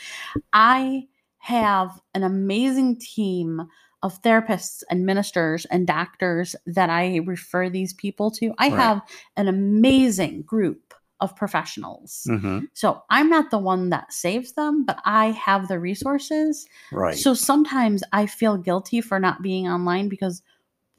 I 0.52 1.07
have 1.38 2.00
an 2.14 2.24
amazing 2.24 2.98
team 2.98 3.68
of 4.02 4.20
therapists 4.22 4.83
and 4.90 5.07
ministers 5.07 5.64
and 5.66 5.87
doctors 5.87 6.57
that 6.66 6.90
I 6.90 7.18
refer 7.24 7.70
these 7.70 7.92
people 7.94 8.30
to. 8.33 8.52
I 8.59 8.68
Right. 8.68 8.76
have 8.83 9.02
an 9.37 9.48
amazing 9.48 10.42
group 10.42 10.92
of 11.20 11.37
professionals. 11.37 12.26
hmm 12.26 12.59
So 12.74 13.02
I'm 13.09 13.30
not 13.30 13.50
the 13.50 13.59
one 13.59 13.90
that 13.90 14.12
saves 14.12 14.52
them, 14.54 14.85
but 14.85 14.98
I 15.04 15.26
have 15.30 15.68
the 15.68 15.78
resources. 15.78 16.66
Right. 16.92 17.16
So 17.16 17.33
sometimes 17.33 18.02
I 18.12 18.26
feel 18.26 18.57
guilty 18.59 19.00
for 19.00 19.20
not 19.20 19.40
being 19.40 19.68
online 19.68 20.09
because 20.09 20.42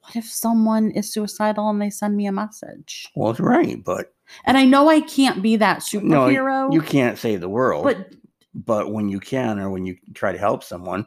what 0.05 0.15
if 0.15 0.25
someone 0.25 0.91
is 0.91 1.11
suicidal 1.11 1.69
and 1.69 1.81
they 1.81 1.89
send 1.89 2.15
me 2.15 2.25
a 2.27 2.31
message? 2.31 3.07
well, 3.15 3.31
it's 3.31 3.39
right, 3.39 3.83
but 3.83 4.13
And 4.45 4.57
I 4.57 4.65
know 4.65 4.89
I 4.89 5.01
can't 5.01 5.41
be 5.41 5.55
that 5.57 5.83
no, 5.93 5.99
superhero, 5.99 6.73
you 6.73 6.81
can't 6.81 7.17
save 7.17 7.41
the 7.41 7.49
world. 7.49 7.83
but 7.83 8.09
but 8.53 8.91
when 8.91 9.09
you 9.09 9.19
can, 9.19 9.59
or 9.59 9.69
when 9.69 9.85
you 9.85 9.97
try 10.13 10.31
to 10.31 10.37
help 10.37 10.63
someone, 10.63 11.05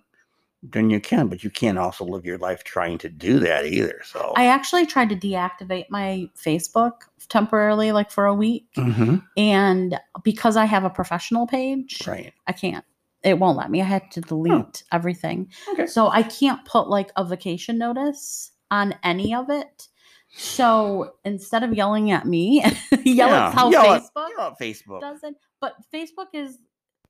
then 0.62 0.90
you 0.90 1.00
can. 1.00 1.28
But 1.28 1.42
you 1.42 1.48
can't 1.50 1.78
also 1.78 2.04
live 2.04 2.26
your 2.26 2.36
life 2.36 2.62
trying 2.62 2.98
to 2.98 3.08
do 3.08 3.38
that 3.40 3.64
either. 3.64 4.00
So. 4.04 4.34
I 4.36 4.46
actually 4.46 4.84
tried 4.84 5.08
to 5.08 5.16
deactivate 5.16 5.86
my 5.88 6.28
Facebook 6.36 6.92
temporarily, 7.28 7.92
like 7.92 8.10
for 8.10 8.26
a 8.26 8.34
week. 8.34 8.66
Mhm. 8.76 9.22
And 9.36 9.98
because 10.22 10.56
I 10.58 10.66
have 10.66 10.84
a 10.84 10.90
professional 10.90 11.46
page, 11.46 12.02
Right. 12.06 12.34
I 12.46 12.52
can't. 12.52 12.84
It 13.22 13.38
won't 13.38 13.56
let 13.56 13.70
me. 13.70 13.80
I 13.80 13.84
had 13.84 14.10
to 14.12 14.20
delete 14.20 14.84
everything. 14.92 15.50
Okay. 15.72 15.86
So 15.86 16.08
I 16.08 16.22
can't 16.24 16.64
put 16.66 16.88
like 16.88 17.10
a 17.16 17.24
vacation 17.24 17.78
notice 17.78 18.52
on 18.70 18.94
any 19.02 19.34
of 19.34 19.50
it. 19.50 19.88
So 20.36 21.14
instead 21.24 21.62
of 21.62 21.72
yelling 21.74 22.10
at 22.10 22.26
me, 22.26 22.62
yell 23.04 23.28
Yeah, 23.28 23.46
at 23.48 23.54
how 23.54 23.70
yell 23.70 23.92
at- 23.94 24.02
Facebook 24.02 24.28
Yell 24.36 24.40
at 24.48 24.58
Facebook. 24.60 25.00
doesn't. 25.00 25.36
But 25.60 25.74
Facebook 25.92 26.26
is 26.34 26.58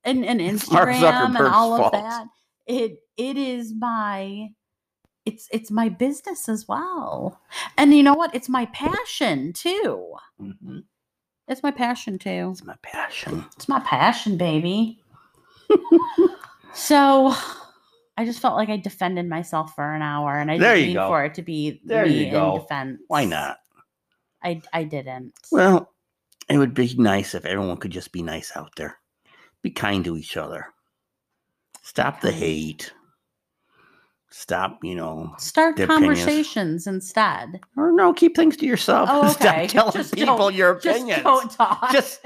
and, 0.05 0.25
and 0.31 0.41
Instagram 0.41 1.37
and 1.37 1.39
all 1.39 1.75
of 1.75 1.81
fault. 1.81 1.93
that 1.93 2.27
it 2.67 2.99
it 3.17 3.37
is 3.37 3.75
my 3.75 4.49
it's 5.27 5.49
it's 5.53 5.71
my 5.71 5.89
business 5.89 6.49
as 6.49 6.67
well. 6.69 7.41
And 7.77 7.93
you 7.93 8.03
know 8.03 8.15
what? 8.15 8.35
It's 8.35 8.49
my 8.49 8.67
passion 8.67 9.53
too. 9.53 10.15
Mhm. 10.41 10.85
It's 11.49 11.63
my 11.63 11.71
passion 11.71 12.19
too. 12.19 12.51
It's 12.53 12.65
my 12.65 12.77
passion. 12.83 13.45
It's 13.57 13.69
my 13.69 13.81
passion, 13.81 14.37
baby. 14.37 15.03
so 16.75 17.35
I 18.19 18.25
just 18.25 18.41
felt 18.41 18.57
like 18.57 18.69
I 18.69 18.77
defended 18.77 19.29
myself 19.29 19.77
for 19.77 19.95
an 19.95 20.03
hour 20.03 20.41
and 20.41 20.51
I 20.51 20.59
There 20.59 20.75
didn't 20.75 20.89
mean 20.89 20.97
go. 20.97 21.07
for 21.07 21.25
it 21.25 21.35
to 21.35 21.43
be 21.43 21.81
There 21.85 22.05
me 22.05 22.27
in 22.27 22.53
defense. 22.55 23.01
Why 23.07 23.25
not? 23.25 23.59
I 24.43 24.61
I 24.73 24.83
didn't. 24.83 25.35
Well, 25.53 25.93
it 26.49 26.59
would 26.59 26.75
be 26.75 26.93
nice 26.99 27.37
if 27.37 27.45
everyone 27.45 27.77
could 27.77 27.93
just 27.93 28.11
be 28.11 28.23
nice 28.25 28.51
out 28.57 28.73
there. 28.77 28.99
Be 29.63 29.71
kind 29.71 30.05
to 30.05 30.17
each 30.17 30.37
other. 30.37 30.67
Stop 31.83 32.21
the 32.21 32.33
hate. 32.33 32.93
Stop, 34.31 34.79
you 34.85 34.95
know, 34.95 35.33
Start 35.39 35.77
their 35.77 35.87
opinions. 35.87 36.19
conversations 36.19 36.87
instead. 36.87 37.61
or 37.77 37.93
no, 37.93 38.13
keep 38.13 38.37
things 38.37 38.57
to 38.59 38.67
yourself. 38.67 39.09
Oh, 39.11 39.31
okay. 39.33 39.67
Stop 39.69 39.93
telling 39.93 39.93
Just 39.93 40.15
people 40.15 40.51
your 40.51 40.75
Just 40.79 40.99
opinions. 40.99 41.23
don't 41.23 41.51
talk. 41.51 41.91
Just, 41.93 42.21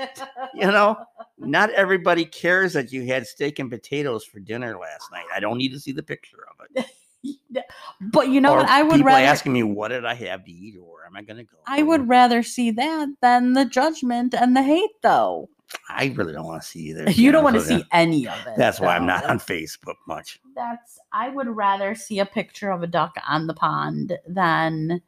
you 0.54 0.66
know, 0.66 0.96
not 1.38 1.70
everybody 1.70 2.24
cares 2.24 2.72
that 2.72 2.92
you 2.92 3.04
had 3.06 3.26
steak 3.26 3.60
and 3.60 3.70
potatoes 3.70 4.24
for 4.24 4.40
dinner 4.40 4.76
last 4.78 5.10
night. 5.12 5.26
I 5.32 5.38
don't 5.38 5.58
need 5.58 5.72
to 5.72 5.80
see 5.80 5.92
the 5.92 6.02
picture 6.02 6.44
of 6.50 6.66
it. 6.74 6.86
but 8.12 8.28
you 8.28 8.40
know 8.40 8.54
or 8.54 8.56
what? 8.58 8.68
I 8.68 8.82
would 8.82 8.94
people 8.96 9.06
rather 9.06 9.24
asking 9.24 9.52
me 9.52 9.62
what 9.62 9.88
did 9.88 10.04
I 10.04 10.14
have 10.14 10.44
to 10.44 10.50
eat 10.50 10.76
or 10.76 10.82
where 10.82 11.06
am 11.06 11.16
I 11.16 11.22
going 11.22 11.36
to 11.36 11.44
go. 11.44 11.58
I 11.66 11.84
would 11.84 12.08
rather 12.08 12.42
see 12.42 12.72
that 12.72 13.08
than 13.20 13.52
the 13.52 13.64
judgment 13.64 14.34
and 14.34 14.56
the 14.56 14.62
hate, 14.64 14.90
though. 15.02 15.48
I 15.88 16.12
really 16.16 16.32
don't 16.32 16.46
want 16.46 16.62
to 16.62 16.68
see 16.68 16.80
either. 16.90 17.10
You 17.10 17.32
don't 17.32 17.44
want 17.44 17.56
to 17.56 17.62
see 17.62 17.84
any 17.92 18.26
of 18.26 18.46
it. 18.46 18.54
That's 18.56 18.80
why 18.80 18.96
I'm 18.96 19.06
not 19.06 19.24
on 19.24 19.38
Facebook 19.38 19.96
much. 20.06 20.40
That's. 20.54 20.98
I 21.12 21.28
would 21.28 21.48
rather 21.48 21.94
see 21.94 22.18
a 22.18 22.26
picture 22.26 22.70
of 22.70 22.82
a 22.82 22.86
duck 22.86 23.14
on 23.28 23.46
the 23.46 23.54
pond 23.54 24.18
than 24.26 25.02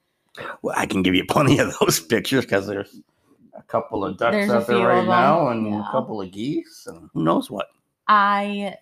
Well, 0.62 0.74
I 0.76 0.86
can 0.86 1.02
give 1.02 1.14
you 1.14 1.24
plenty 1.28 1.58
of 1.58 1.76
those 1.80 2.00
pictures 2.00 2.44
because 2.44 2.66
there's 2.66 3.00
a 3.56 3.62
couple 3.62 4.04
of 4.04 4.18
ducks 4.18 4.34
There's 4.34 4.50
out 4.50 4.66
there 4.66 4.86
right 4.86 5.06
now 5.06 5.48
and 5.48 5.66
yeah. 5.66 5.88
a 5.88 5.90
couple 5.90 6.20
of 6.20 6.30
geese 6.30 6.84
and 6.86 7.08
who 7.12 7.22
knows 7.22 7.50
what. 7.50 7.66
I. 8.08 8.76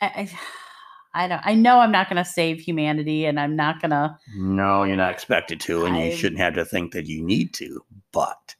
I, 0.00 0.06
I 0.06 0.30
I 1.12 1.26
don't. 1.26 1.42
I 1.44 1.54
know 1.54 1.80
I'm 1.80 1.90
not 1.90 2.08
going 2.08 2.22
to 2.22 2.30
save 2.30 2.60
humanity, 2.60 3.26
and 3.26 3.40
I'm 3.40 3.56
not 3.56 3.80
going 3.80 3.90
to. 3.90 4.16
No, 4.36 4.84
you're 4.84 4.96
not 4.96 5.10
expected 5.10 5.60
to, 5.62 5.84
and 5.84 5.96
you 5.96 6.12
shouldn't 6.12 6.40
have 6.40 6.54
to 6.54 6.64
think 6.64 6.92
that 6.92 7.06
you 7.06 7.20
need 7.20 7.52
to. 7.54 7.84
But 8.12 8.54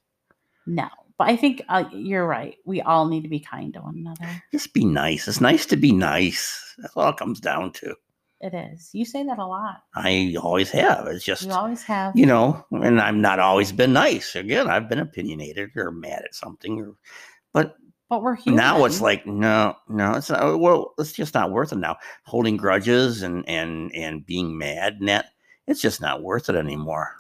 No, 0.67 0.89
but 1.21 1.29
I 1.29 1.37
think 1.37 1.61
uh, 1.69 1.85
you're 1.93 2.27
right. 2.27 2.57
We 2.65 2.81
all 2.81 3.07
need 3.07 3.25
to 3.25 3.29
be 3.29 3.41
kind 3.41 3.75
to 3.75 3.81
one 3.83 3.95
another. 3.99 4.43
just 4.53 4.73
be 4.73 4.87
nice. 4.87 5.29
It's 5.29 5.39
nice 5.39 5.67
to 5.67 5.77
be 5.77 5.93
nice. 5.93 6.75
That's 6.79 6.97
all 6.97 7.11
it 7.11 7.19
comes 7.19 7.41
down 7.41 7.73
to. 7.73 7.95
It 8.41 8.55
is. 8.55 8.89
You 8.95 9.05
say 9.05 9.23
that 9.25 9.39
a 9.39 9.47
lot. 9.47 9.83
I 9.95 10.35
always 10.43 10.71
have. 10.71 11.07
It's 11.09 11.23
just 11.23 11.43
You 11.43 11.53
always 11.53 11.83
have. 11.83 12.17
you 12.17 12.25
know, 12.25 12.65
and 12.71 12.99
I've 13.03 13.17
not 13.17 13.39
always 13.39 13.71
been 13.71 13.93
nice. 13.93 14.35
Again, 14.35 14.71
I've 14.71 14.89
been 14.89 14.99
opinionated 14.99 15.73
or 15.77 15.91
mad 15.91 16.23
at 16.25 16.35
something, 16.35 16.81
or 16.81 16.95
but 17.53 17.77
but 18.09 18.23
we're 18.23 18.37
human. 18.37 18.57
now 18.57 18.87
it's 18.87 19.03
like 19.03 19.27
no, 19.27 19.75
no, 19.91 20.15
it's 20.15 20.31
not. 20.31 20.59
Well, 20.59 20.95
it's 20.99 21.13
just 21.13 21.35
not 21.35 21.51
worth 21.53 21.71
it 21.73 21.77
now. 21.77 21.97
Holding 22.25 22.57
grudges 22.57 23.21
and 23.21 23.47
and 23.47 23.95
and 23.95 24.25
being 24.25 24.57
mad 24.57 24.95
and 25.01 25.09
that 25.11 25.27
it's 25.71 25.81
just 25.81 26.01
not 26.01 26.23
worth 26.23 26.49
it 26.51 26.57
anymore. 26.57 27.17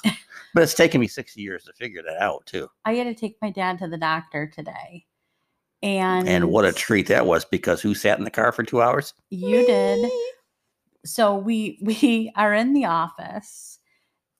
but 0.54 0.62
it's 0.62 0.74
taken 0.74 1.00
me 1.00 1.06
sixty 1.06 1.40
years 1.40 1.64
to 1.64 1.72
figure 1.72 2.02
that 2.02 2.20
out 2.20 2.44
too. 2.46 2.68
I 2.84 2.94
had 2.94 3.04
to 3.04 3.14
take 3.14 3.36
my 3.40 3.50
dad 3.50 3.78
to 3.78 3.88
the 3.88 3.96
doctor 3.96 4.46
today, 4.46 5.06
and 5.82 6.28
And 6.28 6.50
what 6.50 6.64
a 6.64 6.72
treat 6.72 7.06
that 7.06 7.26
was 7.26 7.44
because 7.44 7.80
who 7.80 7.94
sat 7.94 8.18
in 8.18 8.24
the 8.24 8.30
car 8.30 8.52
for 8.52 8.62
two 8.62 8.82
hours? 8.82 9.14
you 9.30 9.64
did. 9.64 10.10
So 11.04 11.36
we 11.36 11.78
we 11.82 12.32
are 12.36 12.52
in 12.52 12.74
the 12.74 12.86
office, 12.86 13.78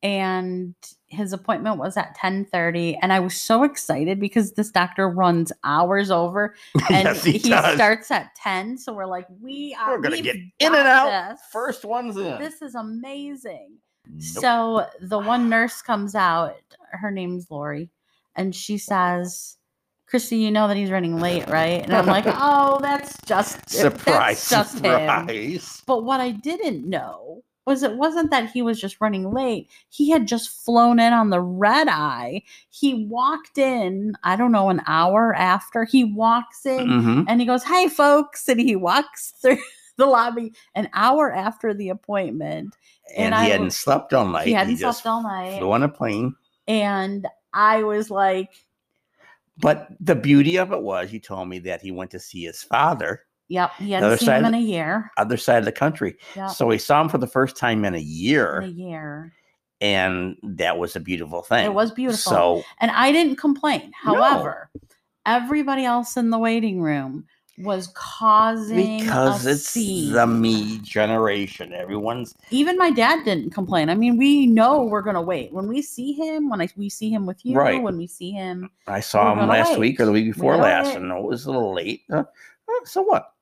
and 0.03 0.75
his 1.07 1.33
appointment 1.33 1.79
was 1.79 1.97
at 1.97 2.17
ten 2.17 2.45
thirty, 2.45 2.97
and 3.01 3.13
I 3.13 3.21
was 3.21 3.35
so 3.35 3.63
excited 3.63 4.19
because 4.19 4.53
this 4.53 4.71
doctor 4.71 5.09
runs 5.09 5.53
hours 5.63 6.11
over, 6.11 6.55
and 6.91 7.05
yes, 7.05 7.23
he, 7.25 7.33
he, 7.33 7.39
starts 7.39 8.11
at 8.11 8.35
ten. 8.35 8.77
So 8.77 8.93
we're 8.93 9.07
like, 9.07 9.27
we 9.41 9.77
are 9.81 9.93
We're 9.93 10.03
gonna 10.03 10.21
get 10.21 10.37
in 10.37 10.75
and 10.75 10.77
out. 10.77 11.31
this. 11.31 11.41
First 11.53 11.85
ones 11.85 12.17
in. 12.17 12.39
This 12.39 12.61
is 12.63 12.75
amazing. 12.75 13.79
Nope. 14.07 14.21
So 14.23 14.87
the 15.01 15.19
one 15.19 15.49
nurse 15.49 15.83
comes 15.83 16.15
out, 16.15 16.57
her 16.93 17.11
name's 17.11 17.51
Lori, 17.51 17.91
and 18.37 18.55
she 18.55 18.79
says, 18.79 19.57
Kristy, 20.13 20.41
you 20.41 20.51
know 20.51 20.67
that 20.69 20.77
he's 20.77 20.91
running 20.91 21.21
late, 21.21 21.49
right? 21.49 21.83
And 21.83 21.93
I'm 21.93 22.07
like, 22.07 22.25
oh, 22.27 22.79
that's 22.81 23.17
just 23.27 23.71
surprise, 23.71 24.49
That's 24.49 24.73
just 24.73 24.75
him. 24.75 24.83
surprise. 24.83 25.83
But 25.87 26.05
what 26.05 26.21
I 26.21 26.33
didn't 26.33 26.89
know 26.89 27.43
was 27.67 27.83
it 27.85 27.97
wasn't 27.97 28.31
that 28.33 28.51
he 28.51 28.63
was 28.63 28.81
just 28.81 29.01
running 29.01 29.31
late. 29.31 29.69
He 29.91 30.11
had 30.11 30.27
just 30.27 30.49
flown 30.65 30.99
in 30.99 31.13
on 31.13 31.31
the 31.31 31.41
red 31.41 31.87
eye. 31.89 32.43
He 32.71 33.07
walked 33.07 33.59
in, 33.59 34.15
I 34.25 34.35
don't 34.35 34.51
know, 34.51 34.71
an 34.71 34.81
hour 34.87 35.35
after. 35.35 35.85
He 35.85 36.03
walks 36.03 36.67
in 36.67 36.89
Mhm. 36.89 37.25
and 37.29 37.41
he 37.41 37.47
goes, 37.47 37.63
Hey 37.63 37.87
folks. 37.89 38.49
And 38.49 38.59
he 38.59 38.75
walks 38.75 39.31
through 39.43 39.59
the 39.97 40.07
lobby 40.07 40.53
an 40.75 40.89
hour 40.95 41.31
after 41.33 41.73
the 41.73 41.91
appointment. 41.91 42.75
And, 43.17 43.27
And 43.27 43.35
I 43.35 43.45
he 43.45 43.51
hadn't 43.51 43.73
slept 43.73 44.13
all 44.15 44.27
night. 44.27 44.47
he 44.47 44.53
hadn't 44.53 44.77
just 44.77 45.03
slept 45.03 45.13
all 45.13 45.23
night. 45.23 45.59
flew 45.59 45.73
on 45.73 45.83
a 45.83 45.89
plane. 45.89 46.35
And 46.69 47.27
I 47.53 47.83
was 47.83 48.11
like, 48.11 48.51
But 49.59 49.89
the 50.01 50.15
beauty 50.15 50.57
of 50.59 50.73
it 50.73 50.83
was, 50.83 51.11
he 51.11 51.19
told 51.21 51.49
me 51.49 51.59
that 51.61 51.83
he 51.83 51.91
went 51.91 52.11
to 52.13 52.21
see 52.21 52.45
his 52.45 52.63
father, 52.63 53.23
Yep, 53.49 53.73
he 53.79 53.91
hadn't 53.91 54.19
seen 54.19 54.29
him 54.31 54.45
in 54.45 54.55
a 54.55 54.61
year. 54.61 55.11
other 55.19 55.37
side 55.37 55.59
of 55.59 55.65
the 55.65 55.73
country. 55.73 56.17
Yep, 56.37 56.51
So 56.51 56.71
he 56.71 56.79
saw 56.79 57.01
him 57.01 57.09
for 57.09 57.19
the 57.19 57.27
first 57.27 57.57
time 57.57 57.85
in 57.85 57.95
a 57.95 57.97
in 57.97 58.03
a 58.03 58.05
year, 58.05 58.63
year. 58.63 59.33
and 59.81 60.37
that 60.45 60.79
was 60.79 60.95
a 60.95 61.01
beautiful 61.01 61.43
thing. 61.43 61.65
It 61.65 61.75
was 61.75 61.91
beautiful. 61.91 62.19
So 62.33 62.63
and 62.79 62.93
I 62.93 63.11
didn't 63.11 63.37
complain. 63.37 63.91
No. 64.07 64.15
However, 64.15 64.71
everybody 65.27 65.85
else 65.85 66.17
in 66.17 66.31
the 66.31 66.39
waiting 66.39 66.81
room 66.81 67.27
was 67.63 67.89
causing 67.95 68.99
because 68.99 69.47
it's 69.47 69.63
scene. 69.69 70.13
the 70.13 70.27
me 70.27 70.79
generation, 70.79 71.73
everyone's 71.73 72.35
Even 72.51 72.77
my 72.77 72.91
dad 72.91 73.25
didn't 73.25 73.51
complain. 73.51 73.89
I 73.91 73.95
mean, 73.95 74.17
we 74.17 74.47
know 74.47 74.83
we're 74.85 75.03
gonna 75.03 75.23
wait 75.23 75.53
when 75.53 75.69
we 75.69 75.83
see 75.83 76.13
him. 76.13 76.49
When 76.49 76.61
I 76.61 76.69
we 76.77 76.89
see 76.89 77.11
him 77.11 77.27
with 77.27 77.45
you, 77.45 77.57
Right. 77.57 77.83
when 77.83 77.97
we 77.97 78.07
see 78.07 78.31
him, 78.31 78.71
I 78.87 79.01
saw 79.01 79.33
him 79.33 79.49
last 79.49 79.73
wait. 79.73 79.79
week 79.81 80.01
or 80.01 80.07
the 80.07 80.13
week 80.13 80.33
before 80.33 80.57
last, 80.57 80.97
and 80.97 81.11
it 81.11 81.23
was 81.23 81.47
a 81.47 81.51
little 81.51 81.75
late. 81.75 82.03
Uh, 82.11 82.19
uh, 82.69 82.85
so 82.85 83.03
what? 83.03 83.33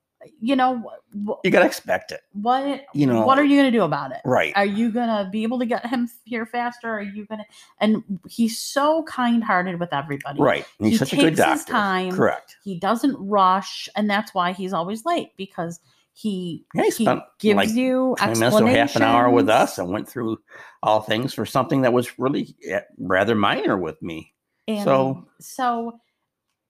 You 0.40 0.56
know 0.56 0.78
what? 0.78 1.00
You 1.44 1.50
gotta 1.50 1.66
expect 1.66 2.10
it, 2.12 2.20
What 2.32 2.84
you 2.92 3.06
know. 3.06 3.24
what 3.24 3.38
are 3.38 3.44
you 3.44 3.56
gonna 3.56 3.70
do 3.70 3.82
about 3.82 4.10
it? 4.12 4.18
right? 4.24 4.52
Are 4.56 4.64
you 4.66 4.90
gonna 4.90 5.28
be 5.30 5.42
able 5.42 5.58
to 5.60 5.66
get 5.66 5.86
him 5.86 6.08
here 6.24 6.44
faster? 6.46 6.88
Are 6.88 7.02
you 7.02 7.24
gonna? 7.26 7.44
And 7.80 8.02
he's 8.28 8.58
so 8.58 9.04
kind-hearted 9.04 9.78
with 9.80 9.92
everybody. 9.92 10.40
right. 10.40 10.64
And 10.78 10.88
he's 10.88 10.94
he 10.94 10.98
such 10.98 11.12
a 11.12 11.16
good 11.16 11.36
takes 11.36 11.38
his 11.44 11.60
doctor. 11.60 11.72
time. 11.72 12.12
Correct. 12.12 12.56
He 12.64 12.78
doesn't 12.78 13.16
rush, 13.18 13.88
and 13.96 14.08
that's 14.10 14.34
why 14.34 14.52
he's 14.52 14.72
always 14.72 15.04
late 15.04 15.36
because 15.36 15.80
he 16.14 16.64
Yeah, 16.74 16.82
he 16.84 16.90
he 17.04 17.20
gives 17.38 17.56
like 17.56 17.68
you 17.70 18.16
20 18.18 18.40
minutes 18.40 18.60
or 18.60 18.66
half 18.66 18.96
an 18.96 19.02
hour 19.02 19.30
with 19.30 19.48
us 19.48 19.78
and 19.78 19.88
went 19.90 20.08
through 20.08 20.38
all 20.82 21.00
things 21.00 21.32
for 21.32 21.46
something 21.46 21.82
that 21.82 21.92
was 21.92 22.18
really 22.18 22.56
eh, 22.66 22.80
rather 22.98 23.36
minor 23.36 23.76
with 23.78 24.02
me. 24.02 24.32
And 24.66 24.82
so- 24.84 25.28
so 25.40 26.00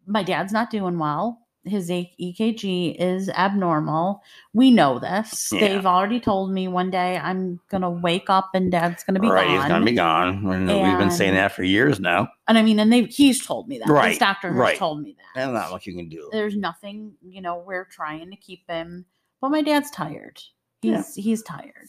my 0.06 0.22
dad's 0.22 0.52
not 0.52 0.70
doing 0.70 0.98
well. 0.98 1.46
His 1.64 1.90
EKG 1.90 2.96
is 2.98 3.28
abnormal. 3.30 4.22
We 4.54 4.70
know 4.70 4.98
this. 4.98 5.50
Yeah. 5.52 5.60
They've 5.60 5.84
already 5.86 6.18
told 6.20 6.50
me 6.52 6.66
one 6.68 6.90
day 6.90 7.18
I'm 7.18 7.60
gonna 7.68 7.90
wake 7.90 8.30
up 8.30 8.50
and 8.54 8.70
dad's 8.72 9.04
gonna 9.04 9.20
be 9.20 9.28
right, 9.28 9.46
gone. 9.46 9.56
he's 9.60 9.68
gonna 9.68 9.84
be 9.84 9.92
gone. 9.92 10.46
And 10.46 10.66
we've 10.68 10.98
been 10.98 11.10
saying 11.10 11.34
that 11.34 11.52
for 11.52 11.64
years 11.64 12.00
now. 12.00 12.28
And 12.46 12.56
I 12.56 12.62
mean, 12.62 12.78
and 12.78 12.92
they 12.92 13.02
he's 13.04 13.44
told 13.44 13.68
me 13.68 13.78
that. 13.78 13.88
Right, 13.88 14.10
His 14.10 14.18
doctor 14.18 14.48
has 14.48 14.56
right. 14.56 14.78
told 14.78 15.02
me 15.02 15.16
that. 15.18 15.42
And 15.42 15.52
not 15.52 15.70
much 15.70 15.86
you 15.86 15.94
can 15.94 16.08
do. 16.08 16.28
There's 16.32 16.56
nothing, 16.56 17.12
you 17.22 17.42
know, 17.42 17.62
we're 17.66 17.84
trying 17.86 18.30
to 18.30 18.36
keep 18.36 18.66
him. 18.68 19.04
But 19.40 19.50
my 19.50 19.60
dad's 19.60 19.90
tired. 19.90 20.40
He's 20.80 21.16
Yeah. 21.18 21.22
he's 21.22 21.42
tired. 21.42 21.88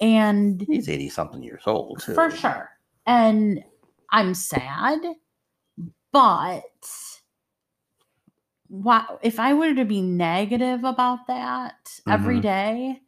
And 0.00 0.60
He's 0.66 0.88
eighty 0.88 1.08
something 1.08 1.42
years 1.42 1.62
old 1.66 2.00
too. 2.02 2.14
for 2.14 2.30
sure. 2.30 2.70
And 3.06 3.62
I'm 4.10 4.34
sad, 4.34 4.98
but 6.12 6.62
what 8.68 9.18
if 9.22 9.38
I 9.38 9.54
were 9.54 9.74
to 9.74 9.84
be 9.84 10.00
negative 10.02 10.84
about 10.84 11.26
that 11.28 12.00
every 12.08 12.38
Mhm. 12.38 12.42
day 12.42 13.02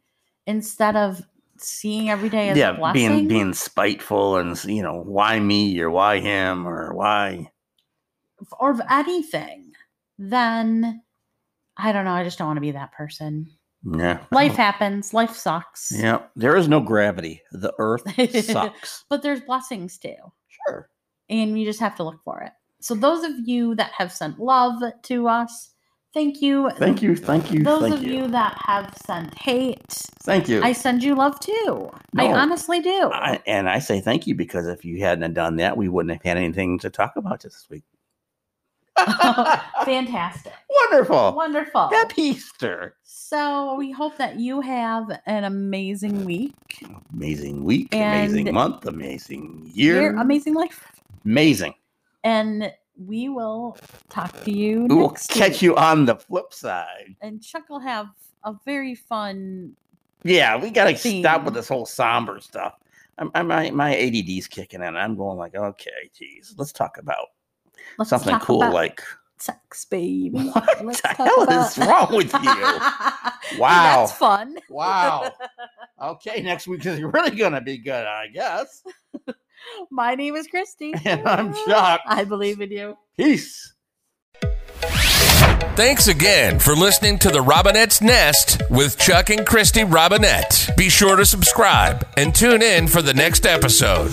instead 0.45 0.95
of 0.95 1.21
seeing 1.57 2.09
every 2.09 2.29
day 2.29 2.49
as 2.49 2.57
a 2.57 2.59
Yeah, 2.59 2.71
blessing? 2.73 3.09
being 3.09 3.27
being 3.27 3.53
spiteful 3.53 4.37
and 4.37 4.63
you 4.65 4.81
know 4.83 5.01
why 5.03 5.39
me 5.39 5.79
or 5.79 5.89
why 5.89 6.19
him 6.19 6.67
or 6.67 6.93
why 6.93 7.51
or 8.59 8.79
anything, 8.89 9.73
then 10.19 11.01
I 11.75 11.91
don't 11.91 12.05
know. 12.05 12.13
I 12.13 12.23
just 12.23 12.37
don't 12.37 12.47
want 12.47 12.57
to 12.57 12.61
be 12.61 12.71
that 12.71 12.91
person. 12.91 13.47
yeah 13.83 14.23
Life 14.31 14.55
happens. 14.55 15.13
Life 15.13 15.35
sucks. 15.35 15.91
Yeah, 15.95 16.23
there 16.35 16.55
is 16.55 16.67
no 16.67 16.79
gravity. 16.79 17.41
The 17.51 17.73
earth 17.79 18.03
sucks. 18.45 19.05
But 19.09 19.21
there's 19.23 19.41
blessings 19.41 19.97
too. 19.97 20.15
Sure. 20.67 20.89
And 21.29 21.59
you 21.59 21.65
just 21.65 21.79
have 21.79 21.95
to 21.97 22.03
look 22.03 22.21
for 22.23 22.41
it. 22.41 22.53
So 22.79 22.95
those 22.95 23.23
of 23.23 23.31
you 23.47 23.75
that 23.75 23.91
have 23.97 24.11
sent 24.11 24.39
love 24.39 24.81
to 25.03 25.27
us, 25.27 25.71
Thank 26.13 26.41
you. 26.41 26.71
Thank 26.71 27.03
you. 27.03 27.15
Thank 27.15 27.51
you. 27.51 27.63
Those 27.63 27.81
thank 27.81 27.95
of 27.95 28.03
you. 28.03 28.23
you. 28.23 28.27
that 28.29 28.57
have 28.65 28.91
sent 29.05 29.37
hate, 29.37 29.91
Thank 30.23 30.49
you. 30.49 30.63
I 30.63 30.71
send 30.71 31.03
you 31.03 31.13
love 31.13 31.39
too. 31.39 31.91
I 32.17 32.31
honestly 32.31 32.79
do. 32.79 33.11
I, 33.13 33.39
and 33.45 33.69
I 33.69 33.77
say 33.77 33.99
thank 33.99 34.25
you 34.25 34.33
because 34.33 34.65
if 34.67 34.83
you 34.83 34.99
hadn't 34.99 35.33
done 35.35 35.57
that, 35.57 35.77
we 35.77 35.89
wouldn't 35.89 36.13
have 36.13 36.23
had 36.23 36.37
anything 36.37 36.79
to 36.79 36.89
talk 36.89 37.17
about 37.17 37.41
this 37.41 37.67
week. 37.69 37.83
Fantastic. 39.85 40.53
Wonderful. 40.89 41.35
Wonderful. 41.35 41.89
Happy 41.89 42.21
Easter. 42.23 42.95
So 43.03 43.75
we 43.75 43.91
hope 43.91 44.17
that 44.17 44.39
you 44.39 44.61
have 44.61 45.19
an 45.27 45.43
amazing 45.43 46.25
week. 46.25 46.53
Amazing 47.13 47.63
week, 47.63 47.89
And- 47.93 48.31
amazing 48.31 48.53
month, 48.55 48.87
amazing. 48.87 49.69
Year, 49.71 50.15
amazing 50.15 50.55
life. 50.55 50.91
amazing. 51.25 51.75
And 52.27 52.73
we 52.97 53.29
will 53.29 53.77
talk 54.09 54.43
to 54.43 54.51
you 54.51 54.85
We 54.89 54.95
will 54.95 55.11
catch 55.11 55.51
week. 55.53 55.61
you 55.61 55.75
on 55.77 56.03
the 56.05 56.15
flip 56.15 56.53
side. 56.53 57.15
And 57.21 57.41
Chuck 57.41 57.69
will 57.69 57.79
have 57.79 58.07
a 58.43 58.53
very 58.65 58.95
fun. 58.95 59.75
Yeah, 60.23 60.57
we 60.61 60.69
gotta 60.71 60.93
Theme. 60.95 61.21
stop 61.23 61.45
with 61.45 61.53
this 61.53 61.69
whole 61.69 61.85
somber 61.85 62.41
stuff. 62.41 62.73
I'm, 63.17 63.31
I'm, 63.33 63.47
my 63.47 63.71
my 63.71 63.95
ADD's 63.95 64.47
kicking 64.47 64.81
in. 64.83 64.97
I'm 64.97 65.15
going 65.15 65.37
like, 65.37 65.55
okay, 65.55 66.09
geez, 66.17 66.53
let's 66.57 66.73
talk 66.73 66.97
about 66.97 67.27
Let's 67.97 68.09
something 68.09 68.33
talk 68.33 68.41
cool 68.41 68.61
about 68.61 68.73
like 68.73 69.01
sex, 69.37 69.85
baby. 69.85 70.31
What 70.53 70.83
Let's 70.85 71.01
the 71.01 71.07
hell 71.09 71.43
about- 71.43 71.71
is 71.71 71.77
wrong 71.77 72.07
with 72.17 72.33
you? 72.33 73.59
Wow. 73.59 74.05
That's 74.05 74.11
fun. 74.13 74.57
Wow. 74.69 75.31
okay, 76.01 76.41
next 76.41 76.67
week 76.67 76.85
is 76.85 77.01
really 77.01 77.31
gonna 77.31 77.61
be 77.61 77.77
good, 77.77 78.05
I 78.05 78.27
guess. 78.27 78.83
My 79.91 80.15
name 80.15 80.35
is 80.35 80.47
Kristy. 80.47 80.93
And 81.05 81.27
I'm 81.27 81.53
Chuck. 81.67 82.01
I 82.05 82.23
believe 82.23 82.61
in 82.61 82.71
you. 82.71 82.97
Peace. 83.17 83.73
Thanks 85.75 86.07
again 86.07 86.57
for 86.59 86.73
listening 86.75 87.19
to 87.19 87.29
the 87.29 87.39
Robinett's 87.41 88.01
Nest 88.01 88.61
with 88.69 88.97
Chuck 88.97 89.29
and 89.29 89.41
Kristy 89.41 89.85
Robinette. 89.91 90.69
Be 90.75 90.89
sure 90.89 91.15
to 91.15 91.25
subscribe 91.25 92.07
and 92.17 92.33
tune 92.33 92.63
in 92.63 92.87
for 92.87 93.03
the 93.03 93.13
next 93.13 93.45
episode. 93.45 94.09